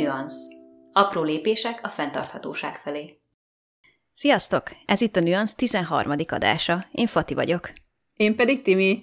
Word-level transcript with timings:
Nüansz. 0.00 0.34
Apró 0.92 1.22
lépések 1.22 1.80
a 1.82 1.88
fenntarthatóság 1.88 2.74
felé. 2.74 3.18
Sziasztok! 4.12 4.62
Ez 4.86 5.00
itt 5.00 5.16
a 5.16 5.20
Nüansz 5.20 5.54
13. 5.54 6.14
adása. 6.28 6.86
Én 6.92 7.06
Fati 7.06 7.34
vagyok. 7.34 7.72
Én 8.14 8.36
pedig 8.36 8.62
Timi. 8.62 9.02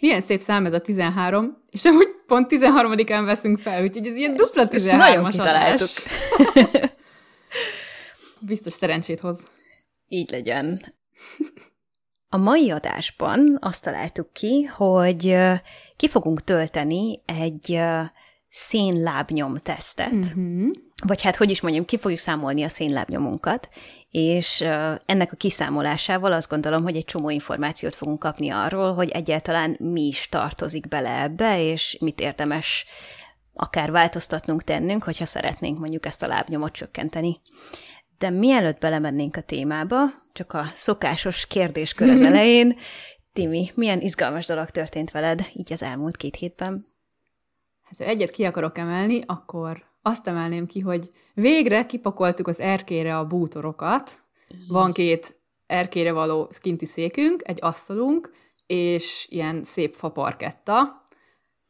Milyen 0.00 0.20
szép 0.20 0.40
szám 0.40 0.66
ez 0.66 0.72
a 0.72 0.80
13, 0.80 1.64
és 1.70 1.84
amúgy 1.84 2.08
pont 2.26 2.46
13-án 2.50 3.22
veszünk 3.24 3.58
fel, 3.58 3.82
úgyhogy 3.82 4.06
ez 4.06 4.14
ilyen 4.14 4.36
dupla 4.36 4.68
13 4.68 5.00
Ezt 5.00 5.08
nagyon 5.08 5.30
kitaláltuk. 5.30 5.88
Biztos 8.38 8.72
szerencsét 8.72 9.20
hoz. 9.20 9.46
Így 10.08 10.30
legyen. 10.30 10.94
A 12.28 12.36
mai 12.36 12.70
adásban 12.70 13.58
azt 13.60 13.82
találtuk 13.82 14.32
ki, 14.32 14.62
hogy 14.62 15.36
ki 15.96 16.08
fogunk 16.08 16.44
tölteni 16.44 17.22
egy 17.26 17.80
szénlábnyom 18.50 19.56
tesztet. 19.56 20.12
Uh-huh. 20.12 20.70
Vagy 21.06 21.22
hát, 21.22 21.36
hogy 21.36 21.50
is 21.50 21.60
mondjam, 21.60 21.84
ki 21.84 21.98
fogjuk 21.98 22.20
számolni 22.20 22.62
a 22.62 22.68
szénlábnyomunkat, 22.68 23.68
és 24.10 24.60
ennek 25.06 25.32
a 25.32 25.36
kiszámolásával 25.36 26.32
azt 26.32 26.48
gondolom, 26.48 26.82
hogy 26.82 26.96
egy 26.96 27.04
csomó 27.04 27.30
információt 27.30 27.94
fogunk 27.94 28.18
kapni 28.18 28.50
arról, 28.50 28.94
hogy 28.94 29.08
egyáltalán 29.08 29.76
mi 29.78 30.06
is 30.06 30.28
tartozik 30.30 30.88
bele 30.88 31.22
ebbe, 31.22 31.62
és 31.62 31.96
mit 32.00 32.20
érdemes 32.20 32.86
akár 33.54 33.90
változtatnunk, 33.90 34.62
tennünk, 34.64 35.04
hogyha 35.04 35.26
szeretnénk 35.26 35.78
mondjuk 35.78 36.06
ezt 36.06 36.22
a 36.22 36.26
lábnyomot 36.26 36.72
csökkenteni. 36.72 37.40
De 38.18 38.30
mielőtt 38.30 38.80
belemennénk 38.80 39.36
a 39.36 39.40
témába, 39.40 39.98
csak 40.32 40.52
a 40.52 40.64
szokásos 40.74 41.46
kérdéskör 41.46 42.08
az 42.08 42.20
elején, 42.30 42.76
Timi, 43.32 43.70
milyen 43.74 44.00
izgalmas 44.00 44.46
dolog 44.46 44.70
történt 44.70 45.10
veled 45.10 45.46
így 45.52 45.72
az 45.72 45.82
elmúlt 45.82 46.16
két 46.16 46.36
hétben? 46.36 46.86
Hát, 47.88 47.98
ha 47.98 48.04
egyet 48.04 48.30
ki 48.30 48.44
akarok 48.44 48.78
emelni, 48.78 49.20
akkor 49.26 49.84
azt 50.02 50.26
emelném 50.26 50.66
ki, 50.66 50.80
hogy 50.80 51.10
végre 51.34 51.86
kipakoltuk 51.86 52.48
az 52.48 52.60
erkére 52.60 53.18
a 53.18 53.26
bútorokat. 53.26 54.18
Van 54.68 54.92
két 54.92 55.36
erkére 55.66 56.12
való 56.12 56.48
skinti 56.52 56.86
székünk, 56.86 57.42
egy 57.44 57.58
asztalunk, 57.60 58.30
és 58.66 59.26
ilyen 59.30 59.64
szép 59.64 59.94
faparketta, 59.94 61.06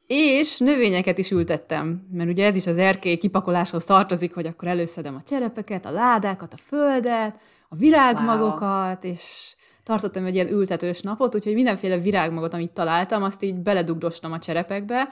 és 0.07 0.59
növényeket 0.59 1.19
is 1.19 1.31
ültettem, 1.31 2.07
mert 2.13 2.31
ugye 2.31 2.45
ez 2.47 2.57
is 2.57 2.67
az 2.67 2.79
erkély 2.79 3.17
kipakoláshoz 3.17 3.85
tartozik, 3.85 4.35
hogy 4.35 4.47
akkor 4.47 4.69
előszedem 4.69 5.15
a 5.15 5.23
cserepeket, 5.23 5.87
a 5.87 5.91
ládákat, 5.91 6.53
a 6.53 6.57
földet, 6.57 7.39
a 7.69 7.77
virágmagokat, 7.77 9.05
wow. 9.05 9.13
és 9.13 9.55
tartottam 9.83 10.25
egy 10.25 10.35
ilyen 10.35 10.53
ültetős 10.53 11.01
napot, 11.01 11.35
úgyhogy 11.35 11.55
mindenféle 11.55 11.99
virágmagot, 11.99 12.55
amit 12.55 12.73
találtam, 12.73 13.23
azt 13.23 13.43
így 13.43 13.55
beledugdostam 13.55 14.33
a 14.33 14.39
cserepekbe, 14.39 15.09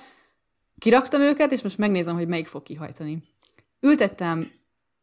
kiraktam 0.78 1.20
őket, 1.20 1.52
és 1.52 1.62
most 1.62 1.78
megnézem, 1.78 2.14
hogy 2.14 2.28
melyik 2.28 2.46
fog 2.46 2.62
kihajtani. 2.62 3.22
Ültettem 3.80 4.50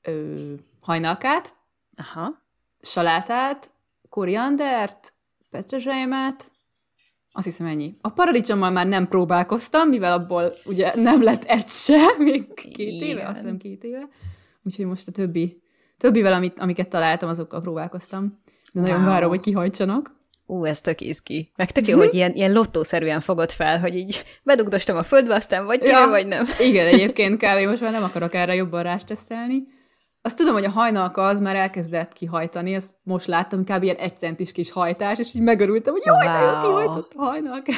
ö, 0.02 0.54
hajnalkát, 0.82 1.56
Aha. 1.96 2.42
salátát, 2.82 3.70
koriandert, 4.10 5.14
petrezselymet, 5.50 6.52
azt 7.36 7.46
hiszem 7.46 7.68
ennyi. 7.68 7.96
A 8.02 8.10
paradicsommal 8.10 8.70
már 8.70 8.88
nem 8.88 9.08
próbálkoztam, 9.08 9.90
mivel 9.90 10.14
abból 10.14 10.54
ugye 10.66 10.96
nem 10.96 11.24
lett 11.24 11.44
egy 11.44 11.68
se, 11.68 12.18
még 12.18 12.54
két 12.54 12.78
Igen. 12.78 13.08
éve, 13.08 13.28
azt 13.28 13.40
hiszem 13.40 13.58
két 13.58 13.84
éve. 13.84 14.10
Úgyhogy 14.64 14.86
most 14.86 15.08
a 15.08 15.12
többi, 15.12 15.62
többivel, 15.98 16.34
amit, 16.34 16.60
amiket 16.60 16.90
találtam, 16.90 17.30
azokkal 17.30 17.62
próbálkoztam. 17.62 18.40
De 18.72 18.82
nagyon 18.82 19.00
wow. 19.00 19.06
várom, 19.06 19.30
hogy 19.30 19.40
kihajtsanak. 19.40 20.16
Ú, 20.46 20.66
ez 20.66 20.82
tök 20.82 21.02
izgi. 21.02 21.52
Meg 21.56 21.72
tök 21.72 21.88
jó, 21.88 21.98
hogy 21.98 22.14
ilyen, 22.14 22.34
ilyen 22.34 22.52
lottószerűen 22.52 23.20
fogod 23.20 23.52
fel, 23.52 23.80
hogy 23.80 23.96
így 23.96 24.24
bedugdostam 24.44 24.98
a 24.98 25.04
földbe, 25.04 25.34
aztán 25.36 25.66
vagy 25.66 25.84
ja, 25.84 26.08
vagy 26.08 26.28
nem. 26.28 26.48
Igen, 26.70 26.88
egyébként 26.88 27.38
kávé 27.38 27.66
most 27.66 27.82
már 27.82 27.92
nem 27.92 28.04
akarok 28.04 28.34
erre 28.34 28.56
jobban 28.56 28.84
rástesztelni. 28.84 29.64
Azt 30.22 30.38
tudom, 30.38 30.54
hogy 30.54 30.66
a 30.66 30.70
hajnalka 30.70 31.26
az 31.26 31.40
már 31.40 31.56
elkezdett 31.56 32.14
kihajtani, 32.14 32.74
ezt 32.74 32.96
most 33.04 33.26
láttam, 33.26 33.64
kb. 33.64 33.84
ilyen 33.84 33.96
egy 33.96 34.18
centis 34.18 34.52
kis 34.52 34.72
hajtás, 34.72 35.20
és 35.20 35.34
így 35.36 35.42
megörültem, 35.42 35.94
hogy 35.94 36.02
jaj, 36.06 36.28
wow. 36.28 36.36
de 36.36 36.46
jó 36.46 36.60
kihajtott 36.62 37.12
a 37.16 37.24
hajnalka. 37.24 37.72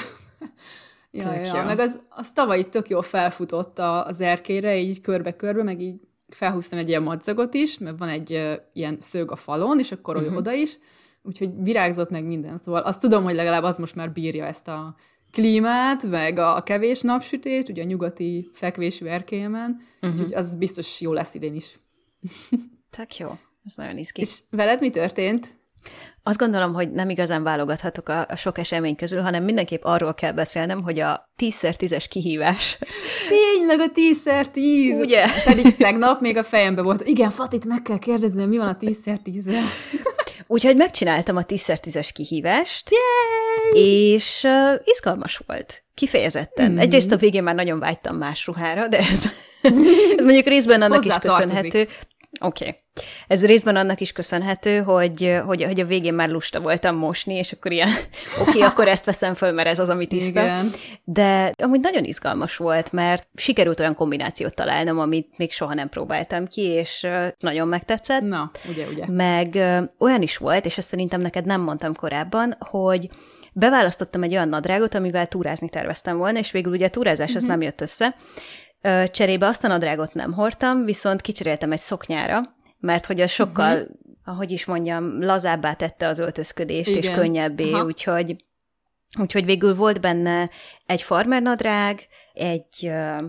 ja, 1.11 1.33
ja. 1.33 1.63
Meg 1.63 1.79
az, 1.79 1.99
az 2.09 2.31
tavaly 2.31 2.69
tök 2.69 2.89
jól 2.89 3.01
felfutott 3.01 3.79
az 3.79 4.19
erkére, 4.19 4.77
így 4.77 5.01
körbe-körbe, 5.01 5.63
meg 5.63 5.81
így 5.81 5.99
felhúztam 6.27 6.79
egy 6.79 6.89
ilyen 6.89 7.03
madzagot 7.03 7.53
is, 7.53 7.77
mert 7.77 7.99
van 7.99 8.09
egy 8.09 8.31
uh, 8.31 8.53
ilyen 8.73 8.97
szög 8.99 9.31
a 9.31 9.35
falon, 9.35 9.79
és 9.79 9.91
akkor 9.91 10.15
uh-huh. 10.15 10.37
oda 10.37 10.51
is, 10.51 10.77
úgyhogy 11.25 11.49
virágzott 11.57 12.09
meg 12.09 12.25
minden. 12.25 12.57
Szóval 12.57 12.81
azt 12.81 13.01
tudom, 13.01 13.23
hogy 13.23 13.35
legalább 13.35 13.63
az 13.63 13.77
most 13.77 13.95
már 13.95 14.11
bírja 14.11 14.45
ezt 14.45 14.67
a 14.67 14.95
klímát, 15.31 16.03
meg 16.03 16.37
a 16.37 16.63
kevés 16.63 17.01
napsütést, 17.01 17.69
ugye 17.69 17.83
a 17.83 17.85
nyugati 17.85 18.49
fekvésű 18.53 19.05
erkélyemen, 19.05 19.81
uh-huh. 20.01 20.11
úgyhogy 20.11 20.33
az 20.33 20.55
biztos 20.55 21.01
jó 21.01 21.13
lesz 21.13 21.33
idén 21.33 21.55
is. 21.55 21.79
Tök 22.97 23.17
jó. 23.17 23.37
Ez 23.65 23.73
nagyon 23.75 23.97
izgi. 23.97 24.21
És 24.21 24.39
veled 24.49 24.79
mi 24.79 24.89
történt? 24.89 25.55
Azt 26.23 26.39
gondolom, 26.39 26.73
hogy 26.73 26.91
nem 26.91 27.09
igazán 27.09 27.43
válogathatok 27.43 28.09
a, 28.09 28.25
a 28.29 28.35
sok 28.35 28.57
esemény 28.57 28.95
közül, 28.95 29.21
hanem 29.21 29.43
mindenképp 29.43 29.83
arról 29.83 30.13
kell 30.13 30.31
beszélnem, 30.31 30.81
hogy 30.81 30.99
a 30.99 31.29
10x10-es 31.37 32.05
kihívás. 32.09 32.77
Tényleg 33.29 33.79
a 33.79 33.91
10x10! 33.91 34.99
Ugye? 34.99 35.25
Pedig 35.45 35.75
tegnap 35.75 36.21
még 36.21 36.37
a 36.37 36.43
fejembe 36.43 36.81
volt, 36.81 37.07
igen, 37.07 37.29
Fatit 37.29 37.65
meg 37.65 37.81
kell 37.81 37.99
kérdezni, 37.99 38.45
mi 38.45 38.57
van 38.57 38.67
a 38.67 38.77
10x10-el. 38.77 39.63
Úgyhogy 40.47 40.75
megcsináltam 40.75 41.35
a 41.35 41.41
10x10-es 41.41 42.09
kihívást, 42.13 42.89
Yay! 42.89 43.83
és 43.83 44.43
uh, 44.43 44.81
izgalmas 44.83 45.41
volt. 45.47 45.83
Kifejezetten. 45.93 46.71
Mm. 46.71 46.77
Egyrészt 46.77 47.11
a 47.11 47.17
végén 47.17 47.43
már 47.43 47.55
nagyon 47.55 47.79
vágytam 47.79 48.17
más 48.17 48.45
ruhára, 48.45 48.87
de 48.87 48.97
ez, 48.97 49.25
ez 50.17 50.23
mondjuk 50.23 50.45
részben 50.45 50.81
ez 50.81 50.89
annak 50.89 51.05
is 51.05 51.13
köszönhető. 51.13 51.69
Tartozik. 51.69 51.99
Oké. 52.39 52.67
Okay. 52.67 52.79
Ez 53.27 53.45
részben 53.45 53.75
annak 53.75 54.01
is 54.01 54.11
köszönhető, 54.11 54.81
hogy, 54.81 55.39
hogy, 55.45 55.63
hogy 55.63 55.79
a 55.79 55.85
végén 55.85 56.13
már 56.13 56.29
lusta 56.29 56.59
voltam 56.59 56.95
mosni, 56.95 57.33
és 57.33 57.51
akkor 57.51 57.71
ilyen, 57.71 57.89
oké, 58.41 58.49
okay, 58.49 58.61
akkor 58.61 58.87
ezt 58.87 59.05
veszem 59.05 59.33
föl, 59.33 59.51
mert 59.51 59.67
ez 59.67 59.79
az, 59.79 59.89
ami 59.89 60.05
tiszta. 60.05 60.41
Igen. 60.41 60.71
De 61.03 61.51
amúgy 61.63 61.79
nagyon 61.79 62.03
izgalmas 62.03 62.57
volt, 62.57 62.91
mert 62.91 63.27
sikerült 63.35 63.79
olyan 63.79 63.95
kombinációt 63.95 64.55
találnom, 64.55 64.99
amit 64.99 65.37
még 65.37 65.51
soha 65.51 65.73
nem 65.73 65.89
próbáltam 65.89 66.47
ki, 66.47 66.61
és 66.61 67.07
nagyon 67.39 67.67
megtetszett. 67.67 68.21
Na, 68.21 68.51
ugye, 68.69 68.85
ugye. 68.87 69.05
Meg 69.07 69.55
olyan 69.99 70.21
is 70.21 70.37
volt, 70.37 70.65
és 70.65 70.77
ezt 70.77 70.87
szerintem 70.87 71.21
neked 71.21 71.45
nem 71.45 71.61
mondtam 71.61 71.95
korábban, 71.95 72.55
hogy 72.59 73.09
beválasztottam 73.53 74.23
egy 74.23 74.31
olyan 74.31 74.49
nadrágot, 74.49 74.95
amivel 74.95 75.27
túrázni 75.27 75.69
terveztem 75.69 76.17
volna, 76.17 76.39
és 76.39 76.51
végül 76.51 76.71
ugye 76.73 76.85
a 76.85 76.89
túrázás 76.89 77.35
az 77.35 77.41
mhm. 77.41 77.51
nem 77.51 77.61
jött 77.61 77.81
össze, 77.81 78.15
Cserébe 79.11 79.47
azt 79.47 79.63
a 79.63 79.67
nadrágot 79.67 80.13
nem 80.13 80.33
hordtam, 80.33 80.85
viszont 80.85 81.21
kicseréltem 81.21 81.71
egy 81.71 81.79
szoknyára, 81.79 82.41
mert 82.79 83.05
hogy 83.05 83.21
az 83.21 83.31
sokkal, 83.31 83.73
uh-huh. 83.73 83.95
ahogy 84.25 84.51
is 84.51 84.65
mondjam, 84.65 85.21
lazábbá 85.21 85.73
tette 85.73 86.07
az 86.07 86.19
öltözködést, 86.19 86.89
Igen. 86.89 87.01
és 87.01 87.09
könnyebbé, 87.09 87.71
Aha. 87.71 87.85
úgyhogy 87.85 88.35
Úgyhogy 89.19 89.45
végül 89.45 89.75
volt 89.75 90.01
benne 90.01 90.49
egy 90.85 91.01
farmer 91.01 91.41
nadrág, 91.41 92.07
egy, 92.33 92.65
uh, 92.81 93.21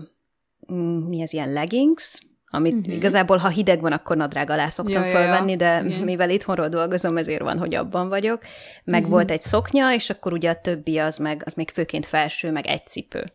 mi 1.07 1.21
az 1.21 1.33
ilyen 1.33 1.51
leggings, 1.51 2.19
amit 2.49 2.73
uh-huh. 2.73 2.93
igazából, 2.93 3.37
ha 3.37 3.47
hideg 3.47 3.81
van, 3.81 3.91
akkor 3.91 4.17
nadrág 4.17 4.49
alá 4.49 4.67
szoktam 4.67 5.03
ja, 5.03 5.09
fölvenni, 5.09 5.55
de 5.55 5.83
ja. 5.87 6.03
mivel 6.03 6.29
itthonról 6.29 6.67
dolgozom, 6.67 7.17
ezért 7.17 7.41
van, 7.41 7.57
hogy 7.57 7.75
abban 7.75 8.09
vagyok. 8.09 8.41
Meg 8.83 8.99
uh-huh. 8.99 9.15
volt 9.15 9.31
egy 9.31 9.41
szoknya, 9.41 9.93
és 9.93 10.09
akkor 10.09 10.33
ugye 10.33 10.49
a 10.49 10.61
többi 10.61 10.97
az 10.97 11.17
meg, 11.17 11.41
az 11.45 11.53
még 11.53 11.69
főként 11.69 12.05
felső, 12.05 12.51
meg 12.51 12.65
egy 12.65 12.87
cipő. 12.87 13.33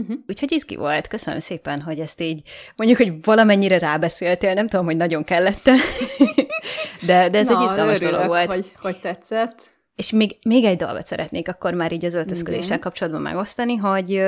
Uh-huh. 0.00 0.16
Úgyhogy 0.28 0.52
izgi 0.52 0.76
volt, 0.76 1.06
köszönöm 1.06 1.40
szépen, 1.40 1.80
hogy 1.80 2.00
ezt 2.00 2.20
így 2.20 2.42
mondjuk, 2.76 2.98
hogy 2.98 3.24
valamennyire 3.24 3.78
rábeszéltél, 3.78 4.52
nem 4.54 4.68
tudom, 4.68 4.84
hogy 4.84 4.96
nagyon 4.96 5.24
kellett 5.24 5.64
de, 7.06 7.28
de 7.28 7.38
ez 7.38 7.48
Na, 7.48 7.58
egy 7.58 7.64
izgalmas 7.64 7.96
örülök, 7.96 8.14
dolog 8.14 8.26
volt. 8.26 8.52
Hogy, 8.52 8.72
hogy 8.74 9.00
tetszett. 9.00 9.62
És 9.94 10.10
még, 10.10 10.36
még 10.42 10.64
egy 10.64 10.76
dolgot 10.76 11.06
szeretnék 11.06 11.48
akkor 11.48 11.74
már 11.74 11.92
így 11.92 12.04
az 12.04 12.14
öltözködéssel 12.14 12.66
Igen. 12.66 12.80
kapcsolatban 12.80 13.22
megosztani, 13.22 13.76
hogy 13.76 14.22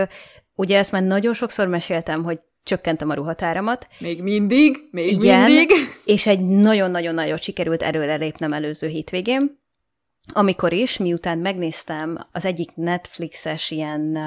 ugye 0.55 0.79
ezt 0.79 0.93
már 0.93 1.03
nagyon 1.03 1.35
sokszor 1.35 1.67
meséltem, 1.67 2.23
hogy 2.23 2.41
csökkentem 2.63 3.11
a 3.11 3.15
ruhatáramat. 3.15 3.87
Még 3.99 4.23
mindig, 4.23 4.77
még 4.91 5.11
Igen, 5.11 5.43
mindig. 5.43 5.71
és 6.05 6.27
egy 6.27 6.41
nagyon-nagyon 6.41 7.15
nagyot 7.15 7.43
sikerült 7.43 7.83
erőre 7.83 8.15
lépnem 8.15 8.53
előző 8.53 8.87
hétvégén, 8.87 9.61
amikor 10.33 10.73
is, 10.73 10.97
miután 10.97 11.39
megnéztem 11.39 12.27
az 12.33 12.45
egyik 12.45 12.75
Netflixes 12.75 13.71
ilyen 13.71 14.19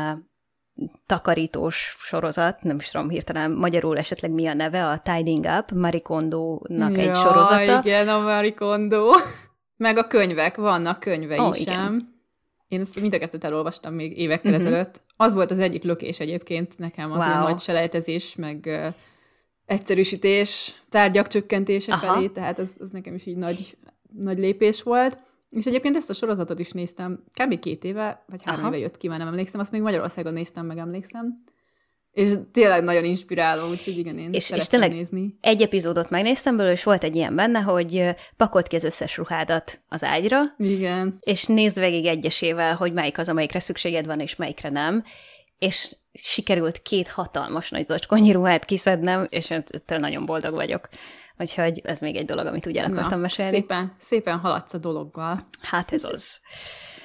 takarítós 1.05 1.95
sorozat, 1.99 2.61
nem 2.63 2.75
is 2.75 2.91
tudom 2.91 3.09
hirtelen 3.09 3.51
magyarul 3.51 3.97
esetleg 3.97 4.31
mi 4.31 4.47
a 4.47 4.53
neve, 4.53 4.87
a 4.87 4.99
Tidying 4.99 5.45
Up, 5.45 5.71
Marikondo-nak 5.71 6.97
egy 6.97 7.15
sorozata. 7.15 7.79
igen, 7.83 8.07
a 8.07 8.19
Marikondo. 8.19 9.11
Meg 9.77 9.97
a 9.97 10.07
könyvek, 10.07 10.55
vannak 10.55 10.99
könyvei 10.99 11.39
oh, 11.39 11.55
sem. 11.55 12.13
Én 12.67 12.81
ezt 12.81 13.01
mind 13.01 13.13
a 13.13 13.17
kettőt 13.17 13.43
elolvastam 13.43 13.93
még 13.93 14.17
évekkel 14.17 14.51
uh-huh. 14.51 14.67
ezelőtt. 14.67 15.01
Az 15.17 15.33
volt 15.33 15.51
az 15.51 15.59
egyik 15.59 15.83
lökés 15.83 16.19
egyébként 16.19 16.77
nekem, 16.77 17.11
az 17.11 17.17
wow. 17.17 17.27
ilyen 17.27 17.41
nagy 17.41 17.59
selejtezés, 17.59 18.35
meg 18.35 18.63
uh, 18.65 18.93
egyszerűsítés, 19.65 20.75
tárgyak 20.89 21.27
csökkentése 21.27 21.93
Aha. 21.93 22.13
felé, 22.13 22.27
tehát 22.27 22.59
az, 22.59 22.77
az 22.79 22.89
nekem 22.89 23.13
is 23.13 23.25
így 23.25 23.37
nagy, 23.37 23.77
nagy 24.11 24.37
lépés 24.37 24.83
volt. 24.83 25.19
És 25.49 25.65
egyébként 25.65 25.95
ezt 25.95 26.09
a 26.09 26.13
sorozatot 26.13 26.59
is 26.59 26.71
néztem, 26.71 27.23
kb. 27.33 27.59
két 27.59 27.83
éve, 27.83 28.23
vagy 28.27 28.43
három 28.43 28.59
Aha. 28.59 28.69
éve 28.69 28.77
jött 28.77 28.97
ki, 28.97 29.07
már 29.07 29.17
nem 29.17 29.27
emlékszem, 29.27 29.59
azt 29.59 29.71
még 29.71 29.81
Magyarországon 29.81 30.33
néztem, 30.33 30.65
meg 30.65 30.77
emlékszem. 30.77 31.43
És 32.11 32.33
tényleg 32.51 32.83
nagyon 32.83 33.03
inspiráló, 33.03 33.69
úgyhogy 33.69 33.97
igen, 33.97 34.17
én 34.17 34.33
és, 34.33 34.51
és 34.51 34.67
tényleg 34.67 34.91
nézni. 34.91 35.37
egy 35.41 35.61
epizódot 35.61 36.09
megnéztem 36.09 36.55
belőle, 36.55 36.75
és 36.75 36.83
volt 36.83 37.03
egy 37.03 37.15
ilyen 37.15 37.35
benne, 37.35 37.59
hogy 37.59 38.15
pakolt 38.37 38.67
ki 38.67 38.75
az 38.75 38.83
összes 38.83 39.17
ruhádat 39.17 39.81
az 39.89 40.03
ágyra, 40.03 40.41
igen. 40.57 41.17
és 41.19 41.45
nézd 41.45 41.79
végig 41.79 42.05
egyesével, 42.05 42.75
hogy 42.75 42.93
melyik 42.93 43.17
az, 43.17 43.29
amelyikre 43.29 43.59
szükséged 43.59 44.05
van, 44.05 44.19
és 44.19 44.35
melyikre 44.35 44.69
nem. 44.69 45.03
És 45.57 45.95
sikerült 46.13 46.81
két 46.81 47.07
hatalmas 47.07 47.69
nagy 47.69 47.85
zacskonnyi 47.85 48.31
ruhát 48.31 48.65
kiszednem, 48.65 49.27
és 49.29 49.51
ettől 49.51 49.97
nagyon 49.99 50.25
boldog 50.25 50.53
vagyok. 50.53 50.89
Úgyhogy 51.39 51.81
ez 51.83 51.99
még 51.99 52.15
egy 52.15 52.25
dolog, 52.25 52.45
amit 52.45 52.67
úgy 52.67 52.77
el 52.77 52.85
akartam 52.85 53.09
Na, 53.09 53.17
mesélni. 53.17 53.55
Szépen, 53.55 53.95
szépen 53.97 54.37
haladsz 54.37 54.73
a 54.73 54.77
dologgal. 54.77 55.39
Hát 55.61 55.93
ez 55.93 56.03
az. 56.03 56.39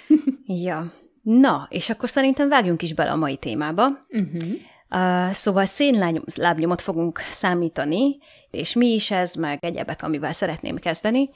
ja. 0.64 0.92
Na, 1.22 1.66
és 1.70 1.90
akkor 1.90 2.08
szerintem 2.08 2.48
vágjunk 2.48 2.82
is 2.82 2.94
bele 2.94 3.10
a 3.10 3.16
mai 3.16 3.36
témába. 3.36 3.88
Uh-huh. 4.08 4.50
Uh, 4.94 5.30
szóval 5.30 5.64
szénlábnyomot 5.64 6.80
fogunk 6.80 7.18
számítani, 7.18 8.18
és 8.50 8.74
mi 8.74 8.86
is 8.86 9.10
ez, 9.10 9.34
meg 9.34 9.64
egyebek, 9.64 10.02
amivel 10.02 10.32
szeretném 10.32 10.76
kezdeni. 10.76 11.28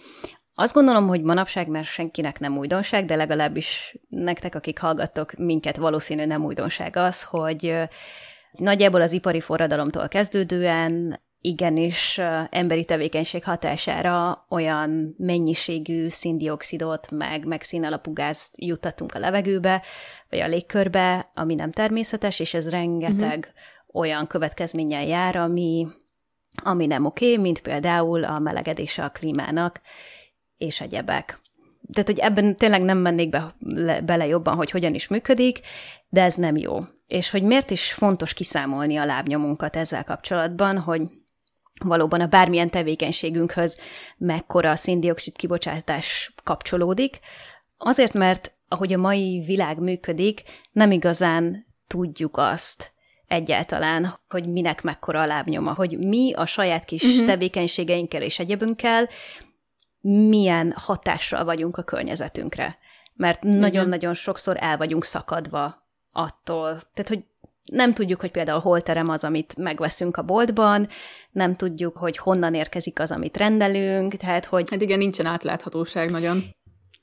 Azt 0.55 0.75
gondolom, 0.75 1.07
hogy 1.07 1.23
manapság, 1.23 1.69
mert 1.69 1.87
senkinek 1.87 2.41
nem 2.41 2.59
újdonság, 2.59 3.05
de 3.05 3.17
legalábbis 3.17 3.97
nektek, 4.09 4.55
akik 4.55 4.79
hallgattok 4.79 5.33
minket, 5.33 5.77
valószínű 5.77 6.25
nem 6.25 6.45
újdonság 6.45 6.97
az, 6.97 7.23
hogy 7.23 7.75
nagyjából 8.53 9.01
az 9.01 9.13
ipari 9.13 9.41
forradalomtól 9.41 10.09
kezdődően 10.09 11.21
igenis 11.47 12.21
emberi 12.51 12.85
tevékenység 12.85 13.45
hatására 13.45 14.47
olyan 14.49 15.15
mennyiségű 15.19 16.09
szindioxidot, 16.09 17.11
meg, 17.11 17.47
meg 17.47 17.63
színalapú 17.63 18.13
gázt 18.13 18.55
juttatunk 18.57 19.15
a 19.15 19.19
levegőbe, 19.19 19.83
vagy 20.31 20.39
a 20.39 20.47
légkörbe, 20.47 21.31
ami 21.35 21.55
nem 21.55 21.71
természetes, 21.71 22.41
és 22.41 22.55
ez 22.55 22.71
rengeteg 22.71 23.39
uh-huh. 23.39 24.03
olyan 24.03 24.27
következménnyel 24.27 25.07
jár, 25.07 25.37
ami, 25.37 25.87
ami 26.63 26.87
nem 26.87 27.05
oké, 27.05 27.31
okay, 27.31 27.43
mint 27.43 27.61
például 27.61 28.25
a 28.25 28.39
melegedése 28.39 29.05
a 29.05 29.11
klímának, 29.11 29.81
és 30.57 30.81
egyebek. 30.81 31.41
Tehát, 31.93 32.09
hogy 32.09 32.19
ebben 32.19 32.57
tényleg 32.57 32.83
nem 32.83 32.99
mennék 32.99 33.29
be, 33.29 33.55
le, 33.59 34.01
bele 34.01 34.27
jobban, 34.27 34.55
hogy 34.55 34.71
hogyan 34.71 34.95
is 34.95 35.09
működik, 35.09 35.61
de 36.09 36.23
ez 36.23 36.35
nem 36.35 36.57
jó. 36.57 36.79
És 37.07 37.31
hogy 37.31 37.43
miért 37.43 37.71
is 37.71 37.93
fontos 37.93 38.33
kiszámolni 38.33 38.97
a 38.97 39.05
lábnyomunkat 39.05 39.77
ezzel 39.77 40.05
kapcsolatban, 40.05 40.79
hogy 40.79 41.03
valóban 41.81 42.21
a 42.21 42.27
bármilyen 42.27 42.71
tevékenységünkhöz 42.71 43.79
mekkora 44.17 44.71
a 44.71 44.77
széndiokszid 44.77 45.37
kibocsátás 45.37 46.35
kapcsolódik. 46.43 47.19
Azért, 47.77 48.13
mert 48.13 48.53
ahogy 48.69 48.93
a 48.93 48.99
mai 48.99 49.43
világ 49.47 49.79
működik, 49.79 50.43
nem 50.73 50.91
igazán 50.91 51.67
tudjuk 51.87 52.37
azt 52.37 52.93
egyáltalán, 53.27 54.19
hogy 54.29 54.49
minek 54.49 54.83
mekkora 54.83 55.21
a 55.21 55.27
lábnyoma, 55.27 55.75
hogy 55.75 55.99
mi 55.99 56.33
a 56.33 56.47
saját 56.47 56.85
kis 56.85 57.03
uh-huh. 57.03 57.27
tevékenységeinkkel 57.27 58.23
és 58.23 58.39
egyebünkkel 58.39 59.09
milyen 60.01 60.73
hatással 60.77 61.45
vagyunk 61.45 61.77
a 61.77 61.83
környezetünkre. 61.83 62.79
Mert 63.15 63.43
nagyon-nagyon 63.43 64.15
sokszor 64.15 64.57
el 64.61 64.77
vagyunk 64.77 65.05
szakadva 65.05 65.89
attól. 66.13 66.69
Tehát, 66.69 67.09
hogy 67.09 67.25
nem 67.73 67.93
tudjuk, 67.93 68.21
hogy 68.21 68.31
például 68.31 68.61
hol 68.61 68.81
terem 68.81 69.09
az, 69.09 69.25
amit 69.25 69.57
megveszünk 69.57 70.17
a 70.17 70.23
boltban, 70.23 70.89
nem 71.31 71.55
tudjuk, 71.55 71.97
hogy 71.97 72.17
honnan 72.17 72.55
érkezik 72.55 73.01
az, 73.01 73.11
amit 73.11 73.37
rendelünk, 73.37 74.15
tehát 74.15 74.45
hogy... 74.45 74.71
Hát 74.71 74.83
igen, 74.83 74.99
nincsen 74.99 75.27
átláthatóság 75.27 76.11
nagyon. 76.11 76.45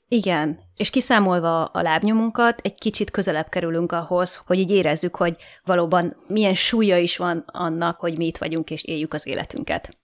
Igen, 0.08 0.58
és 0.76 0.90
kiszámolva 0.90 1.64
a 1.64 1.82
lábnyomunkat, 1.82 2.60
egy 2.62 2.78
kicsit 2.78 3.10
közelebb 3.10 3.48
kerülünk 3.48 3.92
ahhoz, 3.92 4.42
hogy 4.46 4.58
így 4.58 4.70
érezzük, 4.70 5.16
hogy 5.16 5.36
valóban 5.64 6.16
milyen 6.26 6.54
súlya 6.54 6.96
is 6.96 7.16
van 7.16 7.44
annak, 7.46 8.00
hogy 8.00 8.16
mi 8.16 8.26
itt 8.26 8.36
vagyunk 8.38 8.70
és 8.70 8.84
éljük 8.84 9.14
az 9.14 9.26
életünket. 9.26 9.96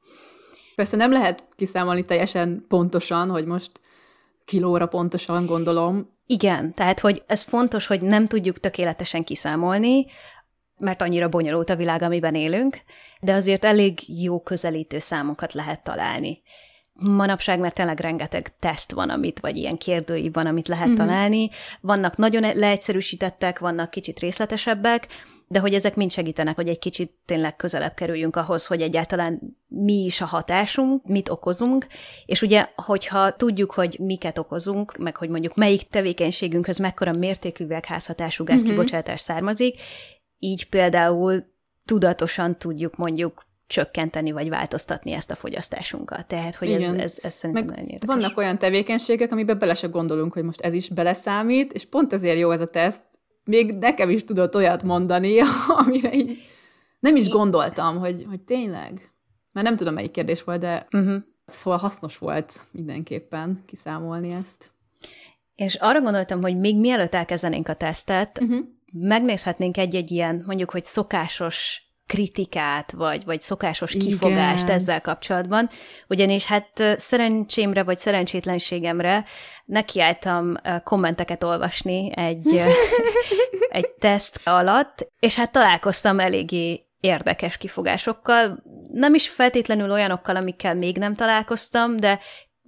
Persze 0.75 0.97
nem 0.97 1.13
lehet 1.13 1.45
kiszámolni 1.57 2.05
teljesen 2.05 2.65
pontosan, 2.69 3.31
hogy 3.31 3.45
most 3.45 3.71
kilóra 4.45 4.87
pontosan 4.87 5.47
gondolom. 5.47 6.17
Igen, 6.27 6.75
tehát 6.75 7.01
hogy 7.01 7.23
ez 7.27 7.43
fontos, 7.43 7.87
hogy 7.87 8.01
nem 8.01 8.27
tudjuk 8.27 8.59
tökéletesen 8.59 9.25
kiszámolni, 9.25 10.07
mert 10.79 11.03
annyira 11.03 11.29
bonyolult 11.29 11.71
a 11.71 11.77
világ, 11.77 12.03
amiben 12.03 12.35
élünk, 12.35 12.81
de 13.21 13.33
azért 13.33 13.65
elég 13.65 14.23
jó 14.23 14.41
közelítő 14.41 14.99
számokat 14.99 15.53
lehet 15.53 15.83
találni. 15.83 16.43
Manapság, 16.93 17.59
mert 17.59 17.75
tényleg 17.75 18.01
rengeteg 18.01 18.57
teszt 18.59 18.93
van, 18.93 19.11
amit, 19.11 19.41
vagy 19.41 19.57
ilyen 19.57 19.77
kérdői 19.77 20.31
van, 20.33 20.47
amit 20.47 20.69
lehet 20.69 20.87
mm-hmm. 20.87 20.97
találni. 20.97 21.49
Vannak 21.81 22.17
nagyon 22.17 22.57
leegyszerűsítettek, 22.57 23.59
vannak 23.59 23.91
kicsit 23.91 24.19
részletesebbek, 24.19 25.09
de 25.49 25.59
hogy 25.59 25.75
ezek 25.75 25.95
mind 25.95 26.11
segítenek, 26.11 26.57
hogy 26.57 26.69
egy 26.69 26.79
kicsit 26.79 27.13
tényleg 27.25 27.57
közelebb 27.57 27.95
kerüljünk 27.95 28.37
ahhoz, 28.37 28.67
hogy 28.67 28.83
egyáltalán 28.83 29.41
mi 29.69 30.05
is 30.05 30.21
a 30.21 30.27
hatásunk, 30.27 31.07
mit 31.07 31.29
okozunk, 31.29 31.87
és 32.27 32.43
ugye, 32.43 32.69
hogyha 32.75 33.37
tudjuk, 33.37 33.71
hogy 33.71 33.97
miket 34.01 34.39
okozunk, 34.39 34.97
meg 34.97 35.17
hogy 35.17 35.29
mondjuk 35.29 35.55
melyik 35.55 35.89
tevékenységünkhöz 35.89 36.79
mekkora 36.79 37.13
mértékű 37.13 37.65
üvegházhatású 37.65 38.45
gázkibocsátás 38.45 39.23
mm-hmm. 39.23 39.37
származik, 39.37 39.81
így 40.39 40.69
például 40.69 41.45
tudatosan 41.85 42.59
tudjuk 42.59 42.97
mondjuk 42.97 43.47
csökkenteni 43.69 44.33
vagy 44.33 44.49
változtatni 44.49 45.13
ezt 45.13 45.31
a 45.31 45.35
fogyasztásunkat. 45.35 46.27
Tehát, 46.27 46.55
hogy 46.55 46.71
ez, 46.71 46.93
ez, 46.93 47.19
ez 47.23 47.35
szerintem 47.35 47.67
Meg 47.67 47.75
nagyon 47.75 47.91
érdekes. 47.91 48.15
Vannak 48.15 48.37
olyan 48.37 48.59
tevékenységek, 48.59 49.33
amiben 49.33 49.59
bele 49.59 49.75
se 49.75 49.87
gondolunk, 49.87 50.33
hogy 50.33 50.43
most 50.43 50.61
ez 50.61 50.73
is 50.73 50.89
beleszámít, 50.89 51.73
és 51.73 51.85
pont 51.85 52.13
ezért 52.13 52.39
jó 52.39 52.51
ez 52.51 52.61
a 52.61 52.67
teszt. 52.67 53.03
Még 53.45 53.73
nekem 53.73 54.11
is 54.11 54.25
tudott 54.25 54.55
olyat 54.55 54.83
mondani, 54.83 55.39
amire 55.85 56.13
így 56.13 56.43
nem 57.01 57.17
is 57.17 57.29
gondoltam, 57.29 57.99
hogy, 57.99 58.25
hogy 58.29 58.41
tényleg. 58.41 59.13
Mert 59.53 59.67
nem 59.67 59.77
tudom, 59.77 59.95
melyik 59.95 60.11
kérdés 60.11 60.43
volt, 60.43 60.61
de 60.61 60.87
uh-huh. 60.93 61.23
szóval 61.45 61.79
hasznos 61.79 62.19
volt 62.19 62.61
mindenképpen 62.73 63.59
kiszámolni 63.67 64.31
ezt. 64.31 64.71
És 65.55 65.75
arra 65.75 66.01
gondoltam, 66.01 66.41
hogy 66.41 66.59
még 66.59 66.79
mielőtt 66.79 67.15
elkezdenénk 67.15 67.69
a 67.69 67.75
tesztet, 67.75 68.41
uh-huh 68.41 68.67
megnézhetnénk 69.01 69.77
egy-egy 69.77 70.11
ilyen, 70.11 70.43
mondjuk, 70.47 70.71
hogy 70.71 70.85
szokásos 70.85 71.83
kritikát, 72.07 72.93
vagy, 72.93 73.25
vagy 73.25 73.41
szokásos 73.41 73.95
Igen. 73.95 74.07
kifogást 74.07 74.69
ezzel 74.69 75.01
kapcsolatban, 75.01 75.69
ugyanis 76.09 76.45
hát 76.45 76.83
szerencsémre, 76.97 77.83
vagy 77.83 77.99
szerencsétlenségemre 77.99 79.25
nekiálltam 79.65 80.55
kommenteket 80.85 81.45
olvasni 81.45 82.11
egy, 82.15 82.63
egy 83.69 83.89
teszt 83.89 84.41
alatt, 84.45 85.07
és 85.21 85.35
hát 85.35 85.53
találkoztam 85.53 86.21
eléggé 86.21 86.87
érdekes 87.01 87.57
kifogásokkal, 87.57 88.63
nem 88.93 89.15
is 89.15 89.29
feltétlenül 89.29 89.93
olyanokkal, 89.93 90.37
amikkel 90.37 90.75
még 90.75 90.97
nem 90.97 91.15
találkoztam, 91.15 91.97
de 91.97 92.19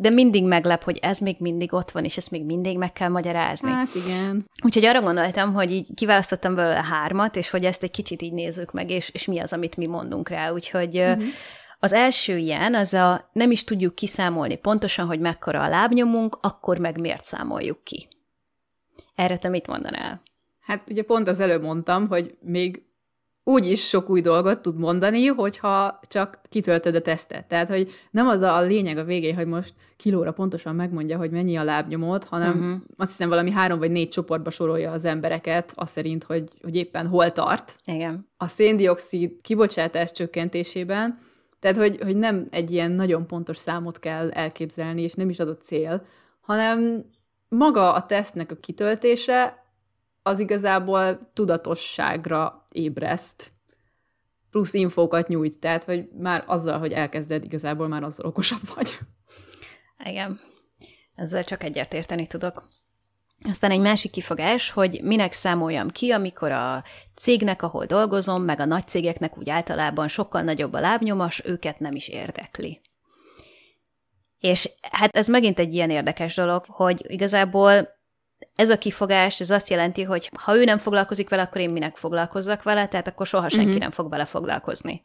de 0.01 0.11
mindig 0.11 0.45
meglep, 0.45 0.83
hogy 0.83 0.99
ez 1.03 1.19
még 1.19 1.37
mindig 1.39 1.73
ott 1.73 1.91
van, 1.91 2.05
és 2.05 2.17
ezt 2.17 2.31
még 2.31 2.45
mindig 2.45 2.79
meg 2.79 2.93
kell 2.93 3.09
magyarázni. 3.09 3.71
Hát 3.71 3.95
igen. 3.95 4.47
Úgyhogy 4.65 4.85
arra 4.85 5.01
gondoltam, 5.01 5.53
hogy 5.53 5.71
így 5.71 5.95
kiválasztottam 5.95 6.55
belőle 6.55 6.83
hármat, 6.83 7.37
és 7.37 7.51
hogy 7.51 7.65
ezt 7.65 7.83
egy 7.83 7.91
kicsit 7.91 8.23
így 8.23 8.33
nézzük 8.33 8.73
meg, 8.73 8.91
és, 8.91 9.09
és 9.09 9.27
mi 9.27 9.39
az, 9.39 9.53
amit 9.53 9.77
mi 9.77 9.87
mondunk 9.87 10.29
rá. 10.29 10.51
Úgyhogy 10.51 10.99
uh-huh. 10.99 11.23
az 11.79 11.93
első 11.93 12.37
ilyen, 12.37 12.75
az 12.75 12.95
a 12.95 13.31
nem 13.33 13.51
is 13.51 13.65
tudjuk 13.65 13.95
kiszámolni 13.95 14.57
pontosan, 14.57 15.07
hogy 15.07 15.21
mekkora 15.21 15.63
a 15.63 15.69
lábnyomunk, 15.69 16.39
akkor 16.41 16.79
meg 16.79 17.01
miért 17.01 17.25
számoljuk 17.25 17.85
ki. 17.85 18.09
Erre 19.15 19.39
te 19.39 19.49
mit 19.49 19.67
mondanál? 19.67 20.21
Hát 20.61 20.91
ugye 20.91 21.03
pont 21.03 21.29
az 21.29 21.41
előbb 21.41 21.63
mondtam, 21.63 22.09
hogy 22.09 22.37
még 22.41 22.83
úgy 23.51 23.67
is 23.67 23.89
sok 23.89 24.11
új 24.11 24.21
dolgot 24.21 24.61
tud 24.61 24.79
mondani, 24.79 25.27
hogyha 25.27 26.01
csak 26.03 26.41
kitöltöd 26.49 26.95
a 26.95 27.01
tesztet. 27.01 27.47
Tehát, 27.47 27.69
hogy 27.69 27.91
nem 28.11 28.29
az 28.29 28.41
a 28.41 28.61
lényeg 28.61 28.99
a 28.99 29.05
végén, 29.05 29.35
hogy 29.35 29.47
most 29.47 29.75
kilóra 29.97 30.33
pontosan 30.33 30.75
megmondja, 30.75 31.17
hogy 31.17 31.31
mennyi 31.31 31.57
a 31.57 31.65
lábnyomod, 31.65 32.25
hanem 32.25 32.51
uh-huh. 32.51 32.81
azt 32.97 33.11
hiszem 33.11 33.29
valami 33.29 33.51
három 33.51 33.79
vagy 33.79 33.91
négy 33.91 34.09
csoportba 34.09 34.51
sorolja 34.51 34.91
az 34.91 35.05
embereket, 35.05 35.73
azt 35.75 35.93
szerint, 35.93 36.25
hogy, 36.25 36.49
hogy 36.63 36.77
éppen 36.77 37.07
hol 37.07 37.33
tart. 37.33 37.77
Igen. 37.85 38.29
A 38.37 38.47
széndiokszid 38.47 39.41
kibocsátás 39.43 40.13
csökkentésében, 40.13 41.19
tehát, 41.61 41.77
hogy, 41.77 41.99
hogy 42.03 42.17
nem 42.17 42.47
egy 42.51 42.71
ilyen 42.71 42.91
nagyon 42.91 43.27
pontos 43.27 43.57
számot 43.57 43.99
kell 43.99 44.31
elképzelni, 44.31 45.03
és 45.03 45.15
nem 45.15 45.29
is 45.29 45.39
az 45.39 45.49
a 45.49 45.57
cél, 45.57 46.07
hanem 46.41 47.05
maga 47.49 47.93
a 47.93 48.07
tesztnek 48.07 48.51
a 48.51 48.57
kitöltése 48.61 49.65
az 50.23 50.39
igazából 50.39 51.31
tudatosságra 51.33 52.60
ébreszt, 52.73 53.51
plusz 54.51 54.75
infókat 54.75 55.29
nyújt, 55.29 55.59
tehát, 55.59 55.85
hogy 55.85 56.09
már 56.19 56.45
azzal, 56.47 56.79
hogy 56.79 56.93
elkezded, 56.93 57.45
igazából 57.45 57.89
már 57.89 58.03
azzal 58.03 58.27
okosabb 58.27 58.75
vagy. 58.75 58.99
Igen, 60.05 60.41
ezzel 61.15 61.45
csak 61.45 61.63
egyet 61.63 61.95
érteni 61.95 62.27
tudok. 62.27 62.63
Aztán 63.49 63.71
egy 63.71 63.81
másik 63.81 64.11
kifogás, 64.11 64.71
hogy 64.71 65.01
minek 65.03 65.33
számoljam 65.33 65.89
ki, 65.89 66.11
amikor 66.11 66.53
a 66.53 66.85
cégnek, 67.15 67.63
ahol 67.63 67.87
dolgozom, 67.87 68.43
meg 68.43 68.61
a 68.61 68.65
nagy 68.65 68.89
cégeknek 68.89 69.39
úgy 69.39 69.51
általában 69.51 70.09
sokkal 70.09 70.43
nagyobb 70.43 70.73
a 70.73 70.81
lábnyomas, 70.81 71.45
őket 71.45 71.79
nem 71.79 71.95
is 71.95 72.09
érdekli. 72.09 72.81
És 74.39 74.71
hát 74.91 75.17
ez 75.17 75.29
megint 75.29 75.59
egy 75.59 75.75
ilyen 75.75 75.91
érdekes 75.91 76.35
dolog, 76.35 76.65
hogy 76.69 77.05
igazából 77.09 77.89
ez 78.55 78.71
a 78.71 78.79
kifogás, 78.79 79.41
ez 79.41 79.51
azt 79.51 79.69
jelenti, 79.69 80.03
hogy 80.03 80.31
ha 80.35 80.57
ő 80.57 80.65
nem 80.65 80.79
foglalkozik 80.79 81.29
vele, 81.29 81.43
akkor 81.43 81.61
én 81.61 81.71
minek 81.71 81.97
foglalkozzak 81.97 82.63
vele, 82.63 82.87
tehát 82.87 83.09
akkor 83.09 83.27
soha 83.27 83.49
senki 83.49 83.65
uh-huh. 83.65 83.81
nem 83.81 83.91
fog 83.91 84.11
vele 84.11 84.25
foglalkozni. 84.25 85.03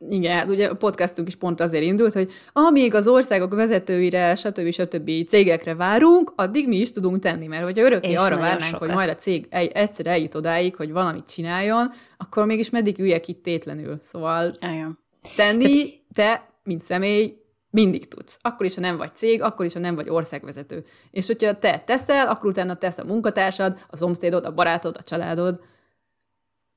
Igen, 0.00 0.36
hát 0.36 0.48
ugye 0.48 0.68
a 0.68 0.74
podcastunk 0.74 1.28
is 1.28 1.36
pont 1.36 1.60
azért 1.60 1.82
indult, 1.84 2.12
hogy 2.12 2.30
amíg 2.52 2.94
az 2.94 3.08
országok 3.08 3.54
vezetőire, 3.54 4.34
stb. 4.34 4.70
stb. 4.72 5.10
cégekre 5.26 5.74
várunk, 5.74 6.32
addig 6.36 6.68
mi 6.68 6.76
is 6.76 6.92
tudunk 6.92 7.18
tenni, 7.18 7.46
mert 7.46 7.62
hogyha 7.64 7.84
örökké 7.84 8.14
arra 8.14 8.36
várnánk, 8.36 8.62
sokat. 8.62 8.78
hogy 8.78 8.96
majd 8.96 9.08
a 9.08 9.14
cég 9.14 9.46
egy, 9.50 9.70
egyszer 9.74 10.06
eljut 10.06 10.34
odáig, 10.34 10.76
hogy 10.76 10.92
valamit 10.92 11.30
csináljon, 11.30 11.92
akkor 12.16 12.46
mégis 12.46 12.70
meddig 12.70 12.98
üljek 12.98 13.28
itt 13.28 13.42
tétlenül. 13.42 13.98
Szóval 14.02 14.50
Igen. 14.60 14.98
tenni 15.36 16.02
te, 16.14 16.48
mint 16.64 16.82
személy, 16.82 17.36
mindig 17.80 18.08
tudsz. 18.08 18.38
Akkor 18.42 18.66
is, 18.66 18.74
ha 18.74 18.80
nem 18.80 18.96
vagy 18.96 19.14
cég, 19.14 19.42
akkor 19.42 19.66
is, 19.66 19.72
ha 19.72 19.78
nem 19.78 19.94
vagy 19.94 20.08
országvezető. 20.08 20.84
És 21.10 21.26
hogyha 21.26 21.58
te 21.58 21.78
teszel, 21.78 22.28
akkor 22.28 22.50
utána 22.50 22.76
tesz 22.76 22.98
a 22.98 23.04
munkatársad, 23.04 23.78
a 23.90 23.96
szomszédod, 23.96 24.44
a 24.44 24.54
barátod, 24.54 24.96
a 24.98 25.02
családod. 25.02 25.60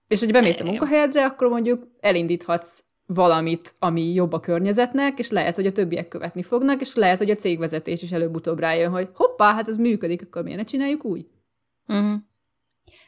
És 0.08 0.20
hogy 0.20 0.32
bemész 0.32 0.60
a 0.60 0.64
munkahelyedre, 0.64 1.26
akkor 1.26 1.48
mondjuk 1.48 1.88
elindíthatsz 2.00 2.84
valamit, 3.06 3.76
ami 3.80 4.14
jobb 4.14 4.34
a 4.34 4.40
környezetnek, 4.40 5.20
és 5.20 5.30
lehet, 5.30 5.56
hogy 5.56 5.66
a 5.66 5.72
többiek 5.72 6.08
követni 6.08 6.44
fognak, 6.44 6.82
és 6.82 6.96
lehet, 6.96 7.18
hogy 7.18 7.30
a 7.30 7.36
cégvezetés 7.36 8.02
is 8.02 8.12
előbb-utóbb 8.12 8.60
rájön, 8.60 8.92
hogy 8.92 9.10
hoppá, 9.14 9.54
hát 9.54 9.68
ez 9.68 9.78
működik, 9.78 10.22
akkor 10.22 10.44
miért 10.44 10.58
ne 10.58 10.64
csináljuk 10.64 11.06
úgy? 11.06 11.28
Uh-huh. 11.88 12.20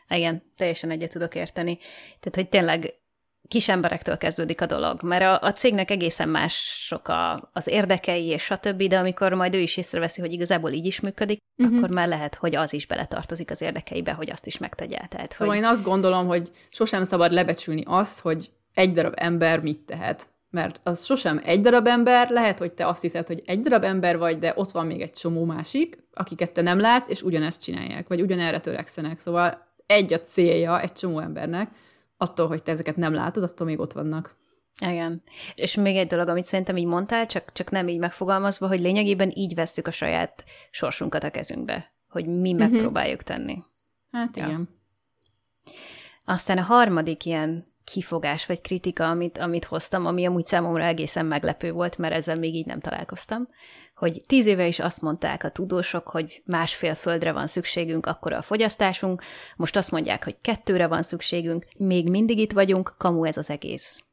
Igen, 0.10 0.44
teljesen 0.58 0.90
egyet 0.90 1.12
tudok 1.12 1.36
érteni. 1.36 1.78
Tehát, 2.20 2.36
hogy 2.36 2.50
tényleg 2.50 2.94
kis 3.54 3.70
emberektől 3.70 4.18
kezdődik 4.18 4.62
a 4.62 4.66
dolog, 4.66 5.04
mert 5.04 5.24
a, 5.24 5.48
a 5.48 5.52
cégnek 5.52 5.92
egészen 5.92 6.30
mások 6.30 7.08
a, 7.08 7.50
az 7.54 7.68
érdekei 7.68 8.26
és 8.26 8.44
stb., 8.44 8.84
de 8.84 8.98
amikor 8.98 9.34
majd 9.34 9.56
ő 9.56 9.60
is 9.60 9.78
észreveszi, 9.78 10.22
hogy 10.22 10.32
igazából 10.32 10.72
így 10.72 10.86
is 10.86 11.00
működik, 11.00 11.40
uh-huh. 11.58 11.78
akkor 11.78 11.90
már 11.90 12.08
lehet, 12.08 12.36
hogy 12.36 12.56
az 12.56 12.74
is 12.74 12.88
beletartozik 12.88 13.52
az 13.52 13.62
érdekeibe, 13.62 14.12
hogy 14.12 14.32
azt 14.32 14.48
is 14.48 14.58
megtegye. 14.58 14.98
Tehát, 15.10 15.32
szóval 15.32 15.48
hogy... 15.48 15.64
én 15.64 15.70
azt 15.70 15.84
gondolom, 15.84 16.28
hogy 16.28 16.50
sosem 16.70 17.04
szabad 17.04 17.32
lebecsülni 17.32 17.84
azt, 17.86 18.20
hogy 18.20 18.50
egy 18.74 18.92
darab 18.92 19.14
ember 19.16 19.60
mit 19.60 19.80
tehet. 19.80 20.28
Mert 20.50 20.80
az 20.84 21.06
sosem 21.06 21.42
egy 21.46 21.62
darab 21.62 21.88
ember, 21.88 22.30
lehet, 22.30 22.60
hogy 22.60 22.72
te 22.72 22.88
azt 22.88 23.02
hiszed, 23.02 23.28
hogy 23.28 23.44
egy 23.46 23.62
darab 23.62 23.84
ember 23.84 24.18
vagy, 24.18 24.38
de 24.38 24.54
ott 24.56 24.72
van 24.72 24.86
még 24.86 25.02
egy 25.02 25.12
csomó 25.12 25.46
másik, 25.46 25.98
akiket 26.14 26.52
te 26.52 26.62
nem 26.62 26.80
látsz, 26.80 27.10
és 27.10 27.22
ugyanezt 27.22 27.62
csinálják, 27.62 28.08
vagy 28.08 28.22
ugyanerre 28.22 28.60
törekszenek. 28.60 29.20
Szóval 29.20 29.68
egy 29.86 30.14
a 30.14 30.20
célja 30.20 30.82
egy 30.82 30.92
csomó 30.92 31.20
embernek, 31.20 31.70
attól, 32.24 32.48
hogy 32.48 32.64
te 32.64 32.72
ezeket 32.72 32.96
nem 32.96 33.14
látod, 33.14 33.44
attól 33.44 33.68
még 33.68 33.80
ott 33.80 33.94
vannak. 33.94 34.36
Igen. 34.82 35.22
És 35.56 35.76
még 35.76 35.96
egy 35.96 36.08
dolog, 36.08 36.28
amit 36.28 36.46
szerintem 36.46 36.78
így 36.78 36.86
mondtál, 36.86 37.26
csak, 37.26 37.52
csak 37.52 37.72
nem 37.72 37.88
így 37.88 38.00
megfogalmazva, 38.00 38.68
hogy 38.68 38.80
lényegében 38.80 39.32
így 39.36 39.56
vesszük 39.56 39.88
a 39.88 39.92
saját 39.92 40.44
sorsunkat 40.72 41.24
a 41.24 41.32
kezünkbe, 41.32 41.94
hogy 42.10 42.26
mi 42.26 42.54
uh-huh. 42.54 42.72
megpróbáljuk 42.72 43.24
tenni. 43.24 43.64
Hát 44.12 44.36
igen. 44.36 44.50
Ja. 44.50 45.72
Aztán 46.26 46.58
a 46.58 46.62
harmadik 46.62 47.26
ilyen 47.26 47.73
kifogás 47.84 48.46
vagy 48.46 48.62
kritika, 48.62 49.08
amit, 49.08 49.38
amit 49.38 49.66
hoztam, 49.66 50.06
ami 50.06 50.26
amúgy 50.26 50.46
számomra 50.46 50.84
egészen 50.84 51.26
meglepő 51.26 51.72
volt, 51.72 51.98
mert 51.98 52.14
ezzel 52.14 52.36
még 52.36 52.56
így 52.56 52.66
nem 52.66 52.80
találkoztam, 52.80 53.48
hogy 53.96 54.22
tíz 54.28 54.46
éve 54.46 54.68
is 54.68 54.80
azt 54.80 55.02
mondták 55.02 55.44
a 55.44 55.50
tudósok, 55.50 56.08
hogy 56.08 56.42
másfél 56.46 56.96
földre 56.96 57.32
van 57.32 57.48
szükségünk, 57.48 58.06
akkor 58.06 58.34
a 58.34 58.42
fogyasztásunk, 58.42 59.24
most 59.56 59.76
azt 59.76 59.92
mondják, 59.92 60.24
hogy 60.24 60.36
kettőre 60.42 60.88
van 60.88 61.02
szükségünk, 61.02 61.66
még 61.78 62.10
mindig 62.10 62.38
itt 62.38 62.52
vagyunk, 62.52 62.96
kamu 62.98 63.26
ez 63.26 63.38
az 63.38 63.50
egész. 63.50 64.04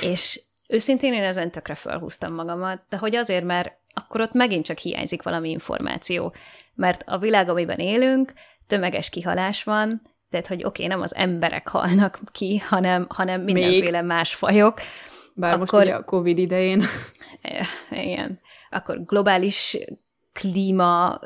És 0.00 0.42
őszintén 0.68 1.12
én 1.12 1.22
ezen 1.22 1.50
tökre 1.50 1.74
felhúztam 1.74 2.34
magamat, 2.34 2.82
de 2.88 2.96
hogy 2.96 3.16
azért, 3.16 3.44
mert 3.44 3.72
akkor 3.92 4.20
ott 4.20 4.32
megint 4.32 4.64
csak 4.64 4.78
hiányzik 4.78 5.22
valami 5.22 5.50
információ. 5.50 6.34
Mert 6.74 7.02
a 7.06 7.18
világ, 7.18 7.48
amiben 7.48 7.78
élünk, 7.78 8.32
tömeges 8.66 9.08
kihalás 9.08 9.64
van, 9.64 10.02
tehát, 10.30 10.46
hogy 10.46 10.64
oké, 10.64 10.66
okay, 10.66 10.86
nem 10.86 11.00
az 11.00 11.14
emberek 11.14 11.68
halnak 11.68 12.20
ki, 12.32 12.58
hanem, 12.58 13.06
hanem 13.08 13.40
mindenféle 13.40 13.98
Még. 13.98 14.08
más 14.08 14.34
fajok. 14.34 14.80
Bár 15.34 15.52
akkor, 15.52 15.58
most 15.58 15.86
ugye 15.86 15.94
a 15.94 16.04
Covid 16.04 16.38
idején. 16.38 16.82
Igen. 17.90 18.40
Akkor 18.70 19.04
globális 19.04 19.78
klíma 20.32 21.20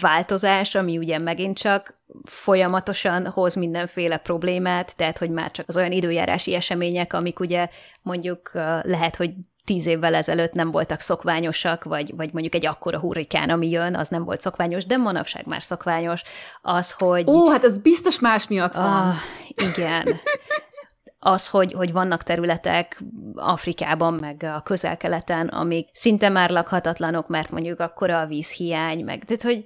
változás, 0.00 0.74
ami 0.74 0.98
ugye 0.98 1.18
megint 1.18 1.58
csak 1.58 2.00
folyamatosan 2.24 3.26
hoz 3.26 3.54
mindenféle 3.54 4.16
problémát, 4.16 4.96
tehát 4.96 5.18
hogy 5.18 5.30
már 5.30 5.50
csak 5.50 5.68
az 5.68 5.76
olyan 5.76 5.92
időjárási 5.92 6.54
események, 6.54 7.12
amik 7.12 7.40
ugye 7.40 7.68
mondjuk 8.02 8.50
lehet, 8.82 9.16
hogy 9.16 9.30
tíz 9.70 9.86
évvel 9.86 10.14
ezelőtt 10.14 10.52
nem 10.52 10.70
voltak 10.70 11.00
szokványosak, 11.00 11.84
vagy, 11.84 12.12
vagy 12.16 12.32
mondjuk 12.32 12.54
egy 12.54 12.66
akkora 12.66 12.98
hurrikán, 12.98 13.50
ami 13.50 13.68
jön, 13.68 13.94
az 13.94 14.08
nem 14.08 14.24
volt 14.24 14.40
szokványos, 14.40 14.86
de 14.86 14.96
manapság 14.96 15.46
már 15.46 15.62
szokványos. 15.62 16.22
Az, 16.62 16.92
hogy... 16.92 17.28
Ó, 17.28 17.48
hát 17.48 17.64
ez 17.64 17.78
biztos 17.78 18.20
más 18.20 18.48
miatt 18.48 18.74
van. 18.74 19.08
Ah, 19.08 19.14
igen. 19.46 20.20
az, 21.18 21.48
hogy, 21.48 21.72
hogy 21.72 21.92
vannak 21.92 22.22
területek 22.22 23.02
Afrikában, 23.34 24.14
meg 24.14 24.42
a 24.56 24.62
közel-keleten, 24.62 25.46
amik 25.46 25.88
szinte 25.92 26.28
már 26.28 26.50
lakhatatlanok, 26.50 27.28
mert 27.28 27.50
mondjuk 27.50 27.80
akkora 27.80 28.20
a 28.20 28.26
vízhiány, 28.26 29.04
meg 29.04 29.24
tehát, 29.24 29.42
hogy 29.42 29.64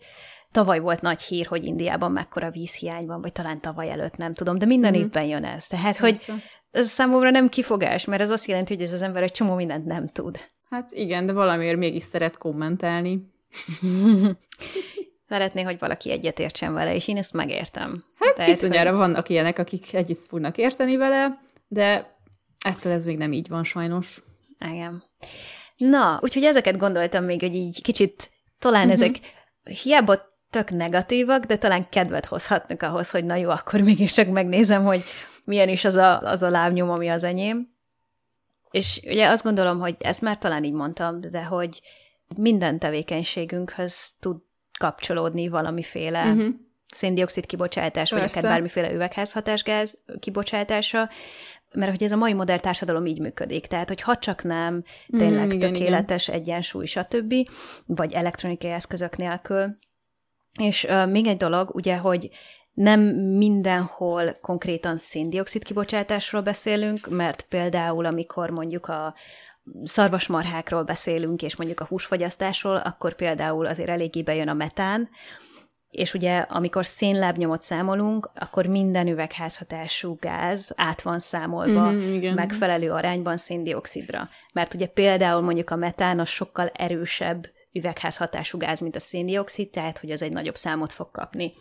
tavaly 0.50 0.78
volt 0.78 1.00
nagy 1.00 1.22
hír, 1.22 1.46
hogy 1.46 1.64
Indiában 1.64 2.12
mekkora 2.12 2.50
vízhiány 2.50 3.06
van, 3.06 3.20
vagy 3.20 3.32
talán 3.32 3.60
tavaly 3.60 3.90
előtt, 3.90 4.16
nem 4.16 4.34
tudom, 4.34 4.58
de 4.58 4.66
minden 4.66 4.92
mm. 4.96 5.00
évben 5.00 5.24
jön 5.24 5.44
ez. 5.44 5.66
Tehát, 5.66 5.96
Persze. 5.98 6.32
hogy 6.32 6.42
ez 6.74 6.88
számomra 6.88 7.30
nem 7.30 7.48
kifogás, 7.48 8.04
mert 8.04 8.22
ez 8.22 8.30
azt 8.30 8.46
jelenti, 8.46 8.74
hogy 8.74 8.82
ez 8.82 8.92
az 8.92 9.02
ember 9.02 9.22
egy 9.22 9.32
csomó 9.32 9.54
mindent 9.54 9.84
nem 9.84 10.08
tud. 10.08 10.38
Hát 10.70 10.92
igen, 10.92 11.26
de 11.26 11.32
valamiért 11.32 11.76
mégis 11.76 12.02
szeret 12.02 12.38
kommentálni. 12.38 13.32
Szeretné, 15.28 15.62
hogy 15.62 15.78
valaki 15.78 16.10
egyetértsen 16.10 16.74
vele, 16.74 16.94
és 16.94 17.08
én 17.08 17.16
ezt 17.16 17.32
megértem. 17.32 18.04
Hát 18.18 18.34
Tehát, 18.34 18.50
bizonyára 18.50 18.90
hogy... 18.90 18.98
vannak 18.98 19.28
ilyenek, 19.28 19.58
akik 19.58 19.94
együtt 19.94 20.26
fognak 20.26 20.56
érteni 20.56 20.96
vele, 20.96 21.40
de 21.68 22.16
ettől 22.66 22.92
ez 22.92 23.04
még 23.04 23.16
nem 23.16 23.32
így 23.32 23.48
van 23.48 23.64
sajnos. 23.64 24.22
Igen. 24.70 25.02
Na, 25.76 26.18
úgyhogy 26.22 26.44
ezeket 26.44 26.76
gondoltam 26.76 27.24
még, 27.24 27.40
hogy 27.40 27.54
így 27.54 27.82
kicsit 27.82 28.30
talán 28.58 28.88
uh-huh. 28.88 29.02
ezek 29.02 29.20
hiába 29.82 30.18
tök 30.50 30.70
negatívak, 30.70 31.44
de 31.44 31.56
talán 31.56 31.88
kedvet 31.88 32.26
hozhatnak 32.26 32.82
ahhoz, 32.82 33.10
hogy 33.10 33.24
na 33.24 33.34
jó, 33.34 33.50
akkor 33.50 33.80
mégiscsak 33.80 34.28
megnézem, 34.28 34.84
hogy 34.84 35.02
milyen 35.44 35.68
is 35.68 35.84
az 35.84 35.94
a, 35.94 36.20
az 36.20 36.42
a 36.42 36.50
lábnyom, 36.50 36.90
ami 36.90 37.08
az 37.08 37.24
enyém. 37.24 37.72
És 38.70 39.00
ugye 39.06 39.28
azt 39.28 39.44
gondolom, 39.44 39.78
hogy 39.78 39.96
ezt 39.98 40.20
már 40.20 40.38
talán 40.38 40.64
így 40.64 40.72
mondtam, 40.72 41.20
de 41.20 41.44
hogy 41.44 41.80
minden 42.36 42.78
tevékenységünkhöz 42.78 44.14
tud 44.20 44.36
kapcsolódni 44.78 45.48
valamiféle 45.48 46.32
uh-huh. 46.32 46.54
széndiokszid 46.86 47.46
kibocsátás, 47.46 48.10
Persze. 48.10 48.16
vagy 48.16 48.30
akár 48.30 48.52
bármiféle 48.52 48.92
üvegházhatásgáz 48.92 49.98
kibocsátása, 50.20 51.10
mert 51.72 51.90
hogy 51.90 52.02
ez 52.02 52.12
a 52.12 52.16
mai 52.16 52.32
modern 52.32 52.60
társadalom 52.60 53.06
így 53.06 53.20
működik. 53.20 53.66
Tehát, 53.66 53.88
hogy 53.88 54.00
ha 54.00 54.16
csak 54.16 54.42
nem 54.42 54.84
tényleg 55.10 55.46
mm, 55.46 55.50
igen, 55.50 55.72
tökéletes 55.72 56.28
igen. 56.28 56.40
egyensúly, 56.40 56.84
stb., 56.84 57.34
vagy 57.86 58.12
elektronikai 58.12 58.70
eszközök 58.70 59.16
nélkül. 59.16 59.74
És 60.60 60.84
uh, 60.84 61.10
még 61.10 61.26
egy 61.26 61.36
dolog, 61.36 61.74
ugye, 61.74 61.96
hogy 61.96 62.30
nem 62.74 63.00
mindenhol 63.16 64.38
konkrétan 64.40 64.96
széndiokszid 64.96 65.62
kibocsátásról 65.62 66.42
beszélünk, 66.42 67.08
mert 67.08 67.42
például 67.42 68.04
amikor 68.04 68.50
mondjuk 68.50 68.86
a 68.86 69.14
szarvasmarhákról 69.84 70.82
beszélünk, 70.82 71.42
és 71.42 71.56
mondjuk 71.56 71.80
a 71.80 71.84
húsfogyasztásról, 71.84 72.76
akkor 72.76 73.14
például 73.14 73.66
azért 73.66 73.88
eléggé 73.88 74.22
bejön 74.22 74.48
a 74.48 74.54
metán, 74.54 75.08
és 75.90 76.14
ugye 76.14 76.36
amikor 76.38 76.86
szénlábnyomot 76.86 77.62
számolunk, 77.62 78.30
akkor 78.34 78.66
minden 78.66 79.06
üvegházhatású 79.06 80.16
gáz 80.20 80.72
át 80.76 81.02
van 81.02 81.18
számolva 81.18 81.90
mm, 81.90 82.12
igen. 82.12 82.34
megfelelő 82.34 82.90
arányban 82.90 83.36
széndiokszidra. 83.36 84.28
Mert 84.52 84.74
ugye 84.74 84.86
például 84.86 85.40
mondjuk 85.40 85.70
a 85.70 85.76
metán 85.76 86.20
az 86.20 86.28
sokkal 86.28 86.68
erősebb 86.68 87.46
üvegházhatású 87.72 88.58
gáz, 88.58 88.80
mint 88.80 88.96
a 88.96 89.00
széndiokszid, 89.00 89.70
tehát 89.70 89.98
hogy 89.98 90.10
az 90.10 90.22
egy 90.22 90.32
nagyobb 90.32 90.56
számot 90.56 90.92
fog 90.92 91.10
kapni. 91.10 91.52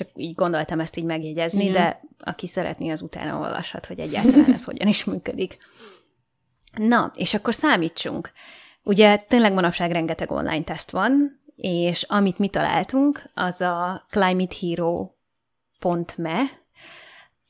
Csak 0.00 0.08
így 0.14 0.34
gondoltam 0.34 0.80
ezt 0.80 0.96
így 0.96 1.04
megjegyezni, 1.04 1.64
Igen. 1.64 1.72
de 1.72 2.00
aki 2.18 2.46
szeretné, 2.46 2.90
az 2.90 3.00
utána 3.00 3.38
olvashat, 3.38 3.86
hogy 3.86 3.98
egyáltalán 3.98 4.52
ez 4.52 4.64
hogyan 4.64 4.88
is 4.88 5.04
működik. 5.04 5.56
Na, 6.76 7.10
és 7.14 7.34
akkor 7.34 7.54
számítsunk. 7.54 8.32
Ugye 8.82 9.16
tényleg 9.16 9.52
manapság 9.52 9.90
rengeteg 9.90 10.30
online 10.30 10.62
teszt 10.62 10.90
van, 10.90 11.40
és 11.56 12.02
amit 12.02 12.38
mi 12.38 12.48
találtunk, 12.48 13.30
az 13.34 13.60
a 13.60 14.06
climatehero.me, 14.10 16.40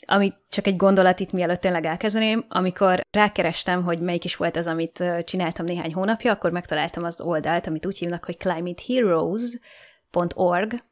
ami 0.07 0.33
csak 0.49 0.67
egy 0.67 0.77
gondolat 0.77 1.21
itt 1.21 1.33
mielőtt 1.33 1.61
tényleg 1.61 1.87
elkezdeném, 1.87 2.45
amikor 2.49 3.01
rákerestem, 3.11 3.83
hogy 3.83 4.01
melyik 4.01 4.25
is 4.25 4.37
volt 4.37 4.57
az, 4.57 4.67
amit 4.67 5.05
csináltam 5.25 5.65
néhány 5.65 5.95
hónapja, 5.95 6.33
akkor 6.33 6.51
megtaláltam 6.51 7.05
az 7.05 7.21
oldalt, 7.21 7.67
amit 7.67 7.87
úgy 7.87 7.99
hívnak, 7.99 8.25
hogy 8.25 8.37
climateheroes.org, 8.37 10.83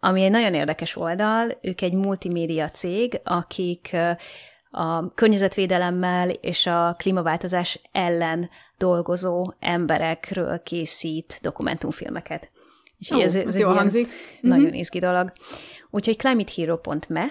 ami 0.00 0.22
egy 0.22 0.30
nagyon 0.30 0.54
érdekes 0.54 0.96
oldal, 0.96 1.50
ők 1.62 1.80
egy 1.80 1.92
multimédia 1.92 2.68
cég, 2.68 3.20
akik 3.24 3.96
a 4.70 5.14
környezetvédelemmel 5.14 6.28
és 6.30 6.66
a 6.66 6.94
klímaváltozás 6.98 7.80
ellen 7.92 8.50
dolgozó 8.78 9.52
emberekről 9.60 10.62
készít 10.62 11.38
dokumentumfilmeket. 11.42 12.50
És 12.98 13.10
Ó, 13.10 13.20
ez, 13.20 13.34
ez 13.34 13.46
ez 13.46 13.54
egy 13.54 13.60
jól 13.60 13.74
hangzik. 13.74 14.08
nagyon 14.40 14.64
Mhm. 14.66 14.74
izgi 14.74 14.98
dolog. 14.98 15.32
Úgyhogy 15.90 16.16
climatehero.me, 16.16 17.26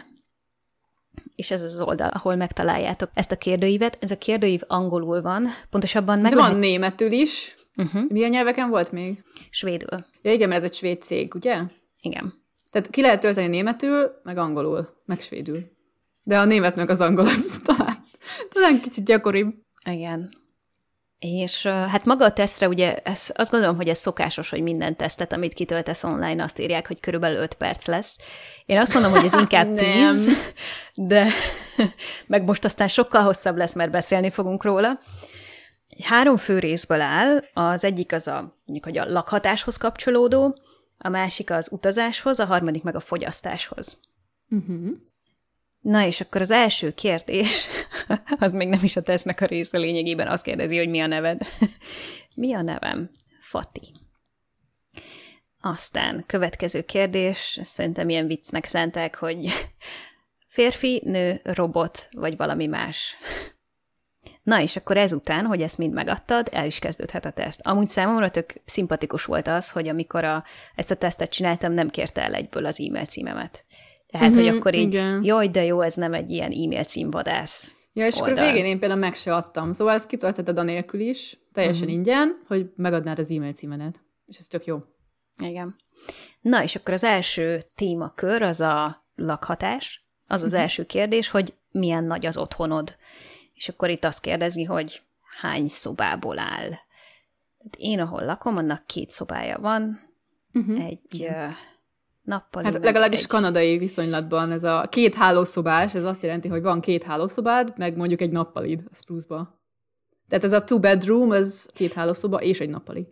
és 1.35 1.51
ez 1.51 1.61
az 1.61 1.79
oldal, 1.79 2.09
ahol 2.09 2.35
megtaláljátok 2.35 3.09
ezt 3.13 3.31
a 3.31 3.35
kérdőívet. 3.37 3.97
Ez 4.01 4.11
a 4.11 4.17
kérdőív 4.17 4.61
angolul 4.67 5.21
van, 5.21 5.47
pontosabban 5.69 6.19
meg 6.19 6.33
van 6.33 6.41
lehet... 6.43 6.59
németül 6.59 7.11
is. 7.11 7.55
Uh-huh. 7.75 8.01
Milyen 8.09 8.29
nyelveken 8.29 8.69
volt 8.69 8.91
még? 8.91 9.23
Svédül. 9.49 10.05
Ja, 10.21 10.31
igen, 10.31 10.49
mert 10.49 10.63
ez 10.63 10.67
egy 10.69 10.75
svéd 10.75 11.01
cég, 11.01 11.35
ugye? 11.35 11.61
Igen. 12.01 12.33
Tehát 12.75 12.89
ki 12.89 13.01
lehet 13.01 13.19
tölteni 13.19 13.47
németül, 13.47 14.19
meg 14.23 14.37
angolul, 14.37 15.01
meg 15.05 15.21
svédül. 15.21 15.71
De 16.23 16.39
a 16.39 16.45
német 16.45 16.75
meg 16.75 16.89
az 16.89 17.01
angol, 17.01 17.25
az 17.25 17.61
talán, 17.65 17.95
talán 18.49 18.81
kicsit 18.81 19.05
gyakoribb. 19.05 19.53
Igen. 19.85 20.29
És 21.19 21.65
hát 21.65 22.05
maga 22.05 22.25
a 22.25 22.33
tesztre, 22.33 22.67
ugye 22.67 22.95
ez, 22.95 23.31
azt 23.35 23.51
gondolom, 23.51 23.75
hogy 23.75 23.89
ez 23.89 23.97
szokásos, 23.97 24.49
hogy 24.49 24.61
minden 24.61 24.95
tesztet, 24.95 25.33
amit 25.33 25.53
kitöltesz 25.53 26.03
online, 26.03 26.43
azt 26.43 26.59
írják, 26.59 26.87
hogy 26.87 26.99
körülbelül 26.99 27.41
5 27.41 27.53
perc 27.53 27.87
lesz. 27.87 28.17
Én 28.65 28.79
azt 28.79 28.93
mondom, 28.93 29.11
hogy 29.11 29.25
ez 29.25 29.33
inkább 29.33 29.67
Nem. 29.73 30.13
10, 30.13 30.29
de 30.93 31.27
meg 32.27 32.43
most 32.43 32.65
aztán 32.65 32.87
sokkal 32.87 33.21
hosszabb 33.21 33.57
lesz, 33.57 33.75
mert 33.75 33.91
beszélni 33.91 34.29
fogunk 34.29 34.63
róla. 34.63 34.99
Három 36.03 36.37
fő 36.37 36.59
részből 36.59 37.01
áll, 37.01 37.43
az 37.53 37.83
egyik 37.83 38.13
az 38.13 38.27
a, 38.27 38.59
mondjuk, 38.65 38.83
hogy 38.83 38.97
a 38.97 39.11
lakhatáshoz 39.11 39.77
kapcsolódó, 39.77 40.55
a 40.97 41.09
másik 41.09 41.51
az 41.51 41.71
utazáshoz, 41.71 42.39
a 42.39 42.45
harmadik 42.45 42.83
meg 42.83 42.95
a 42.95 42.99
fogyasztáshoz. 42.99 43.99
Uh-huh. 44.49 44.89
Na 45.79 46.05
és 46.05 46.21
akkor 46.21 46.41
az 46.41 46.51
első 46.51 46.93
kérdés, 46.93 47.67
az 48.39 48.51
még 48.51 48.67
nem 48.67 48.83
is 48.83 48.95
a 48.95 49.01
tesznek 49.01 49.41
a 49.41 49.45
része 49.45 49.77
lényegében, 49.77 50.27
azt 50.27 50.43
kérdezi, 50.43 50.77
hogy 50.77 50.89
mi 50.89 50.99
a 50.99 51.07
neved. 51.07 51.41
mi 52.35 52.53
a 52.53 52.61
nevem? 52.61 53.09
Fati. 53.39 53.91
Aztán 55.61 56.23
következő 56.25 56.81
kérdés, 56.81 57.59
szerintem 57.63 58.09
ilyen 58.09 58.27
viccnek 58.27 58.65
szentek, 58.65 59.15
hogy 59.15 59.49
férfi, 60.47 61.01
nő, 61.05 61.39
robot, 61.43 62.07
vagy 62.11 62.37
valami 62.37 62.65
más. 62.65 63.15
Na 64.45 64.61
és 64.61 64.75
akkor 64.75 64.97
ezután, 64.97 65.45
hogy 65.45 65.61
ezt 65.61 65.77
mind 65.77 65.93
megadtad, 65.93 66.49
el 66.51 66.65
is 66.65 66.79
kezdődhet 66.79 67.25
a 67.25 67.29
teszt. 67.31 67.61
Amúgy 67.63 67.87
számomra 67.87 68.31
tök 68.31 68.53
szimpatikus 68.65 69.25
volt 69.25 69.47
az, 69.47 69.69
hogy 69.71 69.87
amikor 69.87 70.23
a, 70.23 70.43
ezt 70.75 70.91
a 70.91 70.95
tesztet 70.95 71.29
csináltam, 71.29 71.71
nem 71.71 71.89
kérte 71.89 72.21
el 72.23 72.33
egyből 72.33 72.65
az 72.65 72.79
e-mail 72.79 73.05
címemet. 73.05 73.65
Tehát, 74.07 74.29
Mhm, 74.29 74.37
hogy 74.39 74.47
akkor 74.47 74.73
így, 74.75 74.87
igen. 74.93 75.23
jaj, 75.23 75.47
de 75.47 75.63
jó, 75.63 75.81
ez 75.81 75.95
nem 75.95 76.13
egy 76.13 76.29
ilyen 76.29 76.51
e-mail 76.51 76.83
címvadász. 76.83 77.75
Ja, 77.93 78.05
és 78.05 78.15
akkor 78.15 78.27
a 78.27 78.31
oldal. 78.31 78.45
végén 78.51 78.65
én 78.65 78.79
például 78.79 78.99
meg 78.99 79.13
se 79.13 79.35
adtam. 79.35 79.71
Szóval 79.73 79.93
ezt 79.93 80.07
kitöltheted 80.07 80.57
anélkül 80.57 80.99
is, 80.99 81.39
teljesen 81.53 81.87
Mhm. 81.87 81.91
uh-huh. 81.97 82.05
ingyen, 82.07 82.41
hogy 82.47 82.69
megadnád 82.75 83.19
az 83.19 83.31
e-mail 83.31 83.53
címenet. 83.53 84.01
És 84.25 84.37
ez 84.37 84.45
tök 84.47 84.65
jó. 84.65 84.77
Igen. 85.37 85.75
Na, 86.41 86.63
és 86.63 86.75
akkor 86.75 86.93
az 86.93 87.03
első 87.03 87.61
témakör 87.75 88.41
az 88.41 88.59
a 88.59 89.05
lakhatás. 89.15 90.05
Az 90.27 90.43
az 90.43 90.53
első 90.53 90.85
kérdés, 90.85 91.29
hogy 91.29 91.53
milyen 91.71 92.03
nagy 92.03 92.25
az 92.25 92.37
otthonod. 92.37 92.95
És 93.55 93.69
akkor 93.69 93.89
itt 93.89 94.03
azt 94.03 94.21
kérdezi, 94.21 94.63
hogy 94.63 95.01
hány 95.41 95.67
szobából 95.67 96.39
áll. 96.39 96.69
Tehát 97.57 97.75
én, 97.77 97.99
ahol 97.99 98.25
lakom, 98.25 98.57
annak 98.57 98.85
két 98.85 99.11
szobája 99.11 99.59
van, 99.59 99.99
Uh-huh. 100.53 100.85
egy 100.85 101.21
uh, 101.21 101.51
nappali. 102.21 102.65
Hát 102.65 102.73
meg 102.73 102.83
legalábbis 102.83 103.19
egy... 103.19 103.27
kanadai 103.27 103.77
viszonylatban 103.77 104.51
ez 104.51 104.63
a 104.63 104.87
két 104.89 105.15
hálószobás, 105.15 105.95
ez 105.95 106.03
azt 106.03 106.23
jelenti, 106.23 106.47
hogy 106.47 106.61
van 106.61 106.81
két 106.81 107.03
hálószobád, 107.03 107.73
meg 107.77 107.97
mondjuk 107.97 108.21
egy 108.21 108.31
nappalid, 108.31 108.83
az 108.91 109.05
pluszba. 109.05 109.59
Tehát 110.29 110.43
ez 110.43 110.51
a 110.51 110.63
two 110.63 110.79
bedroom, 110.79 111.31
ez 111.31 111.65
két 111.73 111.93
hálószoba 111.93 112.41
és 112.41 112.59
egy 112.59 112.69
nappali. 112.69 113.07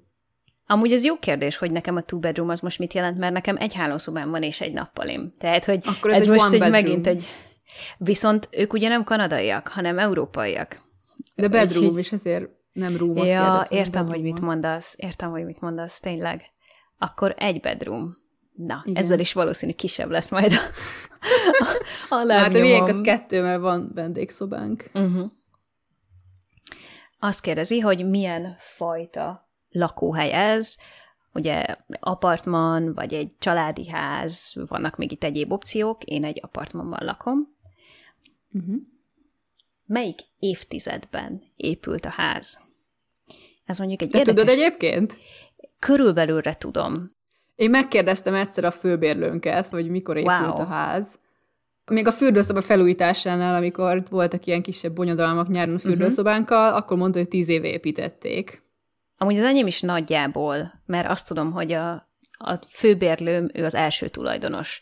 Amúgy 0.67 0.91
ez 0.91 1.03
jó 1.03 1.19
kérdés, 1.19 1.57
hogy 1.57 1.71
nekem 1.71 1.95
a 1.95 2.01
two 2.01 2.19
bedroom 2.19 2.49
az 2.49 2.59
most 2.59 2.79
mit 2.79 2.93
jelent, 2.93 3.17
mert 3.17 3.33
nekem 3.33 3.57
egy 3.57 3.73
hálószobám 3.73 4.29
van 4.29 4.43
és 4.43 4.61
egy 4.61 4.73
nappalim. 4.73 5.33
Tehát, 5.37 5.65
hogy 5.65 5.81
Akkor 5.85 6.11
ez 6.11 6.17
ez 6.17 6.23
egy 6.23 6.29
most 6.29 6.45
egy 6.45 6.59
bedroom. 6.59 6.71
megint 6.71 7.07
egy... 7.07 7.25
Viszont 7.97 8.47
ők 8.51 8.73
ugye 8.73 8.87
nem 8.87 9.03
kanadaiak, 9.03 9.67
hanem 9.67 9.99
európaiak. 9.99 10.81
De 11.35 11.47
bedroom, 11.47 11.85
Úgyhogy- 11.85 11.99
és 11.99 12.11
ezért 12.11 12.49
nem 12.73 12.97
roomot 12.97 13.29
Ja, 13.29 13.43
kérdezem, 13.43 13.77
értem, 13.77 14.07
hogy 14.07 14.21
mit 14.21 14.39
mondasz, 14.39 14.93
értem, 14.97 15.29
hogy 15.29 15.45
mit 15.45 15.61
mondasz, 15.61 15.99
tényleg. 15.99 16.41
Akkor 16.97 17.33
egy 17.37 17.59
bedroom. 17.59 18.17
Na, 18.55 18.81
Igen. 18.85 19.03
Ezzel 19.03 19.19
is 19.19 19.33
valószínű 19.33 19.71
kisebb 19.71 20.09
lesz 20.09 20.29
majd 20.29 20.51
a, 20.51 20.59
a, 22.15 22.15
a 22.15 22.33
Hát 22.33 22.55
a 22.55 22.59
miénk 22.59 22.87
az 22.87 23.01
kettő, 23.03 23.41
mert 23.41 23.61
van 23.61 23.91
vendégszobánk. 23.93 24.89
Uh-huh. 24.93 25.31
Azt 27.19 27.41
kérdezi, 27.41 27.79
hogy 27.79 28.09
milyen 28.09 28.55
fajta 28.57 29.49
lakóhely 29.69 30.31
ez, 30.31 30.75
ugye 31.33 31.65
apartman, 31.99 32.93
vagy 32.93 33.13
egy 33.13 33.31
családi 33.39 33.89
ház, 33.89 34.53
vannak 34.67 34.95
még 34.95 35.11
itt 35.11 35.23
egyéb 35.23 35.51
opciók, 35.51 36.03
én 36.03 36.23
egy 36.23 36.39
apartmanban 36.43 37.05
lakom. 37.05 37.52
Uh-huh. 38.53 38.75
Melyik 39.85 40.19
évtizedben 40.39 41.41
épült 41.55 42.05
a 42.05 42.09
ház? 42.09 42.61
Ez 43.65 43.77
mondjuk 43.77 44.01
egy 44.01 44.09
Te 44.09 44.17
érdekes... 44.17 44.43
tudod 44.43 44.59
egyébként? 44.59 45.17
Körülbelülre 45.79 46.55
tudom. 46.55 47.03
Én 47.55 47.69
megkérdeztem 47.69 48.33
egyszer 48.33 48.63
a 48.63 48.71
főbérlőnket, 48.71 49.65
hogy 49.65 49.89
mikor 49.89 50.17
épült 50.17 50.37
Wow. 50.37 50.59
a 50.59 50.65
ház. 50.65 51.19
Még 51.85 52.07
a 52.07 52.11
fürdőszoba 52.11 52.61
felújításánál, 52.61 53.55
amikor 53.55 54.03
voltak 54.09 54.45
ilyen 54.45 54.61
kisebb 54.61 54.93
bonyodalmak 54.93 55.47
nyáron 55.47 55.75
a 55.75 55.79
fürdőszobánkkal, 55.79 56.65
uh-huh. 56.65 56.77
akkor 56.77 56.97
mondta, 56.97 57.19
hogy 57.19 57.27
tíz 57.27 57.49
éve 57.49 57.67
építették. 57.67 58.61
Amúgy 59.17 59.37
az 59.37 59.43
enyém 59.43 59.67
is 59.67 59.81
nagyjából, 59.81 60.81
mert 60.85 61.09
azt 61.09 61.27
tudom, 61.27 61.51
hogy 61.51 61.71
a, 61.71 61.91
a 62.37 62.59
főbérlőm, 62.69 63.49
ő 63.53 63.65
az 63.65 63.75
első 63.75 64.07
tulajdonos. 64.07 64.81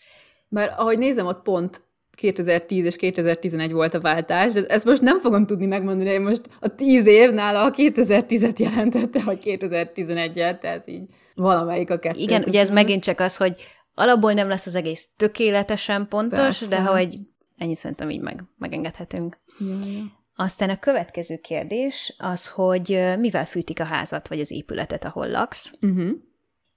Mert 0.50 0.80
ahogy 0.80 0.98
nézem, 0.98 1.26
ott 1.26 1.42
pont 1.42 1.82
2010 2.22 2.86
és 2.86 2.96
2011 2.96 3.72
volt 3.72 3.94
a 3.94 4.00
váltás, 4.00 4.54
de 4.54 4.66
ezt 4.66 4.86
most 4.86 5.02
nem 5.02 5.20
fogom 5.20 5.46
tudni 5.46 5.66
megmondani, 5.66 6.10
hogy 6.10 6.24
most 6.24 6.42
a 6.60 6.76
10 6.76 7.06
év 7.06 7.32
nála 7.32 7.64
a 7.64 7.72
2010-et 7.72 8.60
jelentette, 8.60 9.22
vagy 9.24 9.40
2011-et, 9.44 10.58
tehát 10.58 10.88
így 10.88 11.04
valamelyik 11.36 11.90
a 11.90 12.00
kettő. 12.00 12.20
Igen, 12.20 12.44
ugye 12.48 12.60
ez 12.60 12.70
megint 12.70 13.04
csak 13.04 13.20
az, 13.20 13.36
hogy 13.36 13.56
alapból 13.94 14.34
nem 14.34 14.48
lesz 14.48 14.66
az 14.66 14.76
egész 14.76 15.10
tökéletesen 15.18 16.08
pontos, 16.08 16.40
Persze. 16.40 16.68
de 16.68 16.82
hogy 16.82 17.18
ennyi 17.58 17.76
szerintem 17.76 18.10
így 18.10 18.22
meg, 18.22 18.44
megengedhetünk. 18.58 19.38
Ja, 19.60 19.78
ja. 19.92 20.20
Aztán 20.36 20.70
a 20.70 20.80
következő 20.80 21.38
kérdés 21.38 22.16
az, 22.18 22.48
hogy 22.48 23.00
mivel 23.20 23.46
fűtik 23.46 23.80
a 23.80 23.84
házat, 23.84 24.28
vagy 24.28 24.40
az 24.40 24.52
épületet, 24.52 25.06
ahol 25.06 25.30
laksz. 25.30 25.74
Uh-huh. 25.82 26.10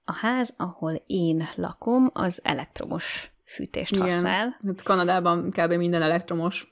A 0.03 0.13
ház, 0.13 0.53
ahol 0.57 1.03
én 1.05 1.47
lakom, 1.55 2.09
az 2.13 2.39
elektromos 2.43 3.34
fűtést 3.45 3.91
Igen. 3.91 4.05
használ. 4.05 4.59
Hát 4.65 4.83
Kanadában 4.83 5.51
kb. 5.51 5.73
minden 5.73 6.01
elektromos. 6.01 6.67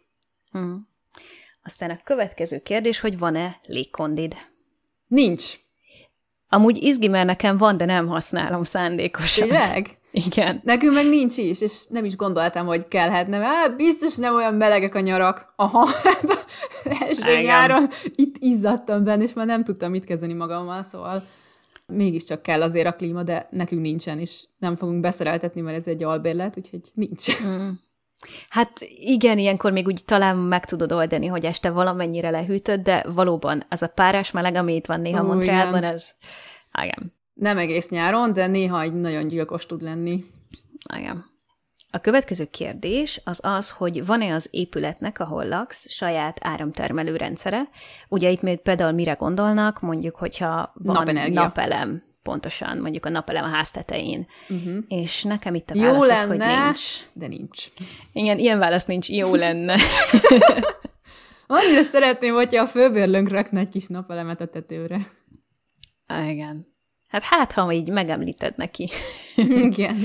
Mm. 0.57 0.75
Aztán 1.63 1.89
a 1.89 1.99
következő 2.03 2.59
kérdés, 2.59 2.99
hogy 2.99 3.17
van-e 3.17 3.59
légkondid. 3.65 4.35
Nincs. 5.07 5.53
Amúgy 6.49 6.77
izgi, 6.77 7.07
mert 7.07 7.25
nekem 7.25 7.57
van, 7.57 7.77
de 7.77 7.85
nem 7.85 8.07
használom 8.07 8.63
szándékosan. 8.63 9.47
Tényleg? 9.47 9.97
Igen. 10.27 10.61
Nekünk 10.63 10.93
meg 10.93 11.07
nincs 11.07 11.37
is, 11.37 11.61
és 11.61 11.87
nem 11.87 12.05
is 12.05 12.15
gondoltam, 12.15 12.65
hogy 12.65 12.87
kellhetne, 12.87 13.37
hát 13.37 13.75
biztos 13.75 14.15
nem 14.15 14.35
olyan 14.35 14.53
melegek 14.53 14.95
a 14.95 14.99
nyarak. 14.99 15.53
Aha, 15.55 15.87
első 17.07 17.41
nyáron 17.41 17.89
itt 18.15 18.35
izzadtam 18.39 19.03
benne, 19.03 19.23
és 19.23 19.33
már 19.33 19.45
nem 19.45 19.63
tudtam 19.63 19.91
mit 19.91 20.05
kezdeni 20.05 20.33
magammal, 20.33 20.83
szóval 20.83 21.23
mégiscsak 21.85 22.41
kell 22.41 22.61
azért 22.61 22.87
a 22.87 22.95
klíma, 22.95 23.23
de 23.23 23.47
nekünk 23.51 23.81
nincsen, 23.81 24.19
és 24.19 24.45
nem 24.57 24.75
fogunk 24.75 25.01
beszereltetni, 25.01 25.61
mert 25.61 25.77
ez 25.77 25.87
egy 25.87 26.03
albérlet, 26.03 26.57
úgyhogy 26.57 26.81
nincs. 26.93 27.43
Mm. 27.45 27.69
Hát 28.49 28.71
igen, 28.95 29.37
ilyenkor 29.37 29.71
még 29.71 29.85
úgy 29.85 30.01
talán 30.05 30.37
meg 30.37 30.65
tudod 30.65 30.91
oldani, 30.91 31.25
hogy 31.25 31.45
este 31.45 31.69
valamennyire 31.69 32.29
lehűtöd, 32.29 32.81
de 32.81 33.05
valóban 33.13 33.65
az 33.69 33.83
a 33.83 33.87
párás 33.87 34.31
meleg, 34.31 34.55
ami 34.55 34.75
itt 34.75 34.85
van 34.85 35.01
néha 35.01 35.23
Montrealban, 35.23 35.83
ez... 35.83 36.09
Igen, 36.83 37.13
Nem 37.33 37.57
egész 37.57 37.89
nyáron, 37.89 38.33
de 38.33 38.47
néha 38.47 38.81
egy 38.81 38.93
nagyon 38.93 39.27
gyilkos 39.27 39.65
tud 39.65 39.81
lenni. 39.81 40.23
igen. 40.97 41.25
A 41.95 41.99
következő 41.99 42.45
kérdés 42.45 43.21
az 43.23 43.39
az, 43.43 43.69
hogy 43.69 44.05
van-e 44.05 44.33
az 44.33 44.47
épületnek, 44.51 45.19
ahol 45.19 45.47
laksz, 45.47 45.89
saját 45.89 46.37
áramtermelő 46.41 47.15
rendszere. 47.15 47.69
Ugye 48.09 48.29
itt 48.29 48.41
még 48.41 48.59
például 48.59 48.91
mire 48.91 49.13
gondolnak, 49.13 49.81
mondjuk, 49.81 50.15
hogyha 50.15 50.71
van 50.73 50.95
Napenergia. 50.95 51.41
napelem, 51.41 52.03
pontosan, 52.23 52.77
mondjuk 52.77 53.05
a 53.05 53.09
napelem 53.09 53.43
a 53.43 53.47
ház 53.47 53.71
tetején. 53.71 54.27
Uh-huh. 54.49 54.77
És 54.87 55.23
nekem 55.23 55.55
itt 55.55 55.69
a 55.69 55.75
Jó 55.75 55.83
válasz 55.83 56.09
az, 56.09 56.27
hogy 56.27 56.37
lenne. 56.37 56.63
nincs. 56.63 56.81
De 57.13 57.27
nincs. 57.27 57.65
Igen, 58.13 58.37
ilyen 58.37 58.59
válasz 58.59 58.85
nincs, 58.85 59.09
jó 59.09 59.35
lenne. 59.35 59.75
Annyira 61.47 61.81
szeretném, 61.81 62.33
hogyha 62.33 62.61
a 62.63 62.67
főbérlőnk 62.67 63.29
rakna 63.29 63.59
egy 63.59 63.69
kis 63.69 63.87
napelemet 63.87 64.41
a 64.41 64.47
tetőre. 64.47 65.07
Ah, 66.07 66.29
igen. 66.29 66.67
Hát 67.07 67.23
hát, 67.23 67.51
ha 67.51 67.71
így 67.71 67.89
megemlíted 67.89 68.53
neki. 68.57 68.89
Igen. 69.35 69.97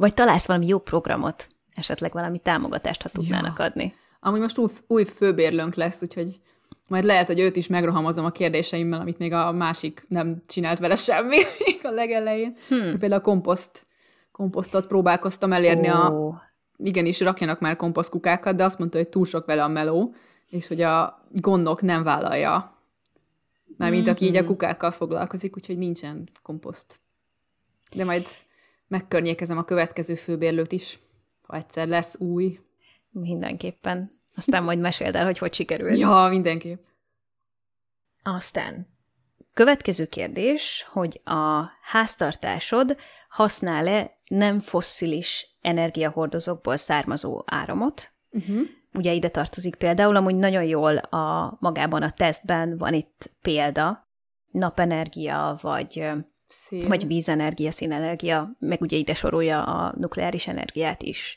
Vagy 0.00 0.14
találsz 0.14 0.46
valami 0.46 0.66
jó 0.66 0.78
programot, 0.78 1.46
esetleg 1.74 2.12
valami 2.12 2.38
támogatást, 2.38 3.02
ha 3.02 3.08
tudnának 3.08 3.58
adni. 3.58 3.94
Amúgy 4.20 4.40
most 4.40 4.58
új, 4.58 4.68
új 4.86 5.04
főbérlőnk 5.04 5.74
lesz, 5.74 6.02
úgyhogy 6.02 6.40
Majd 6.88 7.04
lehet, 7.04 7.26
hogy 7.26 7.40
őt 7.40 7.56
is 7.56 7.66
megrohamozom 7.66 8.24
a 8.24 8.30
kérdéseimmel, 8.30 9.00
amit 9.00 9.18
még 9.18 9.32
a 9.32 9.52
másik 9.52 10.04
nem 10.08 10.40
csinált 10.46 10.78
vele 10.78 10.94
semmi 10.94 11.36
a 11.82 11.90
legelején. 11.90 12.54
Hmm. 12.68 12.98
Például 12.98 13.20
a 13.20 13.20
komposzt, 13.20 13.86
komposztot 14.32 14.86
próbálkoztam 14.86 15.52
elérni 15.52 15.90
oh. 15.90 16.04
a... 16.04 16.42
Igenis, 16.76 17.20
rakjanak 17.20 17.60
már 17.60 17.76
komposztkukákat, 17.76 18.56
de 18.56 18.64
azt 18.64 18.78
mondta, 18.78 18.98
hogy 18.98 19.08
túl 19.08 19.24
sok 19.24 19.46
vele 19.46 19.62
a 19.62 19.68
meló, 19.68 20.14
és 20.50 20.66
hogy 20.66 20.80
a 20.80 21.24
gondok 21.30 21.82
nem 21.82 22.02
vállalja. 22.02 22.76
Mármint 23.76 24.02
mm-hmm. 24.02 24.12
aki 24.12 24.24
így 24.24 24.36
a 24.36 24.44
kukákkal 24.44 24.90
foglalkozik, 24.90 25.56
úgyhogy 25.56 25.78
nincsen 25.78 26.28
komposzt. 26.42 27.00
De 27.94 28.04
majd 28.04 28.26
megkörnyékezem 28.90 29.58
a 29.58 29.64
következő 29.64 30.14
főbérlőt 30.14 30.72
is, 30.72 30.98
ha 31.46 31.56
egyszer 31.56 31.88
lesz 31.88 32.20
új. 32.20 32.60
Mindenképpen. 33.10 34.10
Aztán 34.36 34.62
majd 34.62 34.78
meséld 34.78 35.16
el, 35.16 35.24
hogy 35.24 35.38
hogy 35.38 35.54
sikerült. 35.54 35.98
Ja, 35.98 36.26
mindenképp. 36.30 36.84
Aztán 38.22 38.88
következő 39.54 40.06
kérdés, 40.06 40.86
hogy 40.92 41.20
a 41.24 41.70
háztartásod 41.82 42.96
használ-e 43.28 44.18
nem 44.26 44.58
fosszilis 44.58 45.56
energiahordozókból 45.60 46.76
származó 46.76 47.42
áramot? 47.46 48.12
Uh-huh. 48.30 48.60
Ugye 48.94 49.12
ide 49.12 49.28
tartozik 49.28 49.74
például, 49.74 50.16
amúgy 50.16 50.36
nagyon 50.36 50.64
jól 50.64 50.96
a 50.96 51.56
magában 51.60 52.02
a 52.02 52.10
tesztben 52.10 52.78
van 52.78 52.94
itt 52.94 53.30
példa, 53.42 54.08
napenergia, 54.50 55.58
vagy, 55.60 56.10
Szél. 56.52 56.88
vagy 56.88 57.06
vízenergia, 57.06 57.70
színenergia, 57.70 58.56
meg 58.58 58.80
ugye 58.80 58.96
ide 58.96 59.14
sorolja 59.14 59.62
a 59.62 59.94
nukleáris 59.96 60.46
energiát 60.46 61.02
is. 61.02 61.36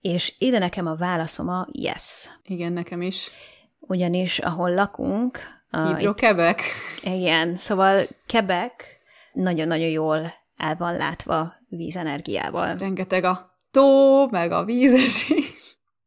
És 0.00 0.34
ide 0.38 0.58
nekem 0.58 0.86
a 0.86 0.96
válaszom 0.96 1.48
a 1.48 1.68
yes. 1.72 2.30
Igen, 2.42 2.72
nekem 2.72 3.02
is. 3.02 3.30
Ugyanis 3.78 4.38
ahol 4.38 4.74
lakunk... 4.74 5.38
Hidro-Quebec. 5.70 6.62
Igen, 7.02 7.56
szóval 7.56 8.06
Quebec 8.26 8.72
nagyon-nagyon 9.32 9.88
jól 9.88 10.32
el 10.56 10.76
van 10.76 10.96
látva 10.96 11.54
vízenergiával. 11.68 12.76
Rengeteg 12.76 13.24
a 13.24 13.58
tó, 13.70 14.26
meg 14.28 14.52
a 14.52 14.64
vízes 14.64 15.32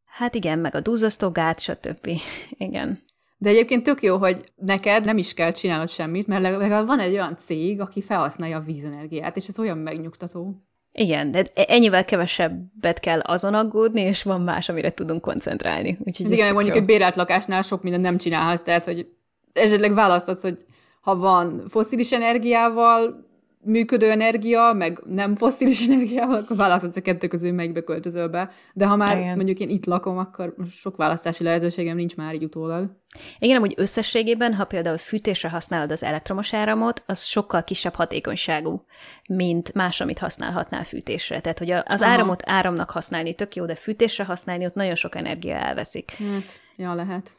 Hát 0.06 0.34
igen, 0.34 0.58
meg 0.58 0.74
a 0.74 0.80
duzzasztó 0.80 1.32
stb. 1.56 2.10
Igen. 2.50 3.02
De 3.44 3.50
egyébként 3.50 3.82
tök 3.82 4.02
jó, 4.02 4.16
hogy 4.16 4.52
neked 4.56 5.04
nem 5.04 5.18
is 5.18 5.34
kell 5.34 5.52
csinálnod 5.52 5.88
semmit, 5.88 6.26
mert 6.26 6.42
legalább 6.42 6.86
van 6.86 6.98
egy 6.98 7.12
olyan 7.12 7.36
cég, 7.36 7.80
aki 7.80 8.02
felhasználja 8.02 8.56
a 8.56 8.60
vízenergiát, 8.60 9.36
és 9.36 9.46
ez 9.46 9.58
olyan 9.58 9.78
megnyugtató. 9.78 10.54
Igen, 10.92 11.30
de 11.30 11.44
ennyivel 11.54 12.04
kevesebbet 12.04 13.00
kell 13.00 13.20
azon 13.20 13.54
aggódni, 13.54 14.00
és 14.00 14.22
van 14.22 14.40
más, 14.40 14.68
amire 14.68 14.90
tudunk 14.90 15.20
koncentrálni. 15.20 15.98
Úgyhogy 16.04 16.30
Igen, 16.30 16.52
mondjuk 16.52 16.74
jó. 16.74 16.80
egy 16.80 16.86
bérelt 16.86 17.16
lakásnál 17.16 17.62
sok 17.62 17.82
minden 17.82 18.00
nem 18.00 18.18
csinálhatsz, 18.18 18.62
tehát 18.62 18.84
hogy 18.84 19.08
esetleg 19.52 19.94
választasz, 19.94 20.42
hogy 20.42 20.58
ha 21.00 21.16
van 21.16 21.64
foszilis 21.68 22.12
energiával 22.12 23.26
működő 23.64 24.10
energia, 24.10 24.72
meg 24.72 25.02
nem 25.06 25.36
foszilis 25.36 25.82
energiával, 25.88 26.36
akkor 26.36 26.56
választhatsz 26.56 26.96
a 26.96 27.00
kettő 27.00 27.28
közül, 27.28 27.52
melyikbe 27.52 27.80
költözöl 27.80 28.28
be. 28.28 28.50
De 28.72 28.86
ha 28.86 28.96
már 28.96 29.18
Igen. 29.18 29.36
mondjuk 29.36 29.58
én 29.58 29.68
itt 29.68 29.84
lakom, 29.84 30.18
akkor 30.18 30.54
sok 30.70 30.96
választási 30.96 31.44
lehetőségem 31.44 31.96
nincs 31.96 32.16
már 32.16 32.34
így 32.34 32.44
utólag. 32.44 32.90
Igen, 33.38 33.56
amúgy 33.56 33.74
összességében, 33.76 34.54
ha 34.54 34.64
például 34.64 34.98
fűtésre 34.98 35.48
használod 35.48 35.92
az 35.92 36.02
elektromos 36.02 36.54
áramot, 36.54 37.02
az 37.06 37.22
sokkal 37.22 37.64
kisebb 37.64 37.94
hatékonyságú, 37.94 38.84
mint 39.28 39.74
más, 39.74 40.00
amit 40.00 40.18
használhatnál 40.18 40.84
fűtésre. 40.84 41.40
Tehát, 41.40 41.58
hogy 41.58 41.70
az 41.70 42.02
Aha. 42.02 42.10
áramot 42.12 42.42
áramnak 42.46 42.90
használni 42.90 43.34
tök 43.34 43.54
jó, 43.54 43.64
de 43.64 43.74
fűtésre 43.74 44.24
használni 44.24 44.64
ott 44.64 44.74
nagyon 44.74 44.94
sok 44.94 45.14
energia 45.14 45.54
elveszik. 45.54 46.10
Hát, 46.10 46.60
ja, 46.76 46.94
lehet. 46.94 47.30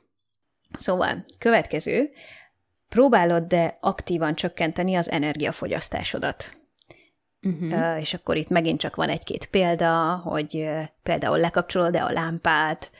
Szóval, 0.77 1.25
következő, 1.39 2.09
próbálod 2.95 3.43
de 3.43 3.77
aktívan 3.81 4.35
csökkenteni 4.35 4.95
az 4.95 5.11
energiafogyasztásodat. 5.11 6.51
Uh-huh. 7.41 7.99
És 7.99 8.13
akkor 8.13 8.35
itt 8.35 8.49
megint 8.49 8.79
csak 8.79 8.95
van 8.95 9.09
egy-két 9.09 9.45
példa, 9.45 10.21
hogy 10.23 10.69
például 11.03 11.37
lekapcsolod-e 11.37 12.03
a 12.03 12.11
lámpát, 12.11 12.91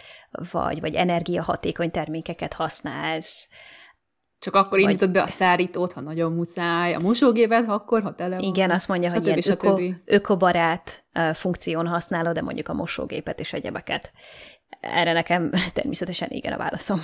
vagy, 0.52 0.80
vagy 0.80 0.96
energiahatékony 0.96 1.92
termékeket 1.92 2.54
használsz. 2.54 3.48
Csak 4.40 4.56
akkor 4.56 4.80
vagy... 4.80 4.82
indítod 4.82 5.12
be 5.12 5.22
a 5.22 5.28
szárítót, 5.28 5.94
ha 5.94 6.02
nagyon 6.02 6.32
muszáj, 6.32 6.94
a 6.94 7.00
mosógépet, 7.00 7.66
ha 7.66 7.74
akkor, 7.74 8.02
ha 8.02 8.14
tele 8.14 8.36
van. 8.36 8.44
Igen, 8.44 8.72
azt 8.72 8.88
mondja, 8.88 9.12
hogy 9.12 9.26
ilyen 9.26 9.40
öko, 9.46 9.80
ökobarát 10.06 11.06
funkción 11.34 11.88
használod, 11.88 12.34
de 12.34 12.42
mondjuk 12.42 12.68
a 12.68 12.74
mosógépet 12.74 13.40
és 13.40 13.54
egyebeket. 13.54 14.12
Erre 14.80 15.14
nekem 15.14 15.52
természetesen 15.74 16.30
igen 16.30 16.54
a 16.54 16.58
válaszom. 16.58 17.02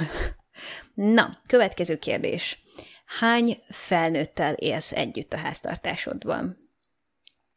Na, 0.94 1.38
következő 1.48 1.98
kérdés. 1.98 2.60
Hány 3.20 3.58
felnőttel 3.70 4.54
élsz 4.54 4.92
együtt 4.92 5.34
a 5.34 5.38
háztartásodban? 5.38 6.58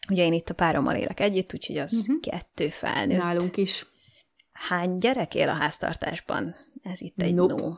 Ugye 0.08 0.24
én 0.24 0.32
itt 0.32 0.48
a 0.48 0.54
párommal 0.54 0.94
élek 0.94 1.20
együtt, 1.20 1.54
úgyhogy 1.54 1.78
az 1.78 1.92
uh-huh. 1.92 2.20
kettő 2.20 2.68
felnőtt. 2.68 3.18
Nálunk 3.18 3.56
is. 3.56 3.86
Hány 4.52 4.98
gyerek 4.98 5.34
él 5.34 5.48
a 5.48 5.52
háztartásban? 5.54 6.54
Ez 6.82 7.00
itt 7.00 7.22
egy 7.22 7.34
nope. 7.34 7.54
no. 7.54 7.72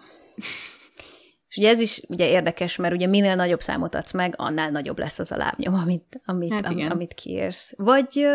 És 1.49 1.57
ugye 1.57 1.69
ez 1.69 1.81
is 1.81 2.01
ugye 2.09 2.29
érdekes, 2.29 2.77
mert 2.77 2.95
ugye 2.95 3.07
minél 3.07 3.35
nagyobb 3.35 3.61
számot 3.61 3.95
adsz 3.95 4.13
meg, 4.13 4.35
annál 4.37 4.71
nagyobb 4.71 4.99
lesz 4.99 5.19
az 5.19 5.33
a 5.33 5.37
lábnyom, 5.37 5.75
amit, 5.75 6.21
amit, 6.25 6.53
hát 6.53 6.67
am, 6.67 6.91
amit 6.91 7.15
kiérsz. 7.15 7.75
Vagy 7.77 8.27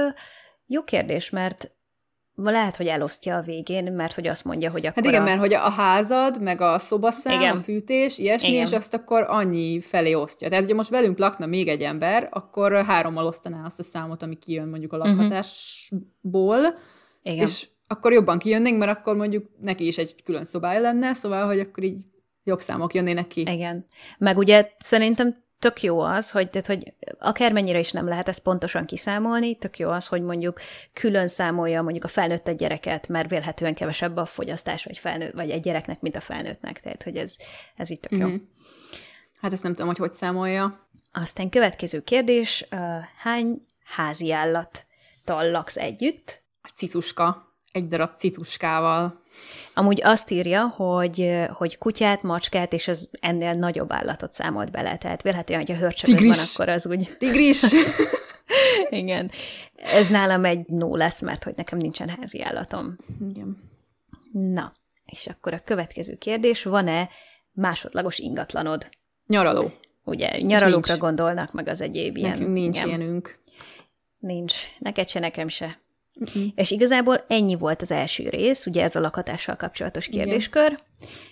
jó 0.66 0.84
kérdés, 0.84 1.30
mert 1.30 1.72
lehet, 2.36 2.76
hogy 2.76 2.88
elosztja 2.88 3.36
a 3.36 3.42
végén, 3.42 3.94
mert 3.94 4.14
hogy 4.14 4.28
azt 4.28 4.44
mondja, 4.44 4.72
hogy 4.72 4.86
akkor 4.86 5.04
Hát 5.04 5.12
igen, 5.12 5.22
a... 5.22 5.26
mert 5.26 5.40
hogy 5.40 5.54
a 5.54 5.70
házad, 5.70 6.42
meg 6.42 6.62
a 6.62 6.80
szobaszám, 6.80 7.40
igen. 7.40 7.58
a 7.58 7.60
fűtés, 7.60 8.18
ilyesmi, 8.18 8.50
igen. 8.50 8.66
és 8.66 8.72
azt 8.72 8.94
akkor 8.94 9.26
annyi 9.28 9.80
felé 9.80 10.14
osztja. 10.14 10.48
Tehát, 10.48 10.64
hogyha 10.64 10.78
most 10.78 10.90
velünk 10.90 11.18
lakna 11.18 11.46
még 11.46 11.68
egy 11.68 11.82
ember, 11.82 12.28
akkor 12.32 12.86
hárommal 12.86 13.26
osztaná 13.26 13.66
azt 13.66 13.80
a 13.80 13.84
számot, 13.84 14.24
ami 14.24 14.36
kijön 14.36 14.68
mondjuk 14.68 14.94
a 14.94 14.98
mhm. 14.98 15.08
lakhatásból, 15.08 16.60
uh-huh. 16.60 16.76
igen. 17.22 17.46
és 17.46 17.70
akkor 17.88 18.14
jobban 18.14 18.40
kijönnénk, 18.40 18.78
mert 18.78 18.98
akkor 18.98 19.16
mondjuk 19.16 19.50
neki 19.60 19.88
is 19.88 19.98
egy 19.98 20.24
külön 20.24 20.44
szobája 20.44 20.80
lenne, 20.80 21.14
szóval, 21.14 21.46
hogy 21.46 21.60
akkor 21.60 21.84
így 21.84 22.04
jobb 22.44 22.60
számok 22.60 22.94
jönnének 22.94 23.28
ki. 23.28 23.42
Igen. 23.42 23.86
Meg 24.18 24.38
ugye 24.38 24.72
szerintem 24.78 25.44
tök 25.62 25.82
jó 25.82 26.00
az, 26.00 26.32
hogy, 26.32 26.50
tehát, 26.50 26.68
hogy 26.68 26.94
akármennyire 27.20 27.80
is 27.80 27.92
nem 27.92 28.08
lehet 28.08 28.28
ezt 28.28 28.40
pontosan 28.40 28.86
kiszámolni, 28.86 29.56
tök 29.56 29.80
jó 29.80 29.90
az, 29.90 30.08
hogy 30.08 30.22
mondjuk 30.22 30.60
külön 30.94 31.28
számolja 31.28 31.82
mondjuk 31.82 32.04
a 32.04 32.08
felnőtt 32.08 32.50
gyereket, 32.50 33.08
mert 33.08 33.30
vélhetően 33.30 33.74
kevesebb 33.74 34.18
a 34.18 34.26
fogyasztás, 34.26 34.84
vagy, 34.84 34.98
felnőtt, 34.98 35.34
vagy 35.34 35.50
egy 35.50 35.62
gyereknek, 35.62 36.02
mint 36.02 36.16
a 36.16 36.22
felnőttnek, 36.22 36.80
tehát 36.80 37.04
hogy 37.04 37.18
ez, 37.18 37.36
ez 37.76 37.90
itt 37.90 38.02
tök 38.02 38.20
jó. 38.20 38.28
Mm-hmm. 38.28 38.36
Hát 39.42 39.54
ezt 39.54 39.64
nem 39.64 39.72
tudom, 39.72 39.88
hogy 39.88 39.98
hogy 39.98 40.14
számolja. 40.14 40.88
Aztán 41.12 41.50
következő 41.50 42.04
kérdés, 42.04 42.66
uh, 42.72 42.80
hány 43.18 43.60
házi 43.84 44.32
állattal 44.32 45.52
laksz 45.52 45.78
együtt? 45.78 46.44
A 46.62 46.72
cicuska. 46.76 47.54
Egy 47.72 47.88
darab 47.88 48.16
cicuskával. 48.16 49.21
Amúgy 49.74 50.02
azt 50.04 50.32
írja, 50.32 50.68
hogy, 50.68 51.46
hogy 51.54 51.78
kutyát, 51.78 52.24
macskát 52.24 52.74
és 52.74 52.88
az 52.88 53.10
ennél 53.20 53.54
nagyobb 53.54 53.94
állatot 53.94 54.34
számolt 54.34 54.72
bele. 54.72 54.98
Tehát 54.98 55.22
vélhetően, 55.22 55.60
hogyha 55.60 55.76
hörcsögöd 55.76 56.24
van, 56.24 56.38
akkor 56.54 56.70
az 56.70 56.88
úgy... 56.88 57.14
Tigris! 57.18 57.64
Igen. 58.90 59.32
Ez 59.76 60.10
nálam 60.10 60.46
egy 60.46 60.66
no 60.68 60.96
lesz, 60.96 61.22
mert 61.22 61.44
hogy 61.44 61.54
nekem 61.56 61.78
nincsen 61.78 62.10
házi 62.10 62.42
állatom. 62.44 62.96
Igen. 63.30 63.70
Na, 64.32 64.74
és 65.06 65.28
akkor 65.28 65.54
a 65.54 65.60
következő 65.60 66.16
kérdés, 66.16 66.64
van-e 66.64 67.10
másodlagos 67.52 68.18
ingatlanod? 68.18 68.90
Nyaraló. 69.28 69.72
Ugye, 70.04 70.40
nyaralókra 70.40 70.98
gondolnak, 70.98 71.52
meg 71.52 71.68
az 71.68 71.82
egyéb 71.82 72.18
ilyen. 72.18 72.32
Nekünk 72.32 72.52
nincs 72.52 72.78
igen. 72.78 72.88
ilyenünk. 72.88 73.40
Nincs. 74.20 74.56
Neked 74.80 75.10
se, 75.10 75.20
nekem 75.20 75.48
se. 75.48 75.80
Uh-huh. 76.20 76.44
És 76.56 76.72
igazából 76.72 77.26
ennyi 77.28 77.56
volt 77.56 77.82
az 77.82 77.92
első 77.92 78.30
rész, 78.30 78.66
ugye 78.66 78.84
ez 78.84 78.96
a 78.96 79.00
lakhatással 79.00 79.56
kapcsolatos 79.56 80.08
kérdéskör, 80.08 80.66
Igen. 80.66 80.80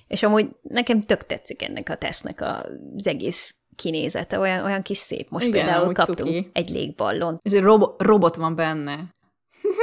és 0.07 0.23
amúgy 0.23 0.49
nekem 0.61 1.01
tök 1.01 1.25
tetszik 1.25 1.61
ennek 1.63 1.89
a 1.89 1.95
tesznek 1.95 2.41
az 2.41 3.07
egész 3.07 3.55
kinézete, 3.75 4.39
olyan, 4.39 4.63
olyan 4.65 4.81
kis 4.81 4.97
szép. 4.97 5.29
Most 5.29 5.45
Igen, 5.45 5.65
például 5.65 5.93
kaptunk 5.93 6.29
cuki. 6.29 6.49
egy 6.53 6.69
légballon. 6.69 7.39
És 7.41 7.51
egy 7.51 7.61
robo- 7.61 8.01
robot 8.01 8.35
van 8.35 8.55
benne. 8.55 9.15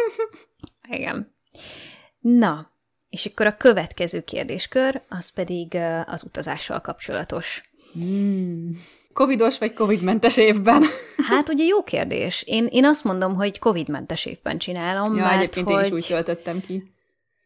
Igen. 0.98 1.34
Na, 2.18 2.70
és 3.08 3.26
akkor 3.26 3.46
a 3.46 3.56
következő 3.56 4.20
kérdéskör, 4.20 5.02
az 5.08 5.28
pedig 5.28 5.78
az 6.06 6.24
utazással 6.24 6.80
kapcsolatos. 6.80 7.70
Mm. 7.98 8.70
Covidos 9.16 9.58
vagy 9.58 9.72
covidmentes 9.72 10.36
évben? 10.36 10.82
Hát 11.28 11.48
ugye 11.48 11.64
jó 11.64 11.82
kérdés. 11.82 12.42
Én, 12.46 12.66
én 12.70 12.84
azt 12.84 13.04
mondom, 13.04 13.34
hogy 13.34 13.58
covidmentes 13.58 14.26
évben 14.26 14.58
csinálom. 14.58 15.16
Ja, 15.16 15.22
mert 15.22 15.36
egyébként 15.36 15.70
hogy... 15.70 15.78
én 15.78 15.84
is 15.84 15.90
úgy 15.90 16.06
töltöttem 16.06 16.60
ki. 16.60 16.92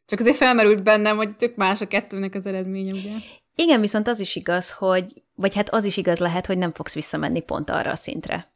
Csak 0.06 0.20
azért 0.20 0.37
felmerült 0.37 0.83
bennem, 0.83 1.16
hogy 1.16 1.37
tök 1.37 1.56
más 1.56 1.80
a 1.80 1.87
kettőnek 1.87 2.35
az 2.35 2.46
eredménye, 2.46 2.92
ugye? 2.92 3.12
Igen, 3.54 3.80
viszont 3.80 4.09
az 4.09 4.20
is 4.20 4.37
igaz, 4.37 4.70
hogy, 4.70 5.22
vagy 5.35 5.54
hát 5.54 5.70
az 5.74 5.85
is 5.85 5.96
igaz 5.96 6.18
lehet, 6.18 6.46
hogy 6.46 6.59
nem 6.59 6.72
fogsz 6.72 6.94
visszamenni 6.94 7.40
pont 7.40 7.70
arra 7.70 7.90
a 7.90 7.96
szintre. 7.96 8.52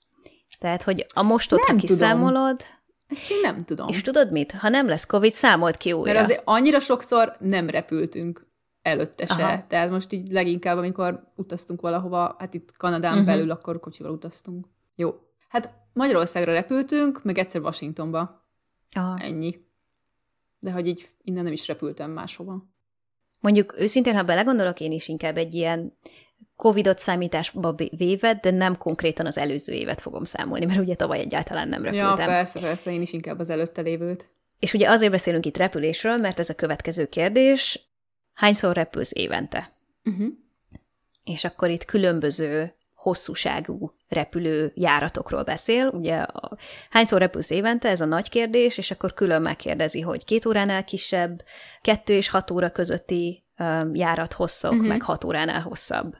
Tehát, 0.59 0.83
hogy 0.83 1.05
a 1.15 1.23
mostot, 1.23 1.67
nem 1.67 1.77
ha 1.77 1.87
kiszámolod... 1.87 2.61
Ezt 3.09 3.31
én 3.31 3.41
nem 3.43 3.65
tudom. 3.65 3.89
És 3.89 4.03
tudod 4.03 4.33
mit? 4.33 4.53
Ha 4.53 4.69
nem 4.69 4.89
lesz 4.89 5.07
Covid, 5.07 5.33
számolt 5.33 5.77
ki 5.77 5.93
újra. 5.93 6.13
Mert 6.13 6.25
azért 6.25 6.43
annyira 6.45 6.81
sokszor 6.81 7.37
nem 7.39 7.71
repültünk. 7.71 8.44
Előtte 8.85 9.27
se. 9.27 9.45
Aha. 9.45 9.67
Tehát 9.67 9.91
most 9.91 10.13
így 10.13 10.33
leginkább, 10.33 10.77
amikor 10.77 11.33
utaztunk 11.37 11.81
valahova, 11.81 12.37
hát 12.39 12.55
itt 12.55 12.77
Kanadán 12.77 13.13
uh-huh. 13.13 13.27
belül, 13.27 13.51
akkor 13.51 13.81
kocsival 13.81 14.13
utaztunk. 14.13 14.67
Jó. 14.95 15.15
Hát 15.49 15.75
Magyarországra 15.93 16.53
repültünk, 16.53 17.23
meg 17.23 17.39
egyszer 17.39 17.61
Washingtonba. 17.61 18.47
Ah. 18.97 19.25
Ennyi. 19.25 19.65
De 20.61 20.71
hogy 20.71 20.87
így 20.87 21.09
innen 21.23 21.45
nem 21.45 21.53
is 21.53 21.67
repültem 21.67 22.11
máshova. 22.11 22.65
Mondjuk 23.41 23.75
őszintén, 23.79 24.15
ha 24.15 24.23
belegondolok, 24.23 24.81
én 24.81 24.93
is 24.93 25.09
inkább 25.09 25.37
egy 25.37 25.55
ilyen 25.55 25.97
Covidot 26.57 26.99
számításba 26.99 27.75
véve, 27.97 28.39
de 28.43 28.51
nem 28.51 28.79
konkrétan 28.79 29.27
az 29.27 29.39
előző 29.39 29.73
évet 29.73 30.01
fogom 30.01 30.25
számolni, 30.25 30.65
mert 30.65 30.81
ugye 30.81 30.95
tavaly 30.95 31.19
egyáltalán 31.19 31.69
nem 31.69 31.85
Ja, 31.85 31.91
repültem. 31.91 32.27
persze, 32.27 32.61
persze, 32.61 32.93
én 32.93 33.01
is 33.01 33.13
inkább 33.13 33.39
az 33.39 33.51
előtte 33.51 33.83
lévőt. 33.83 34.29
És 34.59 34.75
ugye 34.75 34.91
azért 34.91 35.11
beszélünk 35.11 35.47
itt 35.47 35.57
repülésről, 35.57 36.17
mert 36.17 36.39
ez 36.39 36.49
a 36.49 36.55
következő 36.55 37.07
kérdés, 37.07 37.94
hányszor 38.35 38.75
repülsz 38.75 39.13
évente? 39.15 39.71
Uh-huh. 40.05 40.29
És 41.25 41.45
akkor 41.45 41.71
itt 41.71 41.85
különböző 41.85 42.75
hosszúságú 42.95 43.93
repülő 44.09 44.73
járatokról 44.75 45.43
beszél. 45.43 45.87
Ugye 45.89 46.17
a, 46.17 46.57
hányszor 46.91 47.19
repülsz 47.19 47.51
évente, 47.51 47.89
ez 47.89 48.01
a 48.01 48.05
nagy 48.05 48.29
kérdés, 48.29 48.79
és 48.79 48.91
akkor 48.91 49.15
külön 49.15 49.43
megkérdezi, 49.43 50.01
hogy 50.01 50.25
két 50.25 50.47
óránál 50.47 50.85
kisebb, 50.85 51.43
kettő 51.81 52.15
és 52.15 52.29
hat 52.29 52.51
óra 52.51 52.71
közötti 52.71 53.45
um, 53.59 53.95
járat 53.95 54.33
hosszok, 54.33 54.71
Mhm. 54.71 54.81
uh-huh. 54.81 54.97
meg 54.97 55.03
hat 55.07 55.25
óránál 55.25 55.61
hosszabb. 55.61 56.17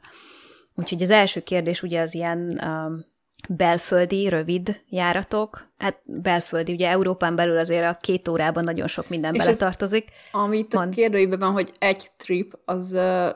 Úgyhogy 0.75 1.03
az 1.03 1.11
első 1.11 1.41
kérdés 1.41 1.83
ugye 1.83 2.01
az 2.01 2.13
ilyen 2.13 2.59
um, 2.65 3.05
belföldi, 3.49 4.29
rövid 4.29 4.81
járatok. 4.89 5.67
Hát 5.77 6.01
belföldi, 6.03 6.73
ugye 6.73 6.89
Európán 6.89 7.35
belül 7.35 7.57
azért 7.57 7.85
a 7.85 7.97
két 8.01 8.27
órában 8.27 8.63
nagyon 8.63 8.87
sok 8.87 9.09
minden 9.09 9.33
És 9.33 9.39
ez- 9.39 9.45
beletartozik. 9.45 10.09
Amit 10.31 10.73
a 10.73 10.89
kérdőjében 10.89 11.39
van, 11.39 11.51
hogy 11.51 11.71
egy 11.79 12.07
trip, 12.17 12.59
az 12.65 12.93
uh, 12.93 13.29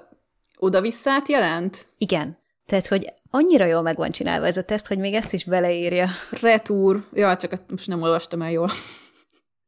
oda-visszát 0.58 1.28
jelent? 1.30 1.88
Igen. 1.98 2.38
Tehát, 2.65 2.88
hogy 2.88 3.13
annyira 3.30 3.65
jól 3.65 3.82
meg 3.82 3.95
van 3.98 4.12
csinálva 4.12 4.45
ez 4.45 4.58
a 4.58 4.63
teszt, 4.63 4.88
hogy 4.88 4.98
még 4.98 5.13
ezt 5.13 5.34
is 5.34 5.43
beleírja. 5.43 6.10
Retúr. 6.41 7.08
Ja, 7.13 7.36
csak 7.36 7.52
ezt 7.52 7.63
most 7.67 7.88
nem 7.88 8.02
olvastam 8.02 8.41
el 8.41 8.52
jól. 8.52 8.69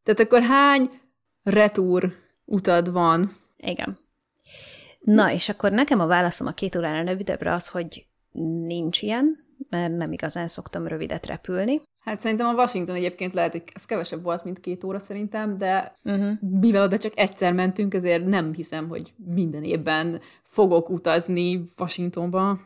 Tehát 0.04 0.19
akkor 0.19 0.41
hány 0.41 0.89
retúr 1.43 2.13
utad 2.45 2.91
van? 2.91 3.38
Igen. 3.58 3.97
Na, 4.99 5.32
és 5.32 5.49
akkor 5.49 5.71
nekem 5.71 5.99
a 5.99 6.06
válaszom 6.06 6.47
a 6.47 6.51
két 6.51 6.75
óránál 6.75 7.04
rövidebbre 7.06 7.54
az, 7.54 7.67
hogy 7.67 8.06
nincs 8.65 9.01
ilyen, 9.01 9.38
mert 9.69 9.97
nem 9.97 10.12
igazán 10.12 10.47
szoktam 10.47 10.88
rövidet 10.88 11.26
repülni. 11.26 11.82
Hát 12.00 12.19
szerintem 12.19 12.47
a 12.47 12.54
Washington 12.54 12.95
egyébként 12.95 13.34
lehet, 13.34 13.52
hogy 13.52 13.63
ez 13.74 13.86
kevesebb 13.86 14.24
volt, 14.24 14.43
mint 14.43 14.60
két 14.60 14.84
óra 14.84 15.00
szerintem, 15.00 15.58
de 15.58 15.95
Uh-huh. 16.04 16.32
mivel 16.60 16.84
oda 16.84 16.97
csak 16.97 17.12
egyszer 17.15 17.54
mentünk, 17.54 17.93
ezért 17.93 18.26
nem 18.26 18.54
hiszem, 18.54 18.88
hogy 18.88 19.13
minden 19.26 19.63
évben 19.63 20.19
fogok 20.43 20.89
utazni 20.89 21.63
Washingtonba. 21.78 22.60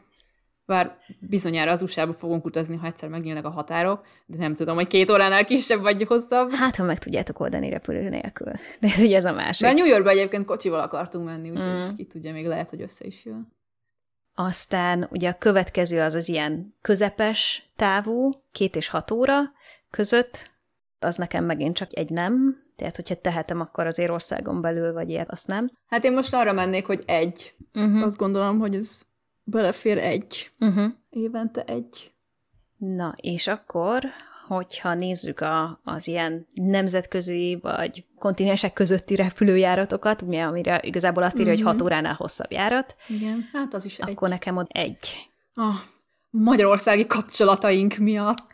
Bár 0.68 0.98
bizonyára 1.20 1.72
az 1.72 1.82
USA-ba 1.82 2.14
fogunk 2.14 2.46
utazni, 2.46 2.76
ha 2.76 2.86
egyszer 2.88 3.10
megnyílnak 3.10 3.46
a 3.46 3.50
határok, 3.50 4.06
de 4.26 4.38
nem 4.38 4.56
tudom, 4.56 4.76
hogy 4.76 4.88
két 4.88 5.10
óránál 5.10 5.46
kisebb 5.46 5.82
vagy 5.82 6.04
hosszabb. 6.04 6.52
Hát, 6.52 6.76
ha 6.76 6.84
meg 6.84 7.00
tudjátok 7.00 7.40
oldani 7.40 7.70
repülő 7.70 8.10
nélkül. 8.10 8.52
De 8.82 8.88
ez 8.88 9.00
ugye 9.00 9.18
ez 9.18 9.26
a 9.26 9.32
másik. 9.34 9.62
Mert 9.66 9.78
New 9.78 9.86
Yorkba 9.88 10.10
egyébként 10.10 10.46
kocsival 10.46 10.80
akartunk 10.80 11.26
menni, 11.26 11.50
úgyhogy 11.50 11.68
Mm. 11.92 11.96
ki 11.96 12.06
tudja, 12.06 12.32
még 12.32 12.46
lehet, 12.46 12.70
hogy 12.70 12.82
össze 12.82 13.06
is 13.06 13.26
jön. 13.26 13.48
Aztán 14.36 15.08
ugye 15.12 15.30
a 15.30 15.38
következő 15.38 16.02
az 16.02 16.14
az 16.14 16.30
ilyen 16.30 16.76
közepes 16.82 17.70
távú, 17.76 18.32
két 18.52 18.76
és 18.76 18.88
hat 18.88 19.12
óra 19.12 19.42
között, 19.90 20.52
az 21.00 21.16
nekem 21.16 21.46
megint 21.46 21.76
csak 21.76 21.98
egy 21.98 22.10
nem, 22.10 22.64
tehát 22.76 22.96
hogyha 22.96 23.16
tehetem, 23.16 23.60
akkor 23.60 23.88
azért 23.88 24.10
országon 24.10 24.62
belül, 24.62 24.94
vagy 24.94 25.10
ilyet, 25.10 25.32
azt 25.32 25.48
nem. 25.48 25.70
Hát 25.88 26.04
én 26.04 26.14
most 26.14 26.34
arra 26.34 26.54
mennék, 26.54 26.86
hogy 26.86 27.04
egy. 27.06 27.56
Uh-huh. 27.74 28.04
Azt 28.04 28.18
gondolom, 28.18 28.60
hogy 28.60 28.76
ez 28.76 29.02
belefér 29.44 29.98
egy. 29.98 30.52
Uh-huh. 30.60 30.92
Évente 31.10 31.64
egy. 31.64 32.14
Na, 32.78 33.14
és 33.22 33.48
akkor, 33.48 34.04
hogyha 34.48 34.94
nézzük 34.94 35.40
a, 35.40 35.80
az 35.84 36.08
ilyen 36.08 36.46
nemzetközi 36.54 37.60
vagy 37.62 38.04
kontinensek 38.20 38.74
közötti 38.74 39.16
repülőjáratokat, 39.16 40.22
ugye, 40.22 40.44
amire 40.44 40.80
igazából 40.84 41.24
azt 41.24 41.40
írja, 41.40 41.54
Mhm. 41.54 41.62
hogy 41.64 41.72
6 41.72 41.82
óránál 41.82 42.14
hosszabb 42.14 42.52
járat, 42.52 42.96
Igen, 43.08 43.50
hát 43.54 43.74
az 43.74 43.86
is 43.86 43.98
egy. 43.98 44.10
akkor 44.10 44.30
nekem 44.30 44.58
ott 44.58 44.70
egy. 44.72 45.30
A 45.56 45.70
magyarországi 46.30 47.06
kapcsolataink 47.06 47.96
miatt. 47.96 48.52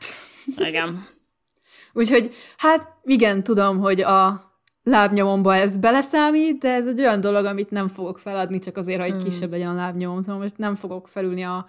Igen. 0.58 1.06
Úgyhogy, 1.94 2.34
hát 2.58 2.88
igen, 3.04 3.44
tudom, 3.44 3.80
hogy 3.80 4.02
a 4.02 4.50
lábnyomomba 4.84 5.56
ez 5.56 5.78
beleszámít, 5.78 6.58
de 6.60 6.74
ez 6.74 6.88
egy 6.88 7.00
olyan 7.00 7.22
dolog, 7.22 7.46
amit 7.46 7.70
nem 7.70 7.88
fogok 7.88 8.20
feladni, 8.20 8.60
csak 8.60 8.78
azért, 8.78 9.02
hogy 9.02 9.14
Mm. 9.14 9.20
kisebb 9.20 9.52
legyen 9.52 9.70
a 9.70 9.74
lábnyomom. 9.74 10.22
Szóval 10.22 10.42
most 10.42 10.58
nem 10.58 10.76
fogok 10.76 11.08
felülni 11.08 11.44
a 11.44 11.66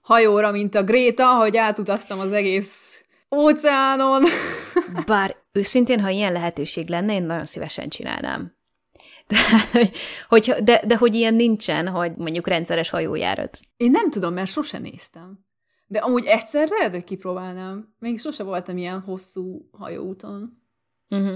hajóra, 0.00 0.50
mint 0.50 0.74
a 0.74 0.82
Gréta, 0.84 1.26
hogy 1.34 1.56
átutaztam 1.56 2.18
az 2.20 2.32
egész 2.32 3.03
óceánon. 3.36 4.22
Bár 5.06 5.36
őszintén, 5.52 6.00
ha 6.00 6.08
ilyen 6.08 6.32
lehetőség 6.32 6.88
lenne, 6.88 7.14
én 7.14 7.22
nagyon 7.22 7.44
szívesen 7.44 7.88
csinálnám. 7.88 8.56
De, 9.28 9.36
hogy- 9.72 9.96
hogyha, 10.28 10.60
de, 10.60 10.82
de 10.86 10.96
hogy 10.96 11.14
ilyen 11.14 11.34
nincsen, 11.34 11.88
hogy 11.88 12.12
mondjuk 12.16 12.46
rendszeres 12.48 12.90
hajójárat. 12.90 13.58
Én 13.76 13.90
nem 13.90 14.10
tudom, 14.10 14.34
mert 14.34 14.50
sose 14.50 14.78
néztem. 14.78 15.38
De 15.86 15.98
amúgy 15.98 16.24
egyszer 16.24 16.68
lehet, 16.68 16.92
hogy 16.92 17.04
kipróbálnám. 17.04 17.94
Még 17.98 18.18
sose 18.18 18.42
voltam 18.42 18.76
ilyen 18.76 19.00
hosszú 19.00 19.68
hajóúton. 19.78 20.62
Uh-huh. 21.08 21.34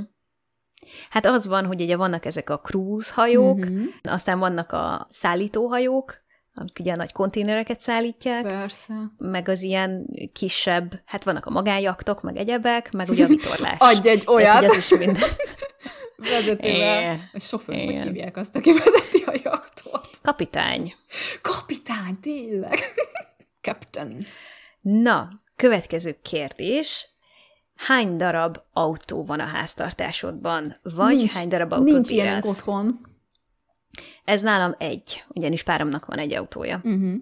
Hát 1.09 1.27
az 1.27 1.47
van, 1.47 1.67
hogy 1.67 1.81
ugye 1.81 1.97
vannak 1.97 2.25
ezek 2.25 2.51
a 2.51 2.61
cruise 2.61 3.13
hajók, 3.15 3.59
Mhm. 3.59 3.85
aztán 4.03 4.39
vannak 4.39 4.73
a 4.73 5.07
szállítóhajók, 5.09 6.15
amik 6.59 6.77
ugye 6.81 6.93
a 6.93 6.97
nagy 6.97 7.13
konténereket 7.13 7.81
szállítják, 7.81 8.43
Persze. 8.43 8.95
meg 9.19 9.49
az 9.49 9.63
ilyen 9.63 10.07
kisebb, 10.33 11.01
hát 11.05 11.25
vannak 11.25 11.47
a 11.47 11.51
magánjaktok, 11.51 12.23
meg 12.23 12.37
egyebek, 12.37 12.93
meg 12.93 13.09
ugye 13.09 13.25
a 13.25 13.27
vitorlás. 13.27 13.77
Adj 13.91 14.09
egy 14.09 14.25
Tehát, 14.25 14.29
olyat 14.29 14.55
hogy 14.55 14.65
ez 14.65 14.77
is 14.77 14.99
mind. 14.99 15.19
vezetővel. 16.17 17.01
Igen. 17.01 17.29
Vagy 17.33 17.41
sofőr, 17.43 17.77
hogy 17.77 17.91
Igen. 17.91 18.07
hívják 18.07 18.37
azt, 18.37 18.57
aki 18.57 18.73
vezeti 18.73 19.23
a 19.27 19.33
jachtot. 19.45 20.09
Kapitány. 20.23 20.95
Kapitány, 21.43 22.21
tényleg. 22.21 22.79
Captain. 23.61 24.27
Na, 24.81 25.29
következő 25.57 26.19
kérdés. 26.23 27.09
Hány 27.77 28.17
darab 28.17 28.57
autó 28.73 29.25
van 29.25 29.41
a 29.41 29.45
háztartásodban? 29.45 30.77
Vagy 30.83 31.17
nincs, 31.17 31.33
hány 31.35 31.49
darab 31.49 31.73
autót 31.73 31.93
Nincs 31.93 32.09
bírálsz? 32.09 32.47
otthon. 32.47 33.01
Ez 34.25 34.43
nálam 34.43 34.75
egy, 34.79 35.25
ugyanis 35.29 35.63
páromnak 35.63 36.07
van 36.07 36.19
egy 36.19 36.35
autója. 36.35 36.77
Uh-huh. 36.77 37.15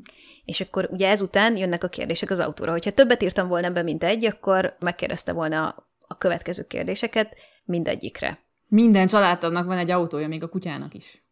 És 0.44 0.60
akkor 0.60 0.88
ugye 0.90 1.08
ezután 1.08 1.56
jönnek 1.56 1.84
a 1.84 1.88
kérdések 1.88 2.30
az 2.30 2.40
autóra. 2.40 2.70
Hogyha 2.70 2.90
többet 2.90 3.22
írtam 3.22 3.48
volna 3.48 3.70
be, 3.70 3.82
mint 3.82 4.04
egy, 4.04 4.24
akkor 4.24 4.76
megkérdezte 4.78 5.32
volna 5.32 5.84
a 6.08 6.18
következő 6.18 6.66
kérdéseket 6.66 7.36
mindegyikre. 7.64 8.38
Minden 8.68 9.06
családtagnak 9.06 9.66
van 9.66 9.78
egy 9.78 9.90
autója, 9.90 10.28
még 10.28 10.42
a 10.42 10.48
kutyának 10.48 10.94
is. 10.94 11.22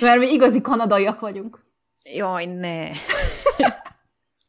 Mert 0.00 0.18
mi 0.18 0.32
igazi 0.32 0.60
kanadaiak 0.60 1.20
vagyunk. 1.20 1.64
Jaj, 2.02 2.46
ne! 2.46 2.88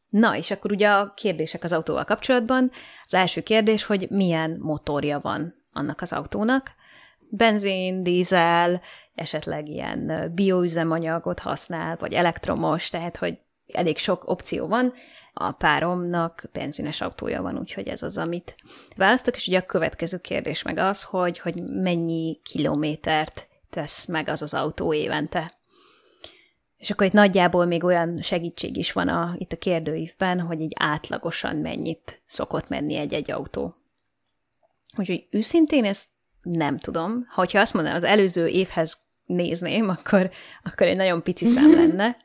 Na, 0.08 0.36
és 0.36 0.50
akkor 0.50 0.72
ugye 0.72 0.88
a 0.88 1.12
kérdések 1.16 1.64
az 1.64 1.72
autóval 1.72 2.04
kapcsolatban. 2.04 2.70
Az 3.04 3.14
első 3.14 3.40
kérdés, 3.40 3.84
hogy 3.84 4.06
milyen 4.10 4.56
motorja 4.60 5.20
van 5.20 5.54
annak 5.72 6.00
az 6.00 6.12
autónak. 6.12 6.70
Benzin, 7.30 8.02
dízel, 8.02 8.80
esetleg 9.14 9.68
ilyen 9.68 10.32
bioüzemanyagot 10.34 11.38
használ, 11.38 11.96
vagy 11.96 12.12
elektromos, 12.12 12.88
tehát 12.88 13.16
hogy 13.16 13.38
elég 13.72 13.98
sok 13.98 14.28
opció 14.30 14.66
van. 14.66 14.92
A 15.32 15.52
páromnak 15.52 16.44
benzines 16.52 17.00
autója 17.00 17.42
van, 17.42 17.58
úgyhogy 17.58 17.88
ez 17.88 18.02
az, 18.02 18.18
amit 18.18 18.54
választok, 18.96 19.36
és 19.36 19.46
ugye 19.46 19.58
a 19.58 19.66
következő 19.66 20.18
kérdés 20.18 20.62
meg 20.62 20.78
az, 20.78 21.02
hogy, 21.02 21.38
hogy 21.38 21.62
mennyi 21.62 22.40
kilométert 22.42 23.48
tesz 23.70 24.06
meg 24.06 24.28
az 24.28 24.42
az 24.42 24.54
autó 24.54 24.92
évente. 24.92 25.52
És 26.76 26.90
akkor 26.90 27.06
itt 27.06 27.12
nagyjából 27.12 27.64
még 27.64 27.84
olyan 27.84 28.22
segítség 28.22 28.76
is 28.76 28.92
van 28.92 29.08
a, 29.08 29.34
itt 29.38 29.52
a 29.52 29.56
kérdőívben, 29.56 30.40
hogy 30.40 30.60
így 30.60 30.72
átlagosan 30.78 31.56
mennyit 31.56 32.22
szokott 32.26 32.68
menni 32.68 32.94
egy-egy 32.96 33.30
autó. 33.30 33.74
Úgyhogy 34.96 35.26
őszintén 35.30 35.84
ezt 35.84 36.08
nem 36.50 36.76
tudom. 36.76 37.24
Ha 37.28 37.34
hogyha 37.34 37.60
azt 37.60 37.74
mondanám, 37.74 37.98
az 37.98 38.04
előző 38.04 38.46
évhez 38.46 38.98
nézném, 39.24 39.88
akkor, 39.88 40.30
akkor 40.62 40.86
egy 40.86 40.96
nagyon 40.96 41.22
pici 41.22 41.44
szám 41.44 41.74
lenne, 41.80 42.16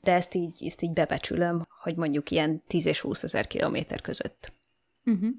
de 0.00 0.12
ezt 0.12 0.34
így, 0.34 0.66
ezt 0.66 0.82
így 0.82 0.92
bebecsülöm, 0.92 1.66
hogy 1.82 1.96
mondjuk 1.96 2.30
ilyen 2.30 2.62
10 2.66 2.86
és 2.86 3.00
20 3.00 3.22
ezer 3.22 3.46
kilométer 3.46 4.00
között. 4.00 4.52
Uh-huh. 5.04 5.30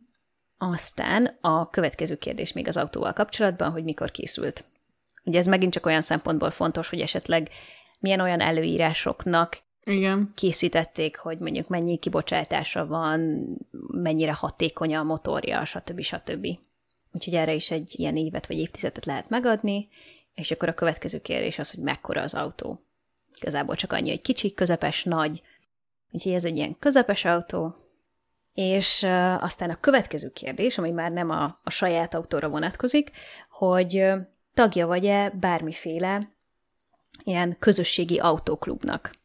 Aztán 0.58 1.38
a 1.42 1.70
következő 1.70 2.16
kérdés 2.16 2.54
még 2.54 2.68
az 2.68 2.78
autóval 2.78 3.14
kapcsolatban, 3.14 3.72
hogy 3.72 3.84
mikor 3.84 4.12
készült. 4.12 4.66
Ugye 5.24 5.38
ez 5.38 5.46
megint 5.46 5.74
csak 5.74 5.86
olyan 5.86 6.02
szempontból 6.02 6.50
fontos, 6.50 6.90
hogy 6.90 7.00
esetleg 7.00 7.50
milyen 8.00 8.20
olyan 8.20 8.40
előírásoknak 8.40 9.58
Igen. 9.84 10.32
készítették, 10.36 11.18
hogy 11.18 11.38
mondjuk 11.38 11.68
mennyi 11.68 11.98
kibocsátása 11.98 12.86
van, 12.86 13.48
mennyire 13.92 14.34
hatékony 14.34 14.96
a 14.96 15.04
motorja, 15.04 15.66
stb. 15.66 16.02
stb. 16.02 16.48
Úgyhogy 17.12 17.36
erre 17.36 17.54
is 17.54 17.72
egy 17.72 18.00
ilyen 18.00 18.16
évet 18.16 18.48
vagy 18.48 18.58
évtizedet 18.58 19.06
lehet 19.06 19.30
megadni, 19.30 19.88
és 20.34 20.52
akkor 20.52 20.70
a 20.70 20.74
következő 20.74 21.22
kérdés 21.22 21.60
az, 21.60 21.72
hogy 21.72 21.84
mekkora 21.84 22.22
az 22.22 22.34
autó. 22.34 22.82
Igazából 23.36 23.76
csak 23.76 23.94
annyi, 23.94 24.10
hogy 24.10 24.22
kicsi, 24.22 24.54
közepes, 24.54 25.04
nagy. 25.04 25.42
Úgyhogy 26.12 26.34
ez 26.34 26.46
egy 26.46 26.56
ilyen 26.56 26.76
közepes 26.80 27.26
autó. 27.26 27.76
És 28.54 29.04
aztán 29.40 29.70
a 29.70 29.80
következő 29.80 30.32
kérdés, 30.32 30.78
ami 30.78 30.92
már 30.92 31.12
nem 31.12 31.30
a, 31.30 31.60
a 31.64 31.70
saját 31.70 32.14
autóra 32.14 32.50
vonatkozik, 32.50 33.12
hogy 33.50 34.04
tagja 34.54 34.88
vagy-e 34.88 35.30
bármiféle 35.30 36.32
ilyen 37.24 37.56
közösségi 37.60 38.20
autóklubnak. 38.20 39.16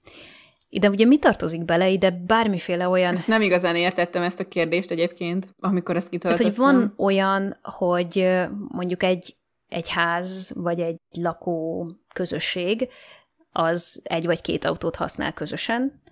Ide 0.68 0.88
ugye 0.88 1.04
mi 1.04 1.18
tartozik 1.18 1.64
bele? 1.64 1.88
Ide 1.88 2.10
bármiféle 2.10 2.88
olyan... 2.88 3.12
Ezt 3.12 3.26
nem 3.26 3.42
igazán 3.42 3.76
értettem 3.76 4.22
ezt 4.22 4.40
a 4.40 4.48
kérdést 4.48 4.90
egyébként, 4.90 5.48
amikor 5.58 5.96
ezt 5.96 6.08
kitöltöttem. 6.08 6.52
Tehát, 6.52 6.72
hogy 6.72 6.74
van 6.74 6.92
olyan, 6.96 7.58
hogy 7.62 8.44
mondjuk 8.68 9.02
egy, 9.02 9.36
egy 9.68 9.88
ház, 9.88 10.52
vagy 10.54 10.80
egy 10.80 10.96
lakó 11.18 11.90
közösség, 12.14 12.88
az 13.52 14.00
egy 14.04 14.26
vagy 14.26 14.40
két 14.40 14.64
autót 14.64 14.96
használ 14.96 15.32
közösen, 15.32 16.02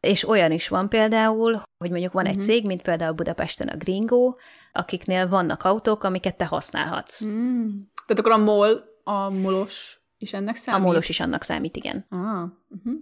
és 0.00 0.28
olyan 0.28 0.52
is 0.52 0.68
van 0.68 0.88
például, 0.88 1.62
hogy 1.78 1.90
mondjuk 1.90 2.12
van 2.12 2.26
uh-huh. 2.26 2.38
egy 2.38 2.46
mhm. 2.46 2.52
cég, 2.52 2.66
mint 2.66 2.82
például 2.82 3.12
Budapesten 3.12 3.68
a 3.68 3.76
Gringo, 3.76 4.34
akiknél 4.72 5.28
vannak 5.28 5.62
autók, 5.62 6.04
amiket 6.04 6.36
te 6.36 6.44
használhatsz. 6.44 7.24
Mm. 7.24 7.68
Tehát 8.06 8.18
akkor 8.18 8.32
a 8.32 8.38
MOL, 8.38 8.84
a 9.04 9.30
molos 9.30 10.00
is 10.18 10.32
ennek 10.32 10.54
számít? 10.54 10.80
A 10.80 10.86
molos 10.86 11.08
is 11.08 11.20
annak 11.20 11.42
számít, 11.42 11.76
igen. 11.76 12.06
Ah, 12.08 12.18
uh-huh. 12.20 12.94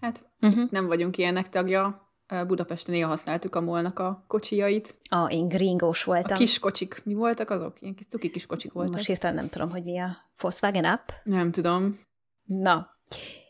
Hát 0.00 0.24
uh-huh. 0.40 0.70
nem 0.70 0.86
vagyunk 0.86 1.16
ilyenek 1.16 1.48
tagja. 1.48 2.08
Budapesten 2.46 2.94
néha 2.94 3.08
használtuk 3.08 3.54
a 3.54 3.60
molnak 3.60 3.98
a 3.98 4.24
kocsijait. 4.26 4.94
A, 5.10 5.26
én 5.26 5.48
gringós 5.48 6.04
voltam. 6.04 6.32
A 6.32 6.36
kis 6.36 6.58
kocsik. 6.58 7.00
Mi 7.04 7.14
voltak 7.14 7.50
azok? 7.50 7.82
Ilyen 7.82 7.94
kis 7.94 8.06
cuki 8.06 8.30
kis 8.30 8.46
kocsik 8.46 8.72
voltak. 8.72 8.94
Most 8.94 9.06
hirtelen 9.06 9.36
nem 9.36 9.48
tudom, 9.48 9.70
hogy 9.70 9.84
mi 9.84 9.98
a 9.98 10.16
Volkswagen 10.40 10.84
Up. 10.84 11.12
Nem 11.24 11.50
tudom. 11.50 12.00
Na, 12.44 12.88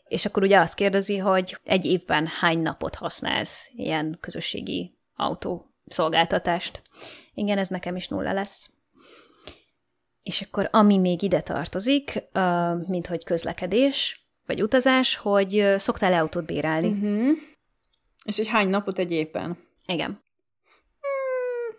és 0.07 0.25
akkor 0.25 0.43
ugye 0.43 0.59
azt 0.59 0.75
kérdezi, 0.75 1.17
hogy 1.17 1.59
egy 1.63 1.85
évben 1.85 2.27
hány 2.39 2.59
napot 2.59 2.95
használsz 2.95 3.71
ilyen 3.75 4.17
közösségi 4.21 4.91
autó 5.15 5.73
szolgáltatást. 5.85 6.81
Igen, 7.33 7.57
ez 7.57 7.67
nekem 7.67 7.95
is 7.95 8.07
nulla 8.07 8.33
lesz. 8.33 8.69
És 10.23 10.41
akkor 10.41 10.67
ami 10.71 10.97
még 10.97 11.21
ide 11.21 11.41
tartozik, 11.41 12.23
mint 12.87 13.07
hogy 13.07 13.23
közlekedés, 13.23 14.20
vagy 14.51 14.61
utazás, 14.61 15.15
hogy 15.15 15.73
szoktál-e 15.77 16.19
autót 16.19 16.45
bérelni? 16.45 16.87
Uh-huh. 16.87 17.37
És 18.25 18.37
hogy 18.37 18.47
hány 18.47 18.69
napot 18.69 18.99
egy 18.99 19.11
évben? 19.11 19.57
Igen. 19.85 20.07
Hmm. 20.99 21.77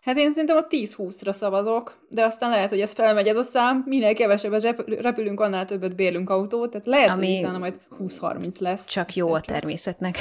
Hát 0.00 0.16
én 0.16 0.32
szerintem 0.32 0.56
a 0.56 0.66
10-20-ra 0.66 1.32
szavazok, 1.32 2.06
de 2.08 2.24
aztán 2.24 2.50
lehet, 2.50 2.68
hogy 2.68 2.80
ez 2.80 2.92
felmegy 2.92 3.26
ez 3.26 3.36
a 3.36 3.42
szám, 3.42 3.82
minél 3.86 4.14
kevesebbet 4.14 4.84
repülünk, 5.00 5.40
annál 5.40 5.64
többet 5.64 5.94
bérlünk 5.94 6.30
autót, 6.30 6.70
tehát 6.70 6.86
lehet, 6.86 7.08
Ami 7.08 7.26
hogy 7.26 7.38
utána 7.38 7.58
majd 7.58 7.80
20-30 7.98 8.58
lesz. 8.58 8.86
Csak 8.86 9.14
jó 9.14 9.32
a 9.32 9.40
természetnek, 9.40 10.18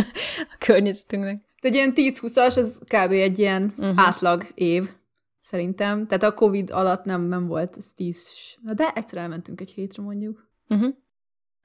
a 0.52 0.56
környezetünknek. 0.58 1.40
Tehát 1.60 1.76
ilyen 1.76 1.92
10-20-as, 1.96 2.58
az 2.58 2.78
kb. 2.84 3.12
egy 3.12 3.38
ilyen 3.38 3.74
uh-huh. 3.78 4.06
átlag 4.06 4.46
év, 4.54 4.88
szerintem. 5.40 6.06
Tehát 6.06 6.22
a 6.22 6.34
Covid 6.34 6.70
alatt 6.70 7.04
nem, 7.04 7.22
nem 7.22 7.46
volt 7.46 7.76
ez 7.76 7.86
10, 7.94 8.28
de 8.62 8.92
egyszer 8.94 9.18
elmentünk 9.18 9.60
egy 9.60 9.70
hétre 9.70 10.02
mondjuk. 10.02 10.45
Uh-huh. 10.68 10.94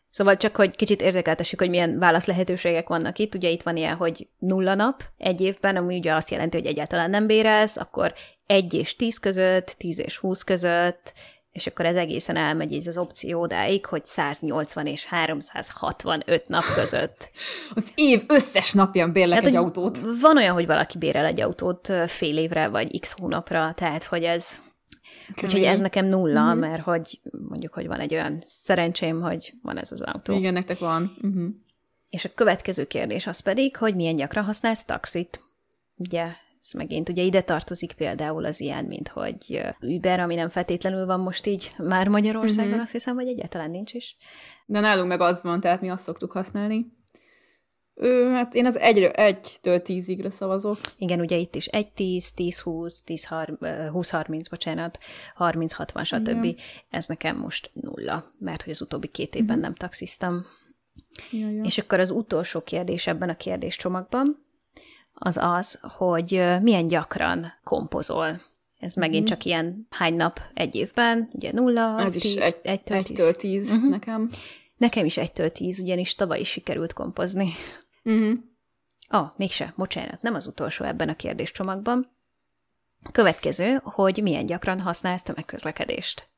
Szóval 0.10 0.38
csak, 0.38 0.56
hogy 0.56 0.76
kicsit 0.76 1.02
érzékeltessük, 1.02 1.60
hogy 1.60 1.70
milyen 1.70 2.00
válasz 2.00 2.26
lehetőségek 2.26 2.88
vannak 2.88 3.20
itt. 3.20 3.36
Ugye 3.36 3.50
itt 3.50 3.64
van 3.64 3.78
ilyen, 3.78 3.96
hogy 3.96 4.28
nulla 4.38 4.76
nap 4.76 5.04
egy 5.18 5.42
évben, 5.42 5.76
ami 5.76 5.98
ugye 5.98 6.14
azt 6.14 6.30
jelenti, 6.30 6.58
hogy 6.58 6.66
egyáltalán 6.66 7.10
nem 7.10 7.28
bérelsz, 7.28 7.78
akkor 7.78 8.14
egy 8.46 8.74
és 8.74 8.96
tíz 8.96 9.18
között, 9.18 9.68
tíz 9.68 10.00
és 10.00 10.18
húsz 10.18 10.44
között, 10.44 11.14
és 11.52 11.68
akkor 11.68 11.86
ez 11.86 11.96
egészen 11.96 12.36
elmegy 12.36 12.72
így 12.72 12.88
az 12.88 12.98
opció 12.98 13.42
odáig, 13.42 13.86
hogy 13.86 14.06
180 14.06 14.86
és 14.86 15.06
365 15.06 16.48
nap 16.48 16.64
között. 16.76 17.32
Az 17.76 17.92
év 17.96 18.24
összes 18.28 18.74
napján 18.74 19.12
bérlek 19.12 19.38
hát, 19.38 19.48
egy 19.48 19.56
autót. 19.56 20.00
Van 20.22 20.38
olyan, 20.38 20.54
hogy 20.54 20.66
valaki 20.66 20.98
bérel 20.98 21.26
egy 21.26 21.42
autót 21.42 21.94
fél 22.08 22.38
évre, 22.38 22.68
vagy 22.68 23.00
x 23.00 23.12
hónapra, 23.12 23.74
tehát 23.76 24.04
hogy 24.04 24.24
ez 24.24 24.62
Úgyhogy 25.44 25.64
ez 25.64 25.80
nekem 25.80 26.06
nulla, 26.06 26.44
uh-huh. 26.44 26.60
mert 26.60 26.84
hogy 26.84 27.20
mondjuk, 27.50 27.74
hogy 27.74 27.88
van 27.88 28.00
egy 28.00 28.14
olyan 28.14 28.40
szerencsém, 28.46 29.22
hogy 29.22 29.54
van 29.62 29.78
ez 29.78 29.92
az 29.92 30.02
autó. 30.02 30.34
Igen, 30.34 30.54
nektek 30.54 30.80
van. 30.80 31.18
Uh-huh. 31.22 31.50
És 32.10 32.26
a 32.26 32.30
következő 32.36 32.86
kérdés 32.86 33.28
az 33.28 33.40
pedig, 33.40 33.78
hogy 33.78 33.96
milyen 33.96 34.16
gyakran 34.16 34.44
használsz 34.44 34.86
taxit. 34.86 35.42
Ugye, 35.96 36.24
ez 36.62 36.72
megint 36.74 37.10
ugye 37.10 37.24
ide 37.24 37.42
tartozik 37.42 37.94
például 37.94 38.46
az 38.46 38.60
ilyen, 38.60 38.86
mint 38.86 39.08
hogy 39.08 39.62
Uber, 39.80 40.20
ami 40.20 40.36
nem 40.36 40.50
feltétlenül 40.50 41.06
van 41.06 41.20
most 41.20 41.46
így 41.46 41.74
már 41.78 42.08
Magyarországon, 42.08 42.66
uh-huh. 42.66 42.82
azt 42.82 42.92
hiszem, 42.92 43.16
hogy 43.16 43.28
egyáltalán 43.28 43.70
nincs 43.70 43.94
is. 43.94 44.16
De 44.66 44.80
nálunk 44.80 45.08
meg 45.08 45.22
az 45.22 45.44
van, 45.44 45.60
tehát 45.60 45.82
mi 45.82 45.90
azt 45.90 46.04
szoktuk 46.04 46.32
használni. 46.32 47.00
Ő, 47.96 48.32
hát 48.32 48.56
én 48.56 48.66
az 48.66 48.78
egyre, 48.78 49.12
egytől 49.12 49.80
tízigre 49.80 50.30
szavazok. 50.30 50.80
Igen, 50.98 51.20
ugye 51.20 51.38
itt 51.38 51.56
is 51.56 51.66
1 51.66 51.92
10, 51.92 52.32
10 52.32 52.60
20, 52.60 53.02
10 53.02 53.28
20 53.92 54.10
30, 54.10 54.48
bocsánat, 54.50 55.00
30 55.36 55.74
60, 55.74 56.04
stb. 56.04 56.44
Igen. 56.44 56.56
Ez 56.90 57.08
nekem 57.08 57.38
most 57.38 57.70
nulla, 57.74 58.26
mert 58.40 58.62
hogy 58.64 58.74
az 58.74 58.82
utóbbi 58.82 59.08
két 59.08 59.36
évben 59.36 59.58
uh-huh. 59.58 59.62
nem 59.62 59.76
taxiztam. 59.76 60.46
Ja, 61.32 61.50
ja. 61.50 61.64
És 61.64 61.78
akkor 61.78 62.00
az 62.00 62.12
utolsó 62.12 62.62
kérdés 62.62 63.08
ebben 63.08 63.30
a 63.30 63.36
kérdéscsomagban 63.36 64.50
az 65.14 65.38
az, 65.42 65.80
hogy 65.82 66.44
milyen 66.62 66.88
gyakran 66.88 67.54
kompozol. 67.64 68.42
Ez 68.80 68.96
megint 68.96 69.24
uh-huh. 69.24 69.38
csak 69.38 69.46
ilyen 69.46 69.88
hány 69.90 70.16
nap 70.16 70.40
egy 70.54 70.76
évben, 70.76 71.30
ugye 71.34 71.52
nulla, 71.54 72.00
Ez 72.00 72.12
tíz, 72.12 72.26
is 72.26 72.36
egy, 72.36 72.60
egytől, 72.62 72.98
egytől 72.98 73.36
tíz, 73.36 73.68
tíz 73.68 73.72
uh-huh. 73.72 73.90
nekem. 73.90 74.30
Nekem 74.82 75.06
is 75.06 75.18
egytől 75.18 75.52
tíz, 75.52 75.80
ugyanis 75.80 76.16
tavaly 76.16 76.40
is 76.40 76.50
sikerült 76.50 76.94
kompozni. 76.94 77.54
Uh-huh. 78.04 78.34
Ah, 79.08 79.30
mégse, 79.36 79.74
bocsánat, 79.78 80.22
nem 80.22 80.34
az 80.34 80.48
utolsó 80.48 80.86
ebben 80.86 81.10
a 81.10 81.16
kérdéscsomagban. 81.16 82.12
Következő, 83.12 83.80
hogy 83.84 84.20
milyen 84.22 84.46
gyakran 84.46 84.80
használsz 84.80 85.24
tömegközlekedést. 85.24 86.30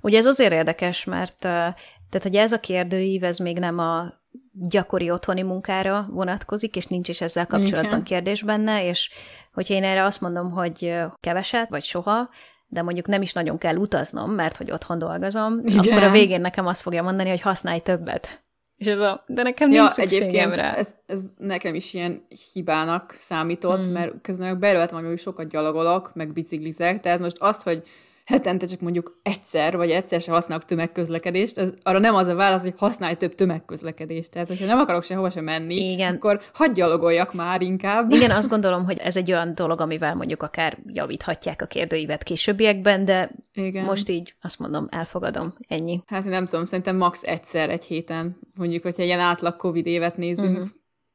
Ugye 0.00 0.18
ez 0.18 0.26
azért 0.26 0.52
érdekes, 0.52 1.04
mert 1.04 1.38
tehát, 1.38 2.22
hogy 2.22 2.36
ez 2.36 2.52
a 2.52 2.60
kérdőív, 2.60 3.24
ez 3.24 3.38
még 3.38 3.58
nem 3.58 3.78
a 3.78 4.12
gyakori 4.52 5.10
otthoni 5.10 5.42
munkára 5.42 6.06
vonatkozik, 6.08 6.76
és 6.76 6.86
nincs 6.86 7.08
is 7.08 7.20
ezzel 7.20 7.46
kapcsolatban 7.46 8.02
kérdés 8.02 8.42
benne, 8.42 8.84
és 8.84 9.10
hogyha 9.52 9.74
én 9.74 9.84
erre 9.84 10.04
azt 10.04 10.20
mondom, 10.20 10.50
hogy 10.50 10.94
keveset, 11.20 11.68
vagy 11.68 11.82
soha, 11.82 12.28
de 12.72 12.82
mondjuk 12.82 13.06
nem 13.06 13.22
is 13.22 13.32
nagyon 13.32 13.58
kell 13.58 13.76
utaznom, 13.76 14.30
mert 14.30 14.56
hogy 14.56 14.70
otthon 14.70 14.98
dolgozom, 14.98 15.60
Igen. 15.64 15.78
akkor 15.78 16.02
a 16.02 16.10
végén 16.10 16.40
nekem 16.40 16.66
azt 16.66 16.80
fogja 16.80 17.02
mondani, 17.02 17.28
hogy 17.28 17.40
használj 17.40 17.80
többet. 17.80 18.42
És 18.76 18.86
ez 18.86 19.00
a, 19.00 19.24
de 19.26 19.42
nekem 19.42 19.70
ja, 19.70 19.82
nincs 19.82 19.96
egyébként 19.96 20.54
rá. 20.54 20.74
Ez, 20.74 20.94
ez 21.06 21.20
nekem 21.38 21.74
is 21.74 21.94
ilyen 21.94 22.26
hibának 22.52 23.14
számított, 23.16 23.82
hmm. 23.82 23.92
mert 23.92 24.12
közben 24.22 24.58
belőltem, 24.58 25.04
hogy 25.04 25.18
sokat 25.18 25.48
gyalogolok, 25.48 26.14
meg 26.14 26.32
biciklizek, 26.32 27.00
tehát 27.00 27.20
most 27.20 27.36
az, 27.38 27.62
hogy 27.62 27.82
hetente 28.30 28.66
csak 28.66 28.80
mondjuk 28.80 29.20
egyszer, 29.22 29.76
vagy 29.76 29.90
egyszer 29.90 30.20
se 30.20 30.32
használok 30.32 30.64
tömegközlekedést, 30.64 31.58
az, 31.58 31.74
arra 31.82 31.98
nem 31.98 32.14
az 32.14 32.26
a 32.26 32.34
válasz, 32.34 32.62
hogy 32.62 32.74
használj 32.76 33.14
több 33.14 33.34
tömegközlekedést. 33.34 34.30
Tehát, 34.30 34.48
hogyha 34.48 34.66
nem 34.66 34.78
akarok 34.78 35.02
sehova 35.02 35.30
sem 35.30 35.44
menni, 35.44 35.90
Igen. 35.90 36.14
akkor 36.14 36.40
hagyj 36.52 36.72
gyalogoljak 36.72 37.34
már 37.34 37.62
inkább. 37.62 38.12
Igen, 38.12 38.30
azt 38.30 38.48
gondolom, 38.54 38.84
hogy 38.84 38.98
ez 38.98 39.16
egy 39.16 39.32
olyan 39.32 39.54
dolog, 39.54 39.80
amivel 39.80 40.14
mondjuk 40.14 40.42
akár 40.42 40.78
javíthatják 40.86 41.62
a 41.62 41.66
kérdőívet 41.66 42.22
későbbiekben, 42.22 43.04
de 43.04 43.30
Igen. 43.52 43.84
most 43.84 44.08
így 44.08 44.34
azt 44.40 44.58
mondom, 44.58 44.86
elfogadom, 44.90 45.54
ennyi. 45.68 46.00
Hát 46.06 46.24
nem 46.24 46.44
tudom, 46.44 46.64
szerintem 46.64 46.96
max. 46.96 47.22
egyszer 47.22 47.70
egy 47.70 47.84
héten, 47.84 48.38
mondjuk, 48.54 48.82
hogyha 48.82 49.02
ilyen 49.02 49.20
átlag 49.20 49.56
Covid 49.56 49.86
évet 49.86 50.16
nézünk. 50.16 50.56
Uh-huh. 50.56 50.68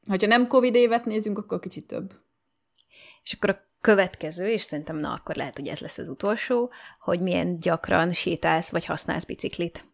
Ha 0.08 0.28
nem 0.28 0.48
Covid 0.48 0.76
évet 0.76 1.06
nézünk, 1.06 1.38
akkor 1.38 1.60
kicsit 1.60 1.88
több. 1.88 2.12
És 3.24 3.34
akkor 3.34 3.50
a 3.50 3.66
következő, 3.86 4.48
és 4.48 4.62
szerintem 4.62 4.98
na, 4.98 5.14
akkor 5.14 5.36
lehet, 5.36 5.56
hogy 5.56 5.68
ez 5.68 5.80
lesz 5.80 5.98
az 5.98 6.10
utolsó, 6.10 6.72
hogy 7.00 7.22
milyen 7.22 7.60
gyakran 7.60 8.12
sétálsz, 8.12 8.72
vagy 8.72 8.86
használsz 8.86 9.26
biciklit. 9.26 9.86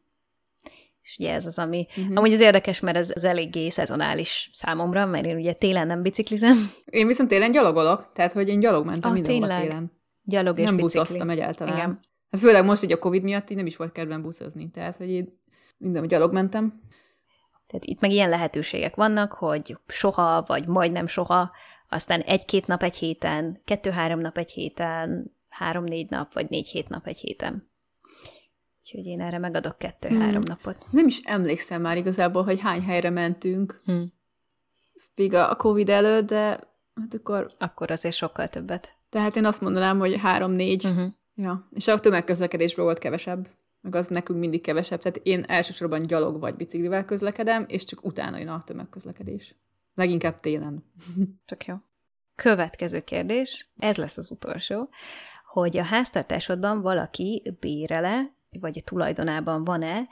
És 1.02 1.16
ugye 1.20 1.34
ez 1.34 1.46
az, 1.46 1.60
ami... 1.60 1.88
Uh-huh. 1.90 2.18
Amúgy 2.18 2.32
ez 2.32 2.40
érdekes, 2.40 2.80
mert 2.80 2.98
ez, 2.98 3.12
ez 3.12 3.24
eléggé 3.24 3.70
szezonális 3.70 4.50
számomra, 4.54 5.06
mert 5.06 5.26
én 5.26 5.36
ugye 5.36 5.54
télen 5.54 5.88
nem 5.88 6.02
biciklizem. 6.02 6.72
Én 6.86 7.08
viszont 7.08 7.30
télen 7.30 7.52
gyalogolok, 7.52 8.12
tehát 8.14 8.32
hogy 8.32 8.48
én 8.48 8.60
gyalog 8.60 8.86
mentem 8.86 9.10
ah, 9.10 9.16
mindenhol 9.16 9.48
télen. 9.48 9.92
Gyalog 10.24 10.60
és 10.60 10.66
Nem 10.66 10.76
bicikli. 10.76 11.00
buszoztam 11.00 11.30
egyáltalán. 11.30 11.76
Igen. 11.76 12.00
Hát 12.30 12.42
főleg 12.42 12.66
most, 12.66 12.82
hogy 12.82 12.92
a 12.92 13.00
Covid 13.00 13.24
miatt 13.24 13.50
így 13.50 13.58
nem 13.58 13.66
is 13.66 13.76
volt 13.78 13.92
kedvem 13.92 14.22
buszozni, 14.22 14.70
tehát 14.70 14.96
hogy 14.96 15.10
én 15.10 15.40
minden 15.78 16.08
gyalog 16.08 16.34
mentem. 16.34 16.82
Tehát 17.68 17.86
itt 17.86 18.00
meg 18.00 18.12
ilyen 18.12 18.30
lehetőségek 18.30 18.96
vannak, 18.96 19.34
hogy 19.34 19.78
soha, 19.88 20.44
vagy 20.48 20.68
majdnem 20.68 21.08
soha 21.08 21.52
aztán 21.94 22.20
egy-két 22.20 22.68
nap 22.68 22.84
egy 22.84 22.96
héten, 22.96 23.62
kettő-három 23.66 24.20
nap 24.20 24.38
egy 24.38 24.52
héten, 24.52 25.36
három-négy 25.50 26.10
nap, 26.10 26.34
vagy 26.34 26.50
négy-hét 26.50 26.90
nap 26.90 27.08
egy 27.08 27.18
héten. 27.18 27.64
Úgyhogy 28.80 29.06
én 29.06 29.22
erre 29.22 29.38
megadok 29.38 29.78
kettő-három 29.78 30.42
hmm. 30.42 30.44
napot. 30.46 30.86
Nem 30.92 31.08
is 31.08 31.20
emlékszem 31.24 31.82
már 31.82 31.98
igazából, 31.98 32.44
hogy 32.44 32.60
hány 32.60 32.82
helyre 32.82 33.10
mentünk. 33.10 33.82
Hmm. 33.86 34.14
Még 35.16 35.34
a 35.34 35.56
Covid 35.56 35.90
előtt, 35.90 36.28
de 36.28 36.40
hát 36.96 37.14
akkor... 37.14 37.52
Akkor 37.58 37.92
azért 37.92 38.16
sokkal 38.16 38.48
többet. 38.48 38.98
Tehát 39.10 39.36
én 39.36 39.46
azt 39.46 39.62
mondanám, 39.62 40.00
hogy 40.00 40.20
három-négy. 40.20 40.86
Uh-huh. 40.86 41.12
Ja. 41.36 41.68
És 41.72 41.88
a 41.88 42.00
tömegközlekedésből 42.00 42.86
volt 42.86 43.00
kevesebb. 43.00 43.48
meg 43.82 43.96
az 43.96 44.08
nekünk 44.08 44.40
mindig 44.40 44.62
kevesebb. 44.62 45.02
Tehát 45.02 45.20
én 45.24 45.44
elsősorban 45.48 46.02
gyalog 46.02 46.40
vagy 46.40 46.56
biciklivel 46.56 47.06
közlekedem, 47.06 47.66
és 47.68 47.84
csak 47.84 48.06
utána 48.06 48.38
jön 48.38 48.48
a 48.48 48.62
tömegközlekedés. 48.62 49.56
Leginkább 49.94 50.40
télen. 50.40 50.84
Csak 51.46 51.66
jó. 51.66 51.76
Következő 52.36 53.02
kérdés, 53.02 53.72
ez 53.78 53.98
lesz 53.98 54.18
az 54.18 54.32
utolsó, 54.32 54.90
hogy 55.46 55.78
a 55.78 55.84
háztartásodban 55.84 56.82
valaki 56.82 57.58
bérele, 57.60 58.34
vagy 58.60 58.82
tulajdonában 58.86 59.64
van-e 59.64 60.08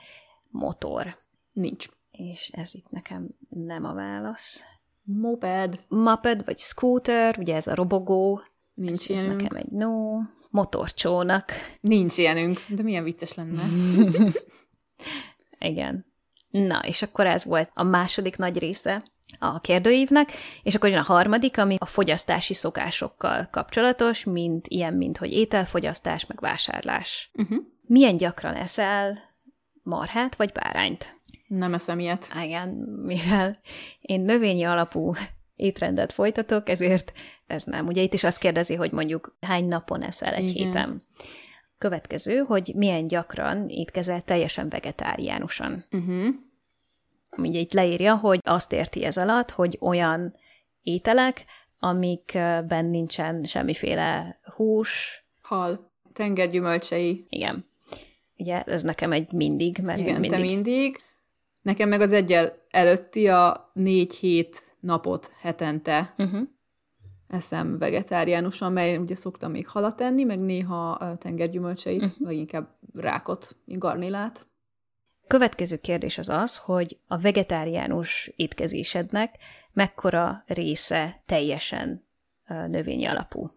motor? 0.50 1.16
Nincs. 1.52 1.88
És 2.10 2.50
ez 2.52 2.74
itt 2.74 2.90
nekem 2.90 3.28
nem 3.48 3.84
a 3.84 3.94
válasz. 3.94 4.62
Moped. 5.02 5.84
Moped, 5.88 6.44
vagy 6.44 6.58
scooter, 6.58 7.38
ugye 7.38 7.54
ez 7.54 7.66
a 7.66 7.74
robogó. 7.74 8.42
Nincs 8.74 9.10
ez, 9.10 9.16
ez 9.16 9.22
nekem 9.24 9.56
egy 9.56 9.70
no. 9.70 10.18
Motorcsónak. 10.50 11.52
Nincs 11.80 12.18
ilyenünk, 12.18 12.60
de 12.68 12.82
milyen 12.82 13.04
vicces 13.04 13.34
lenne. 13.34 13.62
Igen. 15.58 16.06
Na, 16.50 16.78
és 16.78 17.02
akkor 17.02 17.26
ez 17.26 17.44
volt 17.44 17.70
a 17.74 17.82
második 17.82 18.36
nagy 18.36 18.58
része 18.58 19.04
a 19.38 19.60
kérdőívnek, 19.60 20.32
és 20.62 20.74
akkor 20.74 20.88
jön 20.88 20.98
a 20.98 21.02
harmadik, 21.02 21.58
ami 21.58 21.76
a 21.78 21.86
fogyasztási 21.86 22.54
szokásokkal 22.54 23.48
kapcsolatos, 23.50 24.24
mint 24.24 24.68
ilyen, 24.68 24.94
mint 24.94 25.18
hogy 25.18 25.32
ételfogyasztás, 25.32 26.26
meg 26.26 26.40
vásárlás. 26.40 27.30
Uh-huh. 27.34 27.58
Milyen 27.86 28.16
gyakran 28.16 28.54
eszel 28.54 29.18
marhát 29.82 30.36
vagy 30.36 30.52
bárányt? 30.52 31.20
Nem 31.46 31.74
eszem 31.74 31.98
ilyet. 31.98 32.28
Igen, 32.44 32.68
mivel 33.04 33.58
én 34.00 34.20
növényi 34.20 34.64
alapú 34.64 35.12
étrendet 35.56 36.12
folytatok, 36.12 36.68
ezért 36.68 37.12
ez 37.46 37.64
nem. 37.64 37.86
Ugye 37.86 38.02
itt 38.02 38.14
is 38.14 38.24
azt 38.24 38.38
kérdezi, 38.38 38.74
hogy 38.74 38.92
mondjuk 38.92 39.36
hány 39.40 39.64
napon 39.64 40.02
eszel 40.02 40.34
egy 40.34 40.48
Igen. 40.48 40.66
héten. 40.66 41.02
Következő, 41.78 42.38
hogy 42.38 42.72
milyen 42.76 43.06
gyakran 43.06 43.68
étkezel 43.68 44.20
teljesen 44.20 44.68
vegetáriánusan. 44.68 45.84
Uh-huh. 45.90 46.26
Ugye 47.36 47.58
itt 47.60 47.72
leírja, 47.72 48.16
hogy 48.16 48.38
azt 48.42 48.72
érti 48.72 49.04
ez 49.04 49.16
alatt, 49.16 49.50
hogy 49.50 49.78
olyan 49.80 50.34
ételek, 50.82 51.44
amikben 51.78 52.84
nincsen 52.84 53.44
semmiféle 53.44 54.40
hús, 54.54 55.24
Hal. 55.42 55.90
Tengergyümölcsei. 56.12 57.26
igen. 57.28 57.68
Ugye 58.36 58.62
ez 58.62 58.82
nekem 58.82 59.12
egy 59.12 59.32
mindig, 59.32 59.78
mert 59.82 59.98
Igen, 59.98 60.12
mindig... 60.20 60.30
te 60.30 60.38
mindig. 60.38 61.00
Nekem 61.62 61.88
meg 61.88 62.00
az 62.00 62.12
egyel 62.12 62.52
előtti 62.70 63.28
a 63.28 63.70
négy 63.72 64.14
hét 64.14 64.62
napot 64.80 65.32
hetente 65.40 66.14
Uh-huh. 66.18 66.40
eszem 67.28 67.78
vegetáriánusan, 67.78 68.72
mert 68.72 68.88
én 68.88 69.00
ugye 69.00 69.14
szoktam 69.14 69.50
még 69.50 69.66
halat 69.68 70.00
enni, 70.00 70.24
meg 70.24 70.38
néha 70.40 71.16
tengergyümölcseit, 71.18 72.00
Mhm. 72.00 72.10
uh-huh. 72.10 72.26
vagy 72.26 72.36
inkább 72.36 72.68
rákot, 72.94 73.56
garnélát. 73.66 74.46
Következő 75.30 75.76
kérdés 75.76 76.18
az 76.18 76.28
az, 76.28 76.56
hogy 76.56 76.98
a 77.06 77.18
vegetáriánus 77.18 78.30
étkezésednek 78.36 79.34
mekkora 79.72 80.44
része 80.46 81.22
teljesen 81.26 82.06
növényi 82.46 83.04
alapú. 83.06 83.50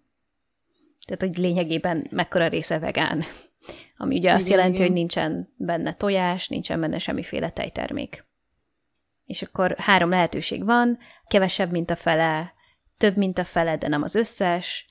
Tehát, 1.06 1.22
hogy 1.22 1.38
lényegében 1.38 2.08
mekkora 2.12 2.48
része 2.48 2.80
vegán. 2.80 3.24
Ami 3.98 4.18
ugye 4.18 4.34
azt 4.34 4.46
Igen, 4.46 4.58
jelenti, 4.58 4.76
igen. 4.76 4.88
hogy 4.88 4.96
nincsen 4.96 5.54
benne 5.58 5.96
tojás, 5.96 6.48
nincsen 6.48 6.80
benne 6.80 6.98
semmiféle 6.98 7.50
tejtermék. 7.50 8.26
És 9.26 9.42
akkor 9.42 9.76
három 9.78 10.10
lehetőség 10.10 10.66
van, 10.66 10.98
kevesebb, 11.28 11.72
mint 11.72 11.90
a 11.90 11.96
fele, 11.96 12.54
több, 12.98 13.18
mint 13.18 13.38
a 13.38 13.44
fele, 13.44 13.78
de 13.78 13.88
nem 13.88 14.04
az 14.04 14.16
összes, 14.16 14.86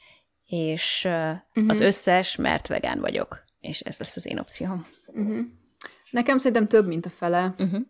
és 0.45 1.05
uh-huh. 1.05 1.69
az 1.69 1.81
összes, 1.81 2.37
mert 2.37 2.67
vegán 2.67 3.01
vagyok. 3.01 3.45
És 3.61 3.81
ez 3.81 3.99
lesz 3.99 4.17
az 4.17 4.27
én 4.27 4.39
opcióm. 4.39 4.87
Uh-huh. 5.07 5.61
Nekem 6.13 6.39
szerintem 6.39 6.69
több, 6.69 6.87
mint 6.87 7.07
a 7.07 7.11
fele. 7.11 7.55
Uh-huh. 7.59 7.81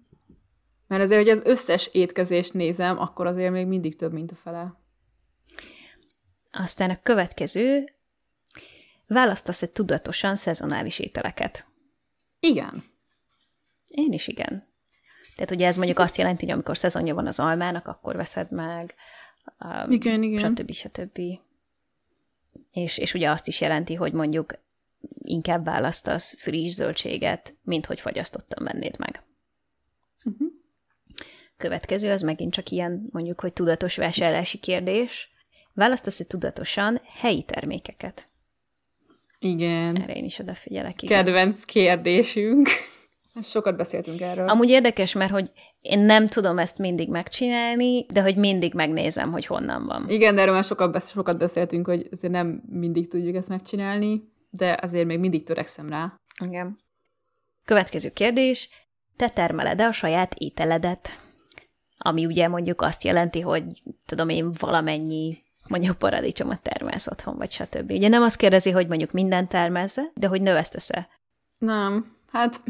Mert 0.87 1.03
azért, 1.03 1.21
hogy 1.21 1.31
az 1.31 1.43
összes 1.45 1.89
étkezést 1.93 2.53
nézem, 2.53 2.99
akkor 2.99 3.27
azért 3.27 3.53
még 3.53 3.67
mindig 3.67 3.97
több, 3.97 4.13
mint 4.13 4.31
a 4.31 4.35
fele. 4.35 4.81
Aztán 6.51 6.91
a 6.91 7.03
következő, 7.03 7.85
választasz-e 9.07 9.67
tudatosan 9.73 10.37
szezonális 10.37 10.99
ételeket? 10.99 11.67
Igen. 12.41 12.85
Én 13.87 14.13
is 14.13 14.29
igen. 14.29 14.65
Tehát 15.35 15.51
ugye 15.51 15.67
ez 15.67 15.77
mondjuk 15.77 15.99
azt 15.99 16.17
jelenti, 16.17 16.45
hogy 16.45 16.55
amikor 16.55 16.77
szezonja 16.77 17.15
van 17.15 17.27
az 17.27 17.39
almának, 17.39 17.87
akkor 17.87 18.17
veszed 18.17 18.51
meg, 18.51 18.95
um, 19.59 19.91
Igen, 19.91 20.23
igen. 20.23 20.55
stb. 20.55 20.73
stb. 20.73 21.21
És, 22.71 22.99
és 22.99 23.15
ugye 23.15 23.31
azt 23.31 23.47
is 23.47 23.61
jelenti, 23.61 23.95
hogy 23.95 24.13
mondjuk 24.13 24.55
inkább 25.19 25.65
választasz 25.65 26.35
friss 26.39 26.73
zöldséget, 26.73 27.55
mint 27.63 27.87
hogy 27.87 28.01
fagyasztottan 28.01 28.65
vennéd 28.65 28.99
meg. 28.99 29.23
Uh-huh. 30.25 30.49
Következő, 31.57 32.11
az 32.11 32.23
megint 32.23 32.53
csak 32.53 32.69
ilyen 32.69 33.09
mondjuk, 33.13 33.41
hogy 33.41 33.53
tudatos 33.53 33.97
vásárlási 33.97 34.59
kérdés. 34.59 35.31
Választasz-e 35.75 36.25
tudatosan 36.25 37.01
helyi 37.05 37.43
termékeket? 37.43 38.29
Igen. 39.39 40.03
Erre 40.03 40.15
én 40.15 40.25
is 40.25 40.39
odafigyelek. 40.39 41.03
Igen. 41.03 41.25
Kedvenc 41.25 41.65
kérdésünk. 41.65 42.69
Sokat 43.41 43.77
beszéltünk 43.77 44.21
erről. 44.21 44.49
Amúgy 44.49 44.69
érdekes, 44.69 45.13
mert 45.13 45.31
hogy 45.31 45.51
én 45.81 45.99
nem 45.99 46.27
tudom 46.27 46.59
ezt 46.59 46.79
mindig 46.79 47.09
megcsinálni, 47.09 48.07
de 48.07 48.23
hogy 48.23 48.37
mindig 48.37 48.75
megnézem, 48.75 49.33
hogy 49.33 49.47
honnan 49.47 49.87
van. 49.87 50.09
Igen, 50.09 50.35
de 50.35 50.41
erről 50.41 50.55
már 50.55 50.65
sokat, 50.65 51.09
sokat 51.09 51.39
beszéltünk, 51.39 51.87
hogy 51.87 52.09
azért 52.11 52.33
nem 52.33 52.63
mindig 52.69 53.09
tudjuk 53.09 53.37
ezt 53.37 53.49
megcsinálni, 53.49 54.32
de 54.55 54.79
azért 54.83 55.07
még 55.07 55.19
mindig 55.19 55.45
törekszem 55.45 55.89
rá. 55.89 56.15
Igen. 56.45 56.79
Következő 57.65 58.11
kérdés. 58.11 58.69
Te 59.17 59.29
termeled-e 59.29 59.87
a 59.87 59.93
saját 59.93 60.35
ételedet? 60.35 61.21
Ami 61.99 62.27
ugye 62.27 62.49
mondjuk 62.49 62.81
azt 62.83 63.05
jelenti, 63.05 63.41
hogy 63.41 63.65
tudom 64.07 64.29
én 64.29 64.53
valamennyi 64.53 65.43
mondjuk 65.69 65.99
paradicsomot 65.99 66.63
termelsz 66.63 67.07
otthon, 67.07 67.37
vagy 67.37 67.51
stb. 67.51 67.91
Ugye 67.91 68.09
nem 68.09 68.23
azt 68.23 68.37
kérdezi, 68.37 68.71
hogy 68.71 68.87
mondjuk 68.89 69.11
mindent 69.13 69.49
termelsz 69.49 69.97
de 70.15 70.27
hogy 70.27 70.43
növesztesz-e. 70.43 71.09
Nem, 71.59 72.13
hát 72.33 72.63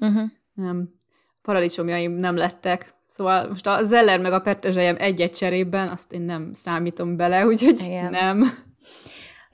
Uh-huh. 0.00 0.30
nem. 0.54 0.94
Paradicsomjaim 1.42 2.12
nem 2.12 2.36
lettek. 2.36 2.94
Szóval 3.08 3.48
most 3.48 3.66
a 3.66 3.82
zeller 3.82 4.20
meg 4.20 4.32
a 4.32 4.40
petrezselyem 4.40 4.96
egy-egy 4.98 5.32
cserében, 5.32 5.88
azt 5.88 6.12
én 6.12 6.20
nem 6.24 6.52
számítom 6.52 7.16
bele, 7.16 7.46
úgyhogy 7.46 7.80
Igen. 7.80 8.10
nem. 8.10 8.64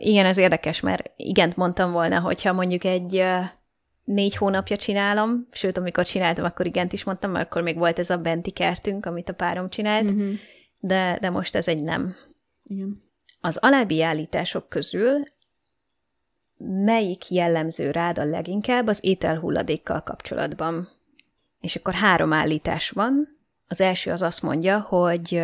Igen, 0.02 0.26
ez 0.26 0.38
érdekes, 0.38 0.80
mert 0.80 1.10
igent 1.16 1.56
mondtam 1.56 1.92
volna, 1.92 2.20
hogyha 2.20 2.52
mondjuk 2.52 2.84
egy 2.84 3.24
négy 4.04 4.36
hónapja 4.36 4.76
csinálom, 4.76 5.46
sőt, 5.50 5.76
amikor 5.76 6.06
csináltam, 6.06 6.44
akkor 6.44 6.66
igent 6.66 6.92
is 6.92 7.04
mondtam, 7.04 7.30
mert 7.30 7.46
akkor 7.46 7.62
még 7.62 7.76
volt 7.76 7.98
ez 7.98 8.10
a 8.10 8.16
benti 8.16 8.50
kertünk, 8.50 9.06
amit 9.06 9.28
a 9.28 9.32
párom 9.34 9.70
csinált, 9.70 10.10
Uh-huh. 10.10 10.32
de, 10.80 11.18
de 11.20 11.30
most 11.30 11.54
ez 11.54 11.68
egy 11.68 11.82
nem. 11.82 12.16
Igen. 12.64 13.02
Az 13.40 13.56
alábbi 13.56 14.02
állítások 14.02 14.68
közül 14.68 15.24
melyik 16.84 17.30
jellemző 17.30 17.90
rád 17.90 18.18
a 18.18 18.24
leginkább 18.24 18.86
az 18.86 19.04
ételhulladékkal 19.04 20.02
kapcsolatban? 20.02 20.88
És 21.60 21.76
akkor 21.76 21.94
három 21.94 22.32
állítás 22.32 22.90
van. 22.90 23.38
Az 23.70 23.80
első 23.80 24.10
az 24.10 24.22
azt 24.22 24.42
mondja, 24.42 24.80
hogy 24.80 25.34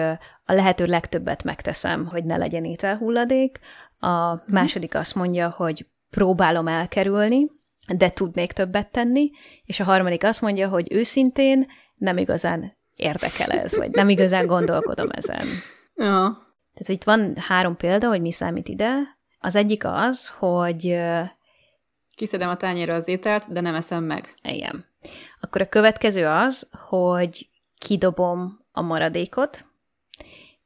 a 0.44 0.52
lehető 0.52 0.84
legtöbbet 0.84 1.44
megteszem, 1.44 2.06
hogy 2.06 2.24
ne 2.24 2.36
legyen 2.36 2.64
ételhulladék. 2.64 3.60
A 4.00 4.40
második 4.46 4.94
azt 4.94 5.14
mondja, 5.14 5.50
hogy 5.50 5.86
próbálom 6.10 6.68
elkerülni, 6.68 7.50
de 7.96 8.10
tudnék 8.10 8.52
többet 8.52 8.90
tenni. 8.90 9.30
És 9.64 9.80
a 9.80 9.84
harmadik 9.84 10.24
azt 10.24 10.40
mondja, 10.40 10.68
hogy 10.68 10.92
őszintén 10.92 11.66
nem 11.96 12.18
igazán 12.18 12.76
érdekel 12.96 13.50
ez, 13.50 13.76
vagy 13.76 13.90
nem 13.90 14.08
igazán 14.08 14.46
gondolkodom 14.46 15.08
ezen. 15.10 15.46
Ja. 15.94 16.44
Tehát 16.74 16.88
itt 16.88 17.04
van 17.04 17.36
három 17.36 17.76
példa, 17.76 18.08
hogy 18.08 18.20
mi 18.20 18.32
számít 18.32 18.68
ide. 18.68 18.94
Az 19.38 19.56
egyik 19.56 19.84
az, 19.84 20.28
hogy 20.28 20.98
Kiszedem 22.14 22.48
a 22.48 22.56
tányérra 22.56 22.94
az 22.94 23.08
ételt, 23.08 23.52
de 23.52 23.60
nem 23.60 23.74
eszem 23.74 24.04
meg. 24.04 24.34
igen. 24.42 24.84
Akkor 25.40 25.60
a 25.60 25.68
következő 25.68 26.26
az, 26.26 26.68
hogy 26.88 27.48
kidobom 27.78 28.64
a 28.72 28.80
maradékot, 28.80 29.66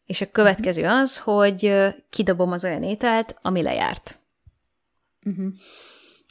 és 0.05 0.21
a 0.21 0.31
következő 0.31 0.85
az, 0.85 1.19
hogy 1.19 1.75
kidobom 2.11 2.53
az 2.53 2.65
olyan 2.65 2.83
ételt, 2.83 3.39
ami 3.43 3.63
lejárt. 3.63 4.19
Uh-huh. 5.27 5.53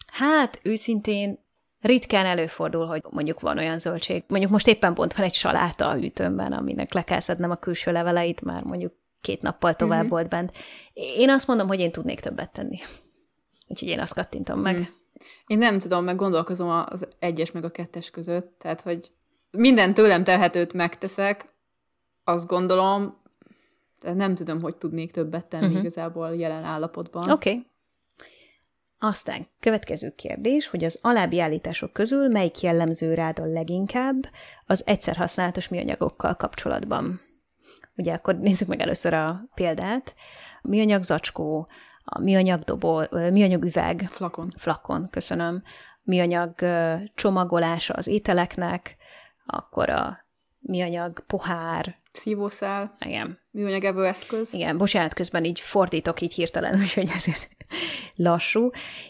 Hát, 0.07 0.59
őszintén 0.63 1.39
ritkán 1.81 2.25
előfordul, 2.25 2.85
hogy 2.85 3.03
mondjuk 3.11 3.39
van 3.39 3.57
olyan 3.57 3.77
zöldség. 3.77 4.23
Mondjuk 4.27 4.51
most 4.51 4.67
éppen 4.67 4.93
pont 4.93 5.13
van 5.13 5.25
egy 5.25 5.33
saláta 5.33 5.87
a 5.87 5.93
hűtőmben, 5.95 6.53
aminek 6.53 6.93
le 6.93 7.03
kell 7.03 7.19
szednem 7.19 7.51
a 7.51 7.55
külső 7.55 7.91
leveleit, 7.91 8.41
már 8.41 8.63
mondjuk 8.63 8.93
két 9.21 9.41
nappal 9.41 9.75
tovább 9.75 10.01
Mhm. 10.01 10.09
volt 10.09 10.29
bent. 10.29 10.51
Én 10.93 11.29
azt 11.29 11.47
mondom, 11.47 11.67
hogy 11.67 11.79
én 11.79 11.91
tudnék 11.91 12.19
többet 12.19 12.51
tenni. 12.51 12.77
Úgyhogy 13.67 13.87
én 13.89 13.99
azt 13.99 14.13
kattintom 14.13 14.59
meg. 14.59 14.75
Mhm. 14.75 14.87
Én 15.47 15.57
nem 15.57 15.79
tudom, 15.79 16.03
meg 16.03 16.15
gondolkozom 16.15 16.83
az 16.85 17.07
egyes 17.19 17.51
meg 17.51 17.63
a 17.63 17.71
kettes 17.71 18.09
között, 18.09 18.55
tehát, 18.59 18.81
hogy 18.81 19.11
minden 19.51 19.93
tőlem 19.93 20.23
telhetőt 20.23 20.73
megteszek, 20.73 21.47
azt 22.23 22.47
gondolom, 22.47 23.17
de 24.01 24.13
nem 24.13 24.35
tudom, 24.35 24.61
hogy 24.61 24.75
tudnék 24.75 25.11
többet 25.11 25.47
tenni 25.47 25.65
uh-huh. 25.65 25.79
igazából 25.79 26.35
jelen 26.35 26.63
állapotban. 26.63 27.31
Oké. 27.31 27.49
Okay. 27.49 27.67
Aztán 29.01 29.47
következő 29.59 30.13
kérdés, 30.15 30.67
hogy 30.67 30.83
az 30.83 30.99
alábbi 31.01 31.39
állítások 31.39 31.93
közül 31.93 32.27
melyik 32.27 32.61
jellemző 32.61 33.13
rád 33.13 33.39
a 33.39 33.45
leginkább 33.45 34.29
az 34.65 34.83
egyszer 34.85 35.15
használatos 35.15 35.67
műanyagokkal 35.67 36.35
kapcsolatban? 36.35 37.19
Ugye 37.95 38.13
akkor 38.13 38.35
nézzük 38.39 38.67
meg 38.67 38.79
először 38.79 39.13
a 39.13 39.49
példát. 39.53 40.15
Műanyag 40.61 41.03
zacskó, 41.03 41.67
a 42.03 42.19
műanyag 42.19 42.63
dobó, 42.63 43.03
műanyag 43.11 43.63
üveg. 43.63 44.07
Flakon. 44.09 44.49
Flakon, 44.57 45.09
köszönöm. 45.09 45.63
Műanyag 46.01 46.53
csomagolása 47.15 47.93
az 47.93 48.07
ételeknek, 48.07 48.97
akkor 49.49 49.89
a 49.89 50.25
műanyag 50.59 51.23
pohár. 51.27 51.97
Szívószál. 52.11 52.95
Igen. 52.99 53.39
Műanyag 53.51 53.83
evőeszköz. 53.83 54.53
Igen, 54.53 54.77
bocsánat, 54.77 55.13
közben 55.13 55.43
így 55.43 55.59
fordítok 55.59 56.21
így 56.21 56.33
hirtelen, 56.33 56.79
úgyhogy 56.81 57.09
ezért 57.15 57.47
lassú. 58.15 58.69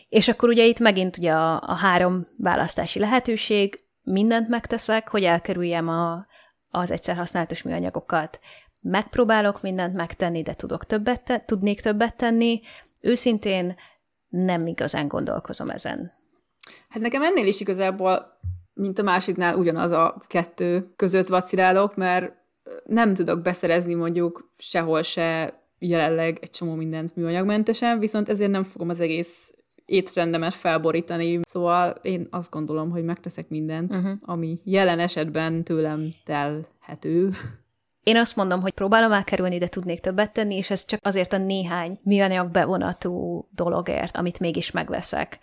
És 0.10 0.28
akkor 0.28 0.50
ugye 0.50 0.66
itt 0.66 0.80
megint 0.80 1.18
ugye 1.18 1.32
a, 1.32 1.62
a 1.62 1.76
három 1.76 2.28
választási 2.38 3.00
lehetőség, 3.00 3.80
mindent 4.04 4.48
megteszek, 4.48 5.10
hogy 5.10 5.24
elkerüljem 5.24 5.88
a, 5.88 6.26
az 6.70 6.92
egyszer 6.92 7.16
használatos 7.16 7.62
műanyagokat. 7.62 8.40
Megpróbálok 8.82 9.62
mindent 9.62 9.94
megtenni, 9.94 10.42
de 10.42 10.54
tudok 10.54 10.86
többet 10.86 11.24
te- 11.24 11.44
tudnék 11.46 11.82
többet 11.82 12.16
tenni. 12.16 12.62
Őszintén 13.02 13.76
nem 14.30 14.68
igazán 14.68 15.08
gondolkozom 15.08 15.70
ezen. 15.70 16.12
Hát 16.90 17.02
nekem 17.02 17.24
ennél 17.24 17.48
is 17.48 17.60
igazából, 17.60 18.40
mint 18.80 19.00
a 19.00 19.04
másiknál 19.04 19.58
ugyanaz 19.58 19.92
a 19.92 20.22
kettő 20.28 20.94
között 20.96 21.28
vacilálok, 21.28 21.96
mert 21.96 22.34
nem 22.86 23.14
tudok 23.14 23.42
beszerezni 23.42 23.94
mondjuk 23.94 24.50
sehol 24.58 25.02
se 25.02 25.60
jelenleg 25.80 26.38
egy 26.42 26.50
csomó 26.50 26.76
mindent 26.76 27.16
műanyagmentesen, 27.16 28.00
viszont 28.00 28.30
ezért 28.30 28.52
nem 28.52 28.64
fogom 28.64 28.90
az 28.90 29.00
egész 29.00 29.54
étrendemet 29.86 30.54
felborítani. 30.54 31.40
Szóval 31.42 32.00
én 32.02 32.28
azt 32.32 32.52
gondolom, 32.52 32.90
hogy 32.90 33.04
megteszek 33.04 33.50
mindent, 33.50 33.96
uh-huh. 33.96 34.12
ami 34.22 34.60
jelen 34.64 35.00
esetben 35.00 35.64
tőlem 35.64 36.10
telhető. 36.26 37.30
Én 38.04 38.18
azt 38.18 38.36
mondom, 38.36 38.62
hogy 38.62 38.74
próbálom 38.74 39.12
elkerülni, 39.12 39.58
de 39.58 39.68
tudnék 39.68 40.00
többet 40.00 40.34
tenni, 40.34 40.56
és 40.56 40.70
ez 40.70 40.86
csak 40.86 41.00
azért 41.04 41.34
a 41.34 41.38
néhány 41.38 42.00
műanyag 42.04 42.52
bevonatú 42.52 43.48
dologért, 43.52 44.18
amit 44.18 44.40
mégis 44.40 44.72
megveszek. 44.72 45.40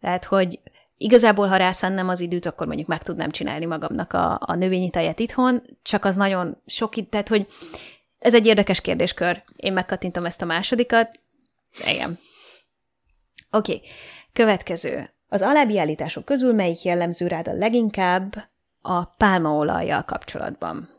Tehát, 0.00 0.24
hogy 0.24 0.60
igazából, 0.98 1.46
ha 1.46 1.56
rászánnám 1.56 2.08
az 2.08 2.20
időt, 2.20 2.46
akkor 2.46 2.66
mondjuk 2.66 2.88
meg 2.88 3.02
tudnám 3.02 3.30
csinálni 3.30 3.64
magamnak 3.64 4.12
a, 4.12 4.38
a 4.40 4.54
növényi 4.54 4.90
tejet 4.90 5.20
itthon, 5.20 5.62
csak 5.82 6.04
az 6.04 6.16
nagyon 6.16 6.62
sok, 6.66 7.08
tehát, 7.08 7.28
hogy 7.28 7.46
ez 8.18 8.34
egy 8.34 8.46
érdekes 8.46 8.80
kérdéskör. 8.80 9.42
Én 9.56 9.72
megkattintom 9.72 10.24
ezt 10.24 10.42
a 10.42 10.46
másodikat. 10.46 11.20
Igen. 11.86 12.18
Oké, 13.50 13.74
okay. 13.74 13.88
következő. 14.32 15.10
Az 15.28 15.42
alábbi 15.42 15.78
állítások 15.78 16.24
közül 16.24 16.52
melyik 16.52 16.82
jellemző 16.82 17.26
rád 17.26 17.48
a 17.48 17.52
leginkább 17.52 18.48
a 18.82 19.04
pálmaolajjal 19.04 20.02
kapcsolatban? 20.02 20.97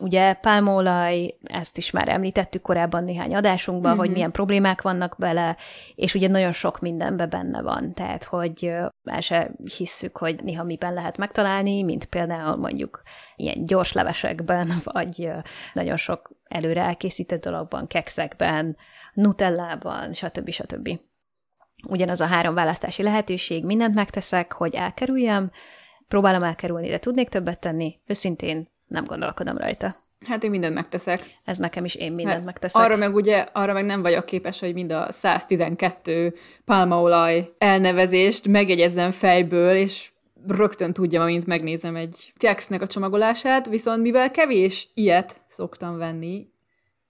Ugye 0.00 0.32
pálmaolaj, 0.32 1.34
ezt 1.42 1.78
is 1.78 1.90
már 1.90 2.08
említettük 2.08 2.62
korábban 2.62 3.04
néhány 3.04 3.34
adásunkban, 3.34 3.90
mm-hmm. 3.90 4.00
hogy 4.00 4.10
milyen 4.10 4.30
problémák 4.30 4.82
vannak 4.82 5.14
vele, 5.16 5.56
és 5.94 6.14
ugye 6.14 6.28
nagyon 6.28 6.52
sok 6.52 6.80
mindenben 6.80 7.28
benne 7.28 7.62
van, 7.62 7.94
tehát 7.94 8.24
hogy 8.24 8.72
el 9.04 9.20
se 9.20 9.50
hisszük, 9.76 10.16
hogy 10.16 10.42
néha 10.42 10.64
miben 10.64 10.94
lehet 10.94 11.16
megtalálni, 11.16 11.82
mint 11.82 12.04
például 12.04 12.56
mondjuk 12.56 13.02
ilyen 13.36 13.64
gyors 13.64 13.92
levesekben, 13.92 14.70
vagy 14.92 15.30
nagyon 15.72 15.96
sok 15.96 16.30
előre 16.48 16.82
elkészített 16.82 17.44
dologban, 17.44 17.86
kekszekben, 17.86 18.76
nutellában, 19.12 20.12
stb. 20.12 20.50
stb. 20.50 20.98
Ugyanaz 21.88 22.20
a 22.20 22.26
három 22.26 22.54
választási 22.54 23.02
lehetőség, 23.02 23.64
mindent 23.64 23.94
megteszek, 23.94 24.52
hogy 24.52 24.74
elkerüljem, 24.74 25.50
próbálom 26.08 26.42
elkerülni, 26.42 26.88
de 26.88 26.98
tudnék 26.98 27.28
többet 27.28 27.60
tenni, 27.60 28.00
őszintén 28.06 28.72
nem 28.86 29.04
gondolkodom 29.04 29.56
rajta. 29.56 29.96
Hát 30.26 30.44
én 30.44 30.50
mindent 30.50 30.74
megteszek. 30.74 31.38
Ez 31.44 31.58
nekem 31.58 31.84
is 31.84 31.94
én 31.94 32.12
mindent 32.12 32.36
hát 32.36 32.44
megteszek. 32.44 32.82
Arra 32.82 32.96
meg 32.96 33.14
ugye, 33.14 33.46
arra 33.52 33.72
meg 33.72 33.84
nem 33.84 34.02
vagyok 34.02 34.26
képes, 34.26 34.60
hogy 34.60 34.74
mind 34.74 34.92
a 34.92 35.12
112 35.12 36.34
pálmaolaj 36.64 37.54
elnevezést 37.58 38.48
megjegyezzem 38.48 39.10
fejből, 39.10 39.76
és 39.76 40.12
rögtön 40.46 40.92
tudjam, 40.92 41.22
amint 41.22 41.46
megnézem 41.46 41.96
egy 41.96 42.32
keksznek 42.36 42.82
a 42.82 42.86
csomagolását, 42.86 43.68
viszont 43.68 44.02
mivel 44.02 44.30
kevés 44.30 44.88
ilyet 44.94 45.42
szoktam 45.48 45.96
venni, 45.96 46.48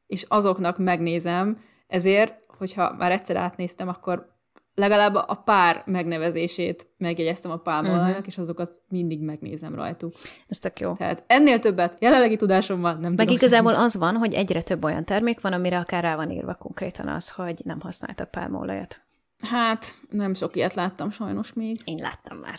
és 0.06 0.24
azoknak 0.28 0.78
megnézem, 0.78 1.62
ezért, 1.86 2.34
hogyha 2.58 2.94
már 2.98 3.12
egyszer 3.12 3.36
átnéztem, 3.36 3.88
akkor 3.88 4.33
legalább 4.74 5.14
a 5.14 5.42
pár 5.44 5.82
megnevezését 5.86 6.86
megjegyeztem 6.96 7.50
a 7.50 7.56
pálmaolajnak, 7.56 8.08
uh-huh. 8.08 8.26
és 8.26 8.38
azokat 8.38 8.72
mindig 8.88 9.22
megnézem 9.22 9.74
rajtuk. 9.74 10.12
Ez 10.48 10.58
tök 10.58 10.80
jó. 10.80 10.92
Tehát 10.92 11.24
ennél 11.26 11.58
többet 11.58 11.96
jelenlegi 12.00 12.36
tudásommal 12.36 12.94
nem 12.94 13.12
Meg 13.12 13.30
igazából 13.30 13.70
szemni. 13.72 13.86
az 13.86 13.96
van, 13.96 14.16
hogy 14.16 14.34
egyre 14.34 14.62
több 14.62 14.84
olyan 14.84 15.04
termék 15.04 15.40
van, 15.40 15.52
amire 15.52 15.78
akár 15.78 16.02
rá 16.02 16.16
van 16.16 16.30
írva 16.30 16.54
konkrétan 16.54 17.08
az, 17.08 17.30
hogy 17.30 17.60
nem 17.64 17.80
használtak 17.80 18.30
pálmaolajat. 18.30 19.02
Hát, 19.40 19.84
nem 20.10 20.34
sok 20.34 20.56
ilyet 20.56 20.74
láttam 20.74 21.10
sajnos 21.10 21.52
még. 21.52 21.80
Én 21.84 21.98
láttam 22.00 22.38
már. 22.38 22.58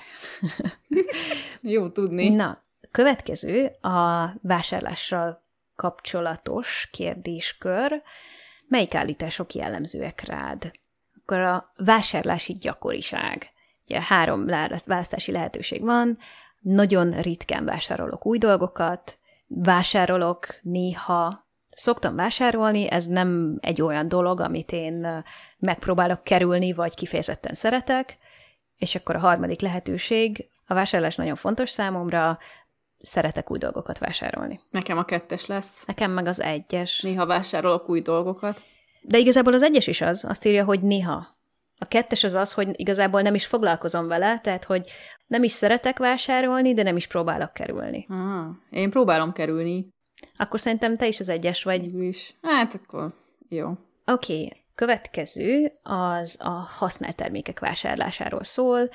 jó 1.75 1.89
tudni. 1.89 2.29
Na, 2.29 2.61
következő 2.91 3.65
a 3.65 4.29
vásárlással 4.41 5.43
kapcsolatos 5.75 6.89
kérdéskör. 6.91 8.01
Melyik 8.67 8.95
állítások 8.95 9.53
jellemzőek 9.53 10.23
rád? 10.27 10.71
Akkor 11.25 11.39
a 11.39 11.71
vásárlási 11.77 12.53
gyakoriság. 12.53 13.49
Ugye 13.85 14.01
három 14.01 14.45
választási 14.85 15.31
lehetőség 15.31 15.81
van, 15.81 16.17
nagyon 16.59 17.09
ritkán 17.09 17.65
vásárolok 17.65 18.25
új 18.25 18.37
dolgokat, 18.37 19.17
vásárolok 19.47 20.47
néha, 20.61 21.47
szoktam 21.75 22.15
vásárolni, 22.15 22.91
ez 22.91 23.05
nem 23.05 23.57
egy 23.59 23.81
olyan 23.81 24.07
dolog, 24.07 24.39
amit 24.39 24.71
én 24.71 25.23
megpróbálok 25.57 26.23
kerülni, 26.23 26.73
vagy 26.73 26.93
kifejezetten 26.93 27.53
szeretek, 27.53 28.17
és 28.77 28.95
akkor 28.95 29.15
a 29.15 29.19
harmadik 29.19 29.61
lehetőség, 29.61 30.49
a 30.65 30.73
vásárlás 30.73 31.15
nagyon 31.15 31.35
fontos 31.35 31.69
számomra, 31.69 32.37
szeretek 32.99 33.51
új 33.51 33.57
dolgokat 33.57 33.97
vásárolni. 33.97 34.59
Nekem 34.71 34.97
a 34.97 35.05
kettes 35.05 35.45
lesz. 35.45 35.85
Nekem 35.85 36.11
meg 36.11 36.27
az 36.27 36.41
egyes. 36.41 37.01
Néha 37.01 37.25
vásárolok 37.25 37.89
új 37.89 38.01
dolgokat. 38.01 38.61
De 39.07 39.17
igazából 39.17 39.53
az 39.53 39.63
egyes 39.63 39.87
is 39.87 40.01
az, 40.01 40.25
azt 40.27 40.45
írja, 40.45 40.63
hogy 40.63 40.81
néha. 40.81 41.27
A 41.77 41.85
kettes 41.85 42.23
az 42.23 42.33
az, 42.33 42.53
hogy 42.53 42.69
igazából 42.73 43.21
nem 43.21 43.35
is 43.35 43.45
foglalkozom 43.45 44.07
vele, 44.07 44.39
tehát 44.39 44.63
hogy 44.63 44.89
nem 45.27 45.43
is 45.43 45.51
szeretek 45.51 45.97
vásárolni, 45.97 46.73
de 46.73 46.83
nem 46.83 46.95
is 46.95 47.07
próbálok 47.07 47.53
kerülni. 47.53 48.05
Ah, 48.07 48.47
én 48.69 48.89
próbálom 48.89 49.31
kerülni. 49.31 49.87
Akkor 50.37 50.59
szerintem 50.59 50.95
te 50.95 51.07
is 51.07 51.19
az 51.19 51.29
egyes 51.29 51.63
vagy. 51.63 52.03
Is. 52.03 52.35
Hát 52.41 52.73
akkor 52.83 53.13
jó. 53.49 53.67
Oké, 53.67 54.33
okay. 54.33 54.51
következő 54.75 55.71
az 55.83 56.37
a 56.39 56.49
használt 56.49 57.15
termékek 57.15 57.59
vásárlásáról 57.59 58.43
szól. 58.43 58.89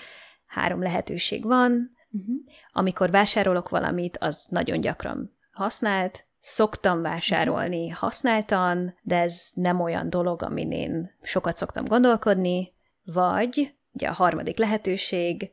Három 0.46 0.82
lehetőség 0.82 1.44
van. 1.44 1.90
Uh-huh. 2.10 2.36
Amikor 2.72 3.10
vásárolok 3.10 3.68
valamit, 3.68 4.16
az 4.20 4.46
nagyon 4.50 4.80
gyakran 4.80 5.36
használt, 5.52 6.26
Szoktam 6.42 7.02
vásárolni 7.02 7.88
használtan, 7.88 8.94
de 9.02 9.16
ez 9.16 9.50
nem 9.54 9.80
olyan 9.80 10.10
dolog, 10.10 10.42
amin 10.42 10.72
én 10.72 11.10
sokat 11.22 11.56
szoktam 11.56 11.84
gondolkodni, 11.84 12.72
vagy 13.04 13.74
ugye 13.92 14.08
a 14.08 14.12
harmadik 14.12 14.58
lehetőség. 14.58 15.50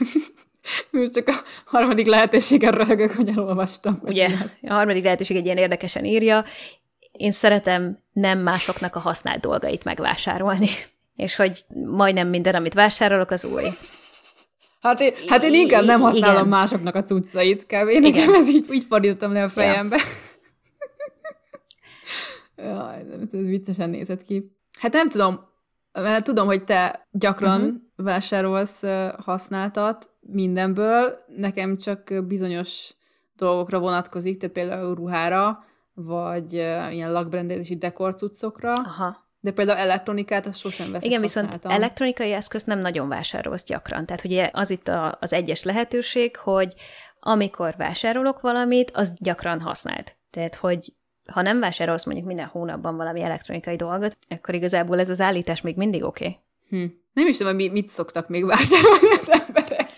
Most 0.90 1.12
csak 1.12 1.28
a 1.28 1.34
harmadik 1.64 2.06
lehetőségen 2.06 2.72
röhögök, 2.72 3.12
hogy 3.12 3.28
elolvastam. 3.28 4.00
Ugye, 4.02 4.28
a 4.62 4.72
harmadik 4.72 5.04
lehetőség 5.04 5.36
egy 5.36 5.44
ilyen 5.44 5.56
érdekesen 5.56 6.04
írja. 6.04 6.44
Én 7.12 7.32
szeretem 7.32 7.98
nem 8.12 8.38
másoknak 8.38 8.96
a 8.96 9.00
használt 9.00 9.40
dolgait 9.40 9.84
megvásárolni. 9.84 10.68
És 11.16 11.34
hogy 11.36 11.64
majdnem 11.86 12.28
minden, 12.28 12.54
amit 12.54 12.74
vásárolok, 12.74 13.30
az 13.30 13.44
új. 13.44 13.64
Hát 14.80 15.00
én, 15.00 15.12
hát 15.28 15.42
én 15.42 15.54
inkább 15.54 15.84
nem 15.84 16.00
használom 16.00 16.36
Igen. 16.36 16.48
másoknak 16.48 16.94
a 16.94 17.02
cuccait, 17.02 17.66
kb. 17.66 17.88
Én 17.88 18.00
nekem 18.00 18.34
ez 18.34 18.48
így, 18.48 18.72
így 18.72 18.84
fordítottam 18.84 19.32
le 19.32 19.42
a 19.42 19.48
fejembe. 19.48 19.96
Ja. 22.56 22.64
Jaj, 22.74 23.04
ez 23.20 23.30
viccesen 23.30 23.90
nézett 23.90 24.22
ki. 24.22 24.56
Hát 24.78 24.92
nem 24.92 25.08
tudom, 25.08 25.40
mert 25.92 26.24
tudom, 26.24 26.46
hogy 26.46 26.64
te 26.64 27.08
gyakran 27.10 27.60
uh-huh. 27.60 27.80
vásárolsz 27.96 28.82
használtat 29.16 30.10
mindenből, 30.20 31.18
nekem 31.26 31.76
csak 31.76 32.26
bizonyos 32.26 32.94
dolgokra 33.36 33.78
vonatkozik, 33.78 34.38
tehát 34.38 34.54
például 34.54 34.94
ruhára, 34.94 35.64
vagy 35.94 36.52
ilyen 36.90 37.12
lakbrendezési 37.12 37.76
dekorcuccokra. 37.76 38.72
Aha. 38.72 39.28
De 39.40 39.50
például 39.50 39.78
elektronikát 39.78 40.46
azt 40.46 40.58
sosem 40.58 40.90
veszek 40.90 41.08
Igen, 41.08 41.20
viszont 41.20 41.52
használtam. 41.52 41.82
elektronikai 41.82 42.32
eszközt 42.32 42.66
nem 42.66 42.78
nagyon 42.78 43.08
vásárolsz 43.08 43.64
gyakran. 43.64 44.06
Tehát 44.06 44.24
ugye 44.24 44.50
az 44.52 44.70
itt 44.70 44.88
a, 44.88 45.16
az 45.20 45.32
egyes 45.32 45.62
lehetőség, 45.62 46.36
hogy 46.36 46.74
amikor 47.20 47.74
vásárolok 47.76 48.40
valamit, 48.40 48.90
az 48.90 49.12
gyakran 49.18 49.60
használt. 49.60 50.16
Tehát, 50.30 50.54
hogy 50.54 50.92
ha 51.32 51.42
nem 51.42 51.60
vásárolsz 51.60 52.04
mondjuk 52.04 52.26
minden 52.26 52.46
hónapban 52.46 52.96
valami 52.96 53.22
elektronikai 53.22 53.76
dolgot, 53.76 54.16
akkor 54.28 54.54
igazából 54.54 54.98
ez 54.98 55.10
az 55.10 55.20
állítás 55.20 55.60
még 55.60 55.76
mindig 55.76 56.04
oké. 56.04 56.26
Okay. 56.26 56.38
Hm. 56.68 56.92
Nem 57.12 57.26
is 57.26 57.36
tudom, 57.36 57.54
hogy 57.54 57.72
mit 57.72 57.88
szoktak 57.88 58.28
még 58.28 58.44
vásárolni 58.44 59.10
az 59.10 59.30
emberek. 59.30 59.88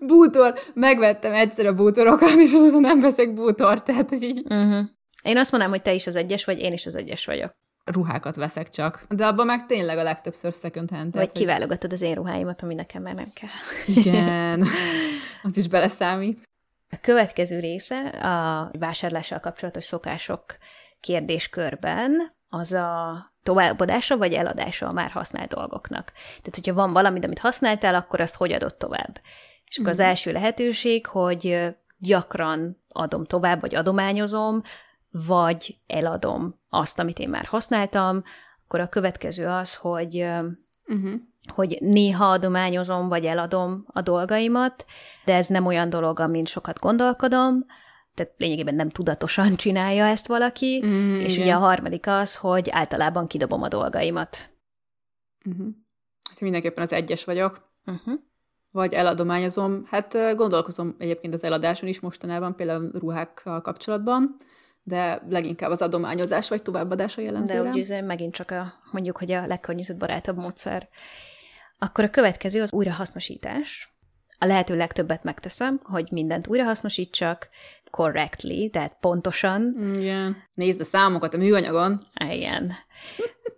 Bútor, 0.00 0.54
megvettem 0.74 1.32
egyszer 1.32 1.66
a 1.66 1.74
bútorokat, 1.74 2.34
és 2.34 2.52
azon 2.52 2.80
nem 2.80 3.00
veszek 3.00 3.32
bútort, 3.32 3.84
tehát 3.84 4.12
így... 4.12 4.38
Uh-huh. 4.38 4.84
Én 5.22 5.38
azt 5.38 5.50
mondanám, 5.50 5.74
hogy 5.74 5.82
te 5.82 5.92
is 5.92 6.06
az 6.06 6.16
egyes 6.16 6.44
vagy, 6.44 6.58
én 6.58 6.72
is 6.72 6.86
az 6.86 6.94
egyes 6.94 7.26
vagyok. 7.26 7.56
Ruhákat 7.86 8.36
veszek 8.36 8.68
csak. 8.68 9.04
De 9.08 9.26
abban 9.26 9.46
meg 9.46 9.66
tényleg 9.66 9.98
a 9.98 10.02
legtöbbször 10.02 10.52
second 10.52 10.90
hand. 10.90 11.14
Vagy 11.14 11.32
kiválogatod 11.32 11.92
az 11.92 12.02
én 12.02 12.14
ruháimat, 12.14 12.62
ami 12.62 12.74
nekem 12.74 13.02
már 13.02 13.14
nem 13.14 13.30
kell. 13.34 13.94
Igen, 13.96 14.66
az 15.42 15.58
is 15.58 15.68
beleszámít. 15.68 16.42
A 16.90 16.96
következő 17.00 17.60
része 17.60 18.08
a 18.08 18.70
vásárlással 18.78 19.40
kapcsolatos 19.40 19.84
szokások 19.84 20.44
kérdéskörben 21.00 22.28
az 22.48 22.72
a 22.72 23.16
továbbadása 23.42 24.16
vagy 24.16 24.32
eladása 24.32 24.88
a 24.88 24.92
már 24.92 25.10
használt 25.10 25.54
dolgoknak. 25.54 26.12
Tehát, 26.12 26.54
hogyha 26.54 26.74
van 26.74 26.92
valami, 26.92 27.18
amit 27.22 27.38
használtál, 27.38 27.94
akkor 27.94 28.20
azt 28.20 28.36
hogy 28.36 28.52
adott 28.52 28.78
tovább. 28.78 29.20
És 29.64 29.78
akkor 29.78 29.90
az 29.90 29.98
mhm. 29.98 30.08
első 30.08 30.32
lehetőség, 30.32 31.06
hogy 31.06 31.74
gyakran 31.98 32.84
adom 32.88 33.24
tovább, 33.24 33.60
vagy 33.60 33.74
adományozom, 33.74 34.62
vagy 35.26 35.78
eladom 35.86 36.60
azt, 36.68 36.98
amit 36.98 37.18
én 37.18 37.28
már 37.28 37.44
használtam. 37.44 38.22
Akkor 38.64 38.80
a 38.80 38.88
következő 38.88 39.46
az, 39.46 39.74
hogy 39.74 40.16
uh-huh. 40.86 41.12
hogy 41.46 41.76
néha 41.80 42.24
adományozom, 42.24 43.08
vagy 43.08 43.24
eladom 43.24 43.84
a 43.86 44.00
dolgaimat, 44.00 44.84
de 45.24 45.34
ez 45.34 45.46
nem 45.46 45.66
olyan 45.66 45.90
dolog, 45.90 46.20
amin 46.20 46.44
sokat 46.44 46.78
gondolkodom, 46.78 47.64
tehát 48.14 48.32
lényegében 48.36 48.74
nem 48.74 48.88
tudatosan 48.88 49.56
csinálja 49.62 50.04
ezt 50.04 50.26
valaki, 50.26 50.82
mm, 50.86 51.18
és 51.18 51.32
igen. 51.32 51.46
ugye 51.46 51.54
a 51.54 51.58
harmadik 51.58 52.06
az, 52.06 52.36
hogy 52.36 52.68
általában 52.70 53.26
kidobom 53.26 53.62
a 53.62 53.68
dolgaimat. 53.68 54.50
Uh-huh. 55.44 55.66
Hát 56.30 56.40
mindenképpen 56.40 56.82
az 56.82 56.92
egyes 56.92 57.24
vagyok. 57.24 57.68
Uh-huh. 57.86 58.14
Vagy 58.70 58.92
eladományozom. 58.92 59.86
Hát 59.90 60.16
gondolkozom 60.36 60.94
egyébként 60.98 61.34
az 61.34 61.44
eladáson 61.44 61.88
is 61.88 62.00
mostanában, 62.00 62.56
például 62.56 62.90
ruhákkal 62.92 63.60
kapcsolatban, 63.60 64.36
de 64.88 65.22
leginkább 65.28 65.70
az 65.70 65.82
adományozás 65.82 66.48
vagy 66.48 66.62
továbbadás 66.62 67.16
a 67.16 67.20
jellemző. 67.20 67.62
De 67.62 67.70
úgy 67.70 67.78
ez 67.78 68.04
megint 68.04 68.34
csak 68.34 68.50
a, 68.50 68.72
mondjuk, 68.92 69.18
hogy 69.18 69.32
a 69.32 69.46
legkörnyezetbarátabb 69.46 70.36
módszer. 70.36 70.88
Akkor 71.78 72.04
a 72.04 72.10
következő 72.10 72.62
az 72.62 72.72
újrahasznosítás. 72.72 73.94
A 74.38 74.46
lehető 74.46 74.76
legtöbbet 74.76 75.24
megteszem, 75.24 75.80
hogy 75.82 76.08
mindent 76.10 76.46
újrahasznosítsak, 76.46 77.48
correctly, 77.90 78.68
tehát 78.68 78.96
pontosan. 79.00 79.92
Igen. 79.98 80.36
Nézd 80.54 80.80
a 80.80 80.84
számokat 80.84 81.34
a 81.34 81.38
műanyagon. 81.38 81.98
Igen. 82.30 82.72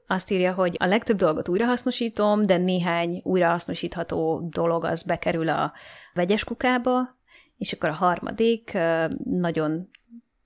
Azt 0.07 0.31
írja, 0.31 0.53
hogy 0.53 0.77
a 0.79 0.87
legtöbb 0.87 1.17
dolgot 1.17 1.49
újrahasznosítom, 1.49 2.47
de 2.47 2.57
néhány 2.57 3.21
újrahasznosítható 3.25 4.49
dolog 4.53 4.85
az 4.85 5.03
bekerül 5.03 5.49
a 5.49 5.73
vegyes 6.15 6.45
kukába, 6.45 7.17
és 7.57 7.73
akkor 7.73 7.89
a 7.89 7.93
harmadik 7.93 8.79
nagyon 9.25 9.89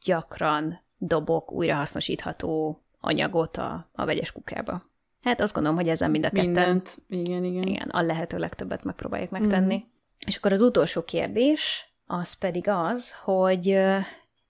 gyakran 0.05 0.81
dobok 0.99 1.53
újrahasznosítható 1.53 2.83
anyagot 3.01 3.57
a, 3.57 3.91
a 3.93 4.05
vegyes 4.05 4.33
kukába. 4.33 4.91
Hát 5.23 5.41
azt 5.41 5.55
gondolom, 5.55 5.79
hogy 5.79 5.89
ezen 5.89 6.11
mind 6.11 6.25
a 6.25 6.29
ketten... 6.29 6.45
Mindent, 6.45 6.99
igen, 7.09 7.45
igen. 7.45 7.63
Igen, 7.63 7.89
a 7.89 8.03
lehető 8.03 8.39
legtöbbet 8.39 8.85
megpróbáljuk 8.85 9.31
megtenni. 9.31 9.77
Mm. 9.77 9.91
És 10.27 10.37
akkor 10.37 10.53
az 10.53 10.61
utolsó 10.61 11.05
kérdés, 11.05 11.89
az 12.07 12.33
pedig 12.33 12.69
az, 12.69 13.15
hogy 13.25 13.79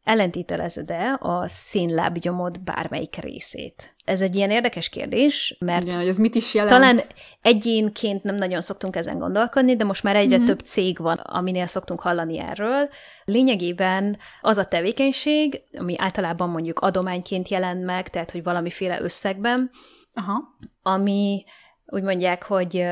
ellentételezed-e 0.05 1.17
a 1.21 1.47
szénlábgyomod 1.47 2.61
bármelyik 2.61 3.17
részét? 3.17 3.95
Ez 4.05 4.21
egy 4.21 4.37
ilyen 4.37 4.51
érdekes 4.51 4.89
kérdés, 4.89 5.57
mert 5.59 5.85
Igen, 5.85 5.97
hogy 5.97 6.09
ez 6.09 6.19
mit 6.19 6.35
is 6.35 6.55
jelent? 6.55 6.73
talán 6.73 7.01
egyénként 7.43 8.23
nem 8.23 8.35
nagyon 8.35 8.61
szoktunk 8.61 8.97
ezen 8.97 9.19
gondolkodni, 9.19 9.77
de 9.77 9.85
most 9.85 10.03
már 10.03 10.17
egyre 10.17 10.37
mm-hmm. 10.37 10.47
több 10.47 10.59
cég 10.61 10.99
van, 10.99 11.17
aminél 11.17 11.67
szoktunk 11.67 12.01
hallani 12.01 12.39
erről. 12.39 12.89
Lényegében 13.25 14.19
az 14.41 14.59
a 14.59 14.65
tevékenység, 14.65 15.63
ami 15.79 15.95
általában 15.99 16.49
mondjuk 16.49 16.79
adományként 16.79 17.49
jelent 17.49 17.85
meg, 17.85 18.09
tehát 18.09 18.31
hogy 18.31 18.43
valamiféle 18.43 19.01
összegben, 19.01 19.71
Aha. 20.15 20.43
ami 20.83 21.45
úgy 21.87 22.03
mondják, 22.03 22.43
hogy 22.43 22.85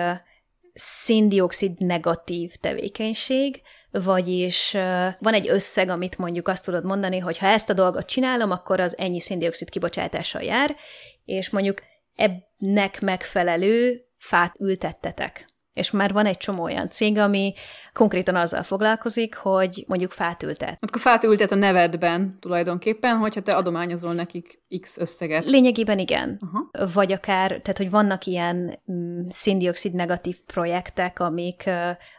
széndiokszid 0.73 1.79
negatív 1.79 2.55
tevékenység, 2.55 3.63
vagyis 3.91 4.73
van 5.19 5.35
egy 5.35 5.49
összeg, 5.49 5.89
amit 5.89 6.19
mondjuk 6.19 6.49
azt 6.49 6.65
tudod 6.65 6.85
mondani, 6.85 7.19
hogy 7.19 7.39
ha 7.39 7.47
ezt 7.47 7.71
a 7.71 7.75
dolgot 7.75 8.07
csinálom, 8.07 8.51
akkor 8.51 8.81
az 8.81 8.99
ennyi 8.99 9.21
széndiokszid 9.21 9.69
kibocsátással 9.71 10.43
jár, 10.43 10.77
és 11.25 11.51
mondjuk 11.51 11.83
ennek 12.15 13.01
megfelelő 13.01 14.05
fát 14.19 14.61
ültettetek 14.61 15.49
és 15.81 15.91
már 15.91 16.13
van 16.13 16.27
egy 16.27 16.37
csomó 16.37 16.63
olyan 16.63 16.91
cég, 16.91 17.19
ami 17.19 17.53
konkrétan 17.93 18.35
azzal 18.37 18.63
foglalkozik, 18.63 19.35
hogy 19.35 19.85
mondjuk 19.89 20.13
fát 20.13 20.43
ültet. 20.43 20.79
Akkor 20.81 21.01
fát 21.01 21.25
ültet 21.25 21.53
a 21.53 21.55
nevedben 21.55 22.37
tulajdonképpen, 22.41 23.17
hogyha 23.17 23.41
te 23.41 23.55
adományozol 23.55 24.15
nekik 24.15 24.63
X 24.81 24.99
összeget. 24.99 25.45
Lényegében 25.45 25.99
igen. 25.99 26.41
Aha. 26.41 26.91
Vagy 26.93 27.13
akár, 27.13 27.49
tehát 27.49 27.77
hogy 27.77 27.91
vannak 27.91 28.27
ilyen 28.27 28.79
mm, 28.93 29.21
széndiokszid 29.29 29.93
negatív 29.93 30.37
projektek, 30.47 31.21
amik 31.21 31.65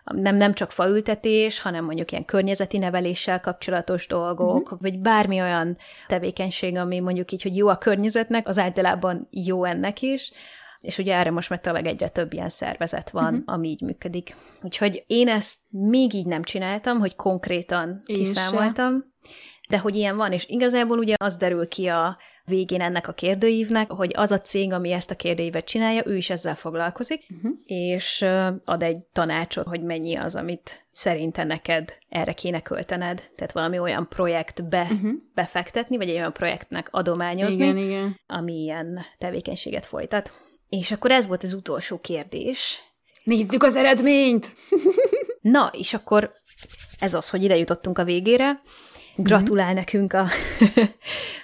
nem, 0.03 0.35
nem 0.35 0.53
csak 0.53 0.71
faültetés, 0.71 1.61
hanem 1.61 1.85
mondjuk 1.85 2.11
ilyen 2.11 2.25
környezeti 2.25 2.77
neveléssel 2.77 3.39
kapcsolatos 3.39 4.07
dolgok, 4.07 4.63
uh-huh. 4.63 4.79
vagy 4.81 4.99
bármi 4.99 5.41
olyan 5.41 5.77
tevékenység, 6.07 6.77
ami 6.77 6.99
mondjuk 6.99 7.31
így, 7.31 7.41
hogy 7.41 7.55
jó 7.55 7.67
a 7.67 7.77
környezetnek, 7.77 8.47
az 8.47 8.57
általában 8.57 9.27
jó 9.31 9.63
ennek 9.63 10.01
is, 10.01 10.31
és 10.81 10.97
ugye 10.97 11.15
erre 11.15 11.31
most 11.31 11.49
már 11.49 11.59
tényleg 11.59 11.87
egyre 11.87 12.09
több 12.09 12.33
ilyen 12.33 12.49
szervezet 12.49 13.09
van, 13.09 13.33
uh-huh. 13.33 13.43
ami 13.45 13.67
így 13.67 13.81
működik. 13.81 14.35
Úgyhogy 14.61 15.03
én 15.07 15.27
ezt 15.27 15.57
még 15.69 16.13
így 16.13 16.25
nem 16.25 16.43
csináltam, 16.43 16.99
hogy 16.99 17.15
konkrétan 17.15 18.03
én 18.05 18.15
kiszámoltam, 18.15 18.99
se. 18.99 19.33
de 19.69 19.79
hogy 19.79 19.95
ilyen 19.95 20.17
van, 20.17 20.31
és 20.31 20.45
igazából 20.47 20.97
ugye 20.97 21.15
az 21.17 21.37
derül 21.37 21.67
ki 21.67 21.87
a 21.87 22.17
végén 22.45 22.81
ennek 22.81 23.07
a 23.07 23.13
kérdőívnek, 23.13 23.91
hogy 23.91 24.11
az 24.15 24.31
a 24.31 24.41
cég, 24.41 24.73
ami 24.73 24.91
ezt 24.91 25.11
a 25.11 25.15
kérdőívet 25.15 25.65
csinálja, 25.65 26.03
ő 26.05 26.15
is 26.15 26.29
ezzel 26.29 26.55
foglalkozik, 26.55 27.25
uh-huh. 27.29 27.51
és 27.65 28.25
ad 28.65 28.83
egy 28.83 28.97
tanácsot, 28.97 29.65
hogy 29.65 29.83
mennyi 29.83 30.15
az, 30.15 30.35
amit 30.35 30.85
szerinte 30.91 31.43
neked 31.43 31.97
erre 32.09 32.33
kéne 32.33 32.61
költened, 32.61 33.23
tehát 33.35 33.51
valami 33.51 33.79
olyan 33.79 34.07
projektbe 34.09 34.81
uh-huh. 34.81 35.11
befektetni, 35.33 35.97
vagy 35.97 36.09
egy 36.09 36.15
olyan 36.15 36.33
projektnek 36.33 36.87
adományozni, 36.91 37.63
igen, 37.63 37.77
igen. 37.77 38.19
ami 38.27 38.53
ilyen 38.53 38.99
tevékenységet 39.17 39.85
folytat. 39.85 40.31
És 40.79 40.91
akkor 40.91 41.11
ez 41.11 41.27
volt 41.27 41.43
az 41.43 41.53
utolsó 41.53 41.99
kérdés. 41.99 42.79
Nézzük 43.23 43.63
az 43.63 43.75
eredményt! 43.75 44.55
Na, 45.41 45.71
és 45.73 45.93
akkor 45.93 46.31
ez 46.99 47.13
az, 47.13 47.29
hogy 47.29 47.43
ide 47.43 47.57
jutottunk 47.57 47.97
a 47.97 48.03
végére. 48.03 48.59
Gratulál 49.15 49.65
mm-hmm. 49.65 49.75
nekünk 49.75 50.13
a... 50.13 50.25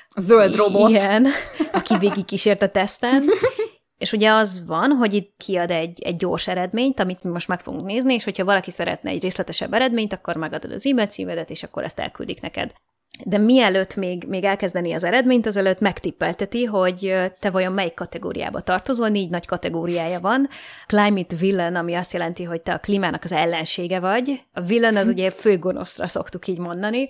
a 0.09 0.19
zöld 0.19 0.55
robot. 0.61 0.89
Igen, 0.89 1.27
aki 1.71 1.97
végig 2.07 2.25
kísért 2.25 2.61
a 2.61 2.69
teszten. 2.69 3.23
És 3.97 4.11
ugye 4.11 4.31
az 4.31 4.65
van, 4.65 4.91
hogy 4.91 5.13
itt 5.13 5.33
kiad 5.37 5.71
egy, 5.71 6.01
egy 6.01 6.15
gyors 6.15 6.47
eredményt, 6.47 6.99
amit 6.99 7.23
mi 7.23 7.29
most 7.29 7.47
meg 7.47 7.59
fogunk 7.59 7.85
nézni, 7.85 8.13
és 8.13 8.23
hogyha 8.23 8.45
valaki 8.45 8.71
szeretne 8.71 9.09
egy 9.09 9.21
részletesebb 9.21 9.73
eredményt, 9.73 10.13
akkor 10.13 10.35
megadod 10.35 10.71
az 10.71 10.85
e-mail 10.85 11.07
címedet, 11.07 11.49
és 11.49 11.63
akkor 11.63 11.83
ezt 11.83 11.99
elküldik 11.99 12.41
neked 12.41 12.73
de 13.25 13.37
mielőtt 13.37 13.95
még, 13.95 14.23
még 14.27 14.43
elkezdeni 14.43 14.93
az 14.93 15.03
eredményt, 15.03 15.45
azelőtt 15.45 15.79
megtippelteti, 15.79 16.63
hogy 16.63 17.15
te 17.39 17.49
vajon 17.49 17.73
melyik 17.73 17.93
kategóriába 17.93 18.61
tartozol, 18.61 19.07
négy 19.07 19.29
nagy 19.29 19.45
kategóriája 19.45 20.19
van. 20.19 20.49
Climate 20.87 21.35
villain, 21.35 21.75
ami 21.75 21.93
azt 21.93 22.13
jelenti, 22.13 22.43
hogy 22.43 22.61
te 22.61 22.73
a 22.73 22.79
klímának 22.79 23.23
az 23.23 23.31
ellensége 23.31 23.99
vagy. 23.99 24.45
A 24.53 24.61
villain 24.61 24.95
az 24.97 25.07
ugye 25.07 25.31
főgonoszra 25.41 26.07
szoktuk 26.07 26.47
így 26.47 26.59
mondani. 26.59 27.09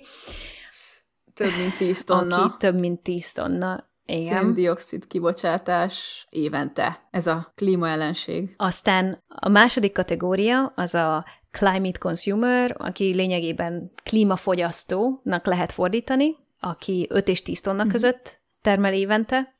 Több 1.34 1.52
mint 1.58 1.76
tíz 1.76 2.04
tonna. 2.04 2.42
Aki 2.42 2.54
több 2.58 2.78
mint 2.78 3.00
tíz 3.00 3.32
tonna. 3.32 3.86
Igen. 4.04 4.42
Széndiokszid 4.42 5.06
kibocsátás 5.06 6.26
évente. 6.30 7.08
Ez 7.10 7.26
a 7.26 7.52
klímaellenség. 7.54 8.54
Aztán 8.56 9.22
a 9.28 9.48
második 9.48 9.92
kategória 9.92 10.72
az 10.76 10.94
a 10.94 11.24
climate 11.58 11.98
consumer, 11.98 12.74
aki 12.78 13.14
lényegében 13.14 13.92
klímafogyasztónak 14.02 15.46
lehet 15.46 15.72
fordítani, 15.72 16.34
aki 16.60 17.06
5 17.10 17.28
és 17.28 17.42
10 17.42 17.60
tonna 17.60 17.82
mm-hmm. 17.82 17.90
között 17.90 18.40
termel 18.62 18.92
évente. 18.92 19.54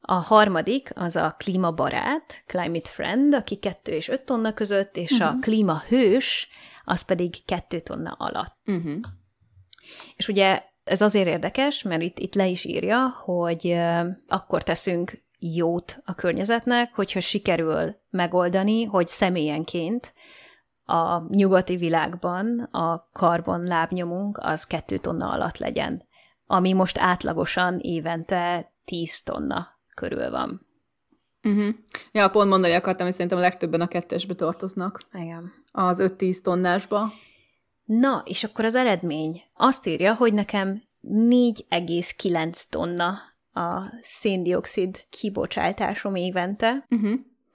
A 0.00 0.14
harmadik 0.14 0.90
az 0.94 1.16
a 1.16 1.34
klímabarát, 1.38 2.42
climate 2.46 2.88
friend, 2.88 3.34
aki 3.34 3.56
2 3.56 3.92
és 3.92 4.08
5 4.08 4.20
tonna 4.20 4.52
között, 4.54 4.96
és 4.96 5.14
mm-hmm. 5.14 5.26
a 5.26 5.30
mhm. 5.30 5.40
klímahős, 5.40 6.48
az 6.84 7.02
pedig 7.02 7.44
2 7.44 7.80
tonna 7.80 8.10
alatt. 8.18 8.56
Mm-hmm. 8.70 8.98
És 10.16 10.28
ugye 10.28 10.62
ez 10.84 11.00
azért 11.00 11.28
érdekes, 11.28 11.82
mert 11.82 12.02
itt, 12.02 12.18
itt 12.18 12.34
le 12.34 12.46
is 12.46 12.64
írja, 12.64 13.08
hogy 13.08 13.76
akkor 14.28 14.62
teszünk 14.62 15.24
jót 15.38 16.00
a 16.04 16.14
környezetnek, 16.14 16.94
hogyha 16.94 17.20
sikerül 17.20 17.96
megoldani, 18.10 18.84
hogy 18.84 19.08
személyenként 19.08 20.12
a 20.90 21.26
nyugati 21.28 21.76
világban 21.76 22.58
a 22.60 23.08
karbon 23.12 23.62
lábnyomunk 23.62 24.38
az 24.42 24.64
kettő 24.64 24.96
tonna 24.96 25.30
alatt 25.30 25.58
legyen, 25.58 26.02
ami 26.46 26.72
most 26.72 26.98
átlagosan 26.98 27.78
évente 27.78 28.72
10 28.84 29.22
tonna 29.22 29.68
körül 29.94 30.30
van. 30.30 30.66
Uh-huh. 31.42 31.74
Ja, 32.12 32.28
pont 32.28 32.48
mondani 32.48 32.74
akartam, 32.74 33.06
hogy 33.06 33.14
szerintem 33.14 33.38
a 33.38 33.42
legtöbben 33.42 33.80
a 33.80 33.88
kettesbe 33.88 34.34
tartoznak. 34.34 34.98
Igen. 35.12 35.52
Az 35.72 35.98
5-10 36.18 36.40
tonnásba. 36.40 37.12
Na, 37.84 38.22
és 38.24 38.44
akkor 38.44 38.64
az 38.64 38.74
eredmény 38.74 39.42
azt 39.56 39.86
írja, 39.86 40.14
hogy 40.14 40.32
nekem 40.32 40.82
4,9 41.08 42.62
tonna 42.70 43.18
a 43.52 43.82
széndiokszid 44.02 45.06
kibocsátásom 45.10 46.14
évente. 46.14 46.86
Uh-huh. 46.90 47.12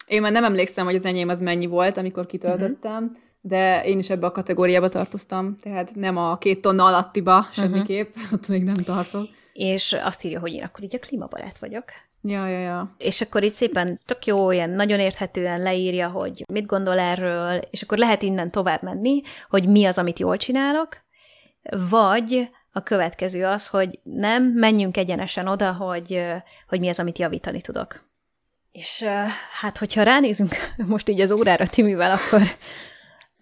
Én 0.08 0.22
már 0.22 0.32
nem 0.32 0.44
emlékszem, 0.44 0.86
hogy 0.86 0.96
az 0.96 1.06
enyém 1.06 1.30
az 1.30 1.40
mennyi 1.40 1.66
volt, 1.66 1.98
amikor 1.98 2.26
kitöltöttem, 2.26 3.04
uh-huh. 3.04 3.24
De 3.48 3.84
én 3.84 4.00
is 4.00 4.10
ebbe 4.10 4.26
a 4.26 4.32
kategóriába 4.32 4.90
tartoztam, 4.90 5.56
tehát 5.56 5.96
nem 5.96 6.18
a 6.18 6.38
két 6.38 6.62
tonna 6.62 6.86
alattiba 6.86 7.48
semmiképp, 7.52 8.16
uh-huh. 8.16 8.32
ott 8.34 8.48
még 8.48 8.64
nem 8.64 8.76
tartok. 8.84 9.28
És 9.54 9.94
azt 10.04 10.24
írja, 10.24 10.40
hogy 10.40 10.54
én 10.54 10.64
akkor 10.64 10.84
így 10.84 10.96
a 10.96 11.00
klímabarát 11.00 11.58
vagyok. 11.58 11.84
Ja, 12.22 12.48
ja, 12.48 12.60
ja. 12.60 12.96
És 12.98 13.22
akkor 13.22 13.44
itt 13.44 13.54
szépen 13.54 14.00
tök 14.06 14.26
jó, 14.26 14.52
ilyen 14.52 14.70
nagyon 14.70 15.00
érthetően 15.00 15.62
leírja, 15.62 16.08
hogy 16.10 16.44
mit 16.54 16.66
gondol 16.66 17.00
erről, 17.00 17.62
és 17.70 17.82
akkor 17.82 17.98
lehet 17.98 18.22
innen 18.22 18.52
tovább 18.52 18.84
menni, 18.84 19.22
hogy 19.50 19.68
mi 19.68 19.86
az, 19.86 19.98
amit 19.98 20.20
jól 20.20 20.38
csinálok, 20.38 20.98
vagy 21.90 22.48
a 22.72 22.84
következő 22.84 23.46
az, 23.46 23.68
hogy 23.68 24.00
nem, 24.04 24.44
menjünk 24.44 24.98
egyenesen 24.98 25.48
oda, 25.48 25.74
hogy, 25.74 26.22
hogy 26.68 26.80
mi 26.80 26.90
az, 26.90 27.00
amit 27.00 27.20
javítani 27.20 27.62
tudok. 27.62 28.04
És 28.72 29.06
hát, 29.60 29.78
hogyha 29.78 30.04
ránézünk 30.04 30.56
most 30.94 31.10
így 31.10 31.22
az 31.22 31.32
órára 31.32 31.68
Timivel, 31.68 32.12
akkor 32.12 32.42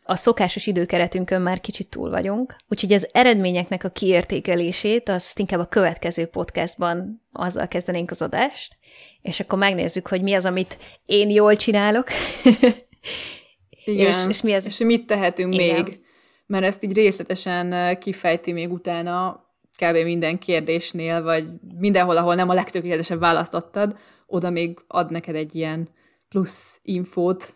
a 0.04 0.16
szokásos 0.16 0.68
időkeretünkön 0.68 1.42
már 1.42 1.62
kicsit 1.62 1.90
túl 1.90 2.10
vagyunk, 2.10 2.56
úgyhogy 2.70 2.94
az 2.94 3.10
eredményeknek 3.12 3.84
a 3.84 3.90
kiértékelését 3.90 5.10
azt 5.10 5.40
inkább 5.40 5.60
a 5.60 5.66
következő 5.66 6.26
podcastban 6.26 7.22
azzal 7.32 7.68
kezdenénk 7.68 8.12
az 8.12 8.22
adást, 8.22 8.78
és 9.22 9.40
akkor 9.40 9.58
megnézzük, 9.58 10.08
hogy 10.08 10.22
mi 10.22 10.34
az, 10.34 10.46
amit 10.46 10.78
én 11.06 11.30
jól 11.30 11.56
csinálok, 11.56 12.08
Igen, 13.86 14.08
és, 14.08 14.26
és 14.28 14.42
mi 14.42 14.54
az... 14.54 14.66
És 14.66 14.78
mit 14.78 15.08
tehetünk 15.08 15.54
Igen. 15.54 15.84
még, 15.84 16.00
mert 16.46 16.66
ezt 16.66 16.84
így 16.84 16.94
részletesen 16.94 17.98
kifejti 18.00 18.52
még 18.52 18.72
utána 18.72 19.46
kb. 19.78 19.96
minden 19.96 20.40
kérdésnél, 20.40 21.22
vagy 21.22 21.46
mindenhol, 21.78 22.18
ahol 22.18 22.36
nem 22.36 22.50
a 22.50 22.54
legtökéletesebb 22.54 23.20
választottad, 23.20 23.98
oda 24.28 24.50
még 24.50 24.80
ad 24.88 25.12
neked 25.12 25.36
egy 25.36 25.56
ilyen 25.56 25.90
plusz 26.30 26.80
infót, 26.84 27.54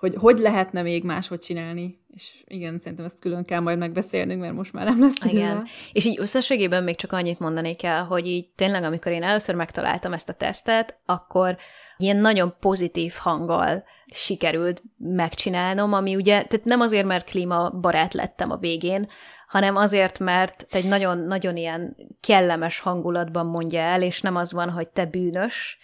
hogy 0.00 0.14
hogy 0.18 0.38
lehetne 0.38 0.82
még 0.82 1.04
máshogy 1.04 1.38
csinálni. 1.38 1.98
És 2.14 2.42
igen, 2.46 2.78
szerintem 2.78 3.04
ezt 3.04 3.20
külön 3.20 3.44
kell 3.44 3.60
majd 3.60 3.78
megbeszélnünk, 3.78 4.40
mert 4.40 4.54
most 4.54 4.72
már 4.72 4.84
nem 4.84 5.00
lesz 5.00 5.24
idő. 5.24 5.36
Igen. 5.36 5.64
És 5.92 6.04
így 6.04 6.18
összességében 6.20 6.84
még 6.84 6.96
csak 6.96 7.12
annyit 7.12 7.38
mondanék 7.38 7.82
el, 7.82 8.04
hogy 8.04 8.26
így 8.26 8.48
tényleg, 8.54 8.82
amikor 8.82 9.12
én 9.12 9.22
először 9.22 9.54
megtaláltam 9.54 10.12
ezt 10.12 10.28
a 10.28 10.32
tesztet, 10.32 11.00
akkor 11.06 11.56
ilyen 11.96 12.16
nagyon 12.16 12.54
pozitív 12.60 13.12
hanggal 13.18 13.84
sikerült 14.06 14.82
megcsinálnom, 14.96 15.92
ami 15.92 16.16
ugye, 16.16 16.32
tehát 16.44 16.64
nem 16.64 16.80
azért, 16.80 17.06
mert 17.06 17.30
klímabarát 17.30 18.14
lettem 18.14 18.50
a 18.50 18.56
végén, 18.56 19.08
hanem 19.50 19.76
azért, 19.76 20.18
mert 20.18 20.66
egy 20.70 20.84
nagyon-nagyon 20.84 21.56
ilyen 21.56 21.96
kellemes 22.20 22.78
hangulatban 22.80 23.46
mondja 23.46 23.80
el, 23.80 24.02
és 24.02 24.20
nem 24.20 24.36
az 24.36 24.52
van, 24.52 24.70
hogy 24.70 24.88
te 24.88 25.04
bűnös, 25.04 25.78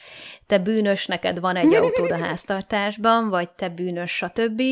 te 0.47 0.59
bűnös, 0.59 1.07
neked 1.07 1.41
van 1.41 1.57
egy 1.57 1.75
autód 1.75 2.11
a 2.11 2.25
háztartásban, 2.25 3.29
vagy 3.29 3.51
te 3.51 3.69
bűnös, 3.69 4.11
stb., 4.11 4.63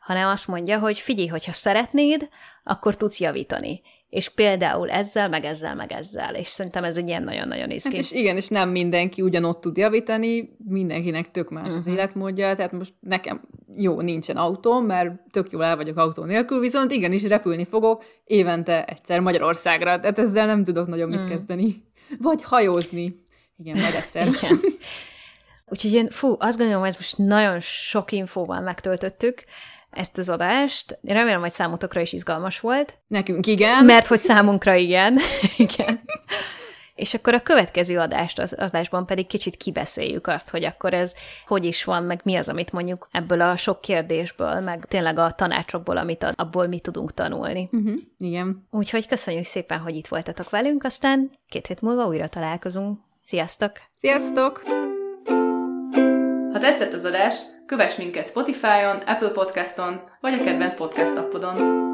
hanem 0.00 0.28
azt 0.28 0.48
mondja, 0.48 0.78
hogy 0.78 0.98
figyelj, 0.98 1.28
hogyha 1.28 1.52
szeretnéd, 1.52 2.28
akkor 2.64 2.96
tudsz 2.96 3.20
javítani 3.20 3.82
és 4.12 4.28
például 4.28 4.90
ezzel, 4.90 5.28
meg 5.28 5.44
ezzel, 5.44 5.74
meg 5.74 5.92
ezzel, 5.92 6.34
és 6.34 6.46
szerintem 6.46 6.84
ez 6.84 6.96
egy 6.96 7.08
ilyen 7.08 7.22
nagyon-nagyon 7.22 7.66
néz 7.66 7.84
Hát 7.84 7.92
és 7.92 8.12
igen, 8.12 8.36
és 8.36 8.48
nem 8.48 8.68
mindenki 8.68 9.22
ugyanott 9.22 9.60
tud 9.60 9.76
javítani, 9.76 10.56
mindenkinek 10.68 11.30
tök 11.30 11.50
más 11.50 11.62
uh-huh. 11.62 11.78
az 11.78 11.84
mhm. 11.84 11.94
életmódja, 11.94 12.54
tehát 12.54 12.72
most 12.72 12.94
nekem 13.00 13.40
jó, 13.76 14.00
nincsen 14.00 14.36
autóm, 14.36 14.84
mert 14.84 15.12
tök 15.30 15.50
jól 15.50 15.64
el 15.64 15.76
vagyok 15.76 15.96
autó 15.96 16.24
nélkül, 16.24 16.60
viszont 16.60 16.90
igenis 16.90 17.22
repülni 17.22 17.64
fogok 17.64 18.04
évente 18.24 18.84
egyszer 18.84 19.20
Magyarországra, 19.20 19.98
tehát 19.98 20.18
ezzel 20.18 20.46
nem 20.46 20.64
tudok 20.64 20.86
nagyon 20.86 21.08
mit 21.08 21.20
uh 21.20 21.28
kezdeni. 21.28 21.74
Vagy 22.18 22.42
hajózni. 22.42 23.22
Igen, 23.56 23.80
majd 23.80 23.94
egyszer. 23.94 24.26
igen. 24.42 24.60
Úgyhogy 25.72 25.92
én, 25.92 26.08
fú, 26.10 26.36
azt 26.38 26.56
gondolom, 26.56 26.80
hogy 26.80 26.90
ez 26.90 26.96
most 26.96 27.18
nagyon 27.18 27.60
sok 27.60 28.12
infóval 28.12 28.60
megtöltöttük, 28.60 29.44
ezt 29.92 30.18
az 30.18 30.28
adást. 30.28 30.98
Én 31.02 31.14
remélem, 31.14 31.40
hogy 31.40 31.50
számotokra 31.50 32.00
is 32.00 32.12
izgalmas 32.12 32.60
volt. 32.60 32.98
Nekünk 33.06 33.46
igen. 33.46 33.84
Mert 33.84 34.06
hogy 34.06 34.20
számunkra 34.20 34.74
igen. 34.74 35.18
igen. 35.56 36.00
És 36.94 37.14
akkor 37.14 37.34
a 37.34 37.42
következő 37.42 37.98
adást, 37.98 38.38
az 38.38 38.52
adásban 38.52 39.06
pedig 39.06 39.26
kicsit 39.26 39.56
kibeszéljük 39.56 40.26
azt, 40.26 40.50
hogy 40.50 40.64
akkor 40.64 40.94
ez 40.94 41.14
hogy 41.46 41.64
is 41.64 41.84
van, 41.84 42.02
meg 42.02 42.20
mi 42.24 42.36
az, 42.36 42.48
amit 42.48 42.72
mondjuk 42.72 43.08
ebből 43.12 43.40
a 43.40 43.56
sok 43.56 43.80
kérdésből, 43.80 44.60
meg 44.60 44.84
tényleg 44.88 45.18
a 45.18 45.30
tanácsokból, 45.30 45.96
amit 45.96 46.32
abból 46.34 46.66
mi 46.66 46.78
tudunk 46.78 47.14
tanulni. 47.14 47.68
Uh-huh, 47.72 47.94
igen. 48.18 48.66
Úgyhogy 48.70 49.06
köszönjük 49.06 49.44
szépen, 49.44 49.78
hogy 49.78 49.96
itt 49.96 50.06
voltatok 50.06 50.50
velünk, 50.50 50.84
aztán 50.84 51.30
két 51.48 51.66
hét 51.66 51.80
múlva 51.80 52.06
újra 52.06 52.28
találkozunk. 52.28 52.98
Sziasztok! 53.22 53.72
Sziasztok! 53.96 54.62
Ha 56.52 56.58
tetszett 56.58 56.92
az 56.92 57.04
adás, 57.04 57.34
kövess 57.72 57.96
minket 57.96 58.26
Spotify-on, 58.26 58.96
Apple 59.06 59.28
Podcast-on, 59.28 60.00
vagy 60.20 60.32
a 60.32 60.44
kedvenc 60.44 60.74
podcast 60.76 61.16
appodon. 61.16 61.91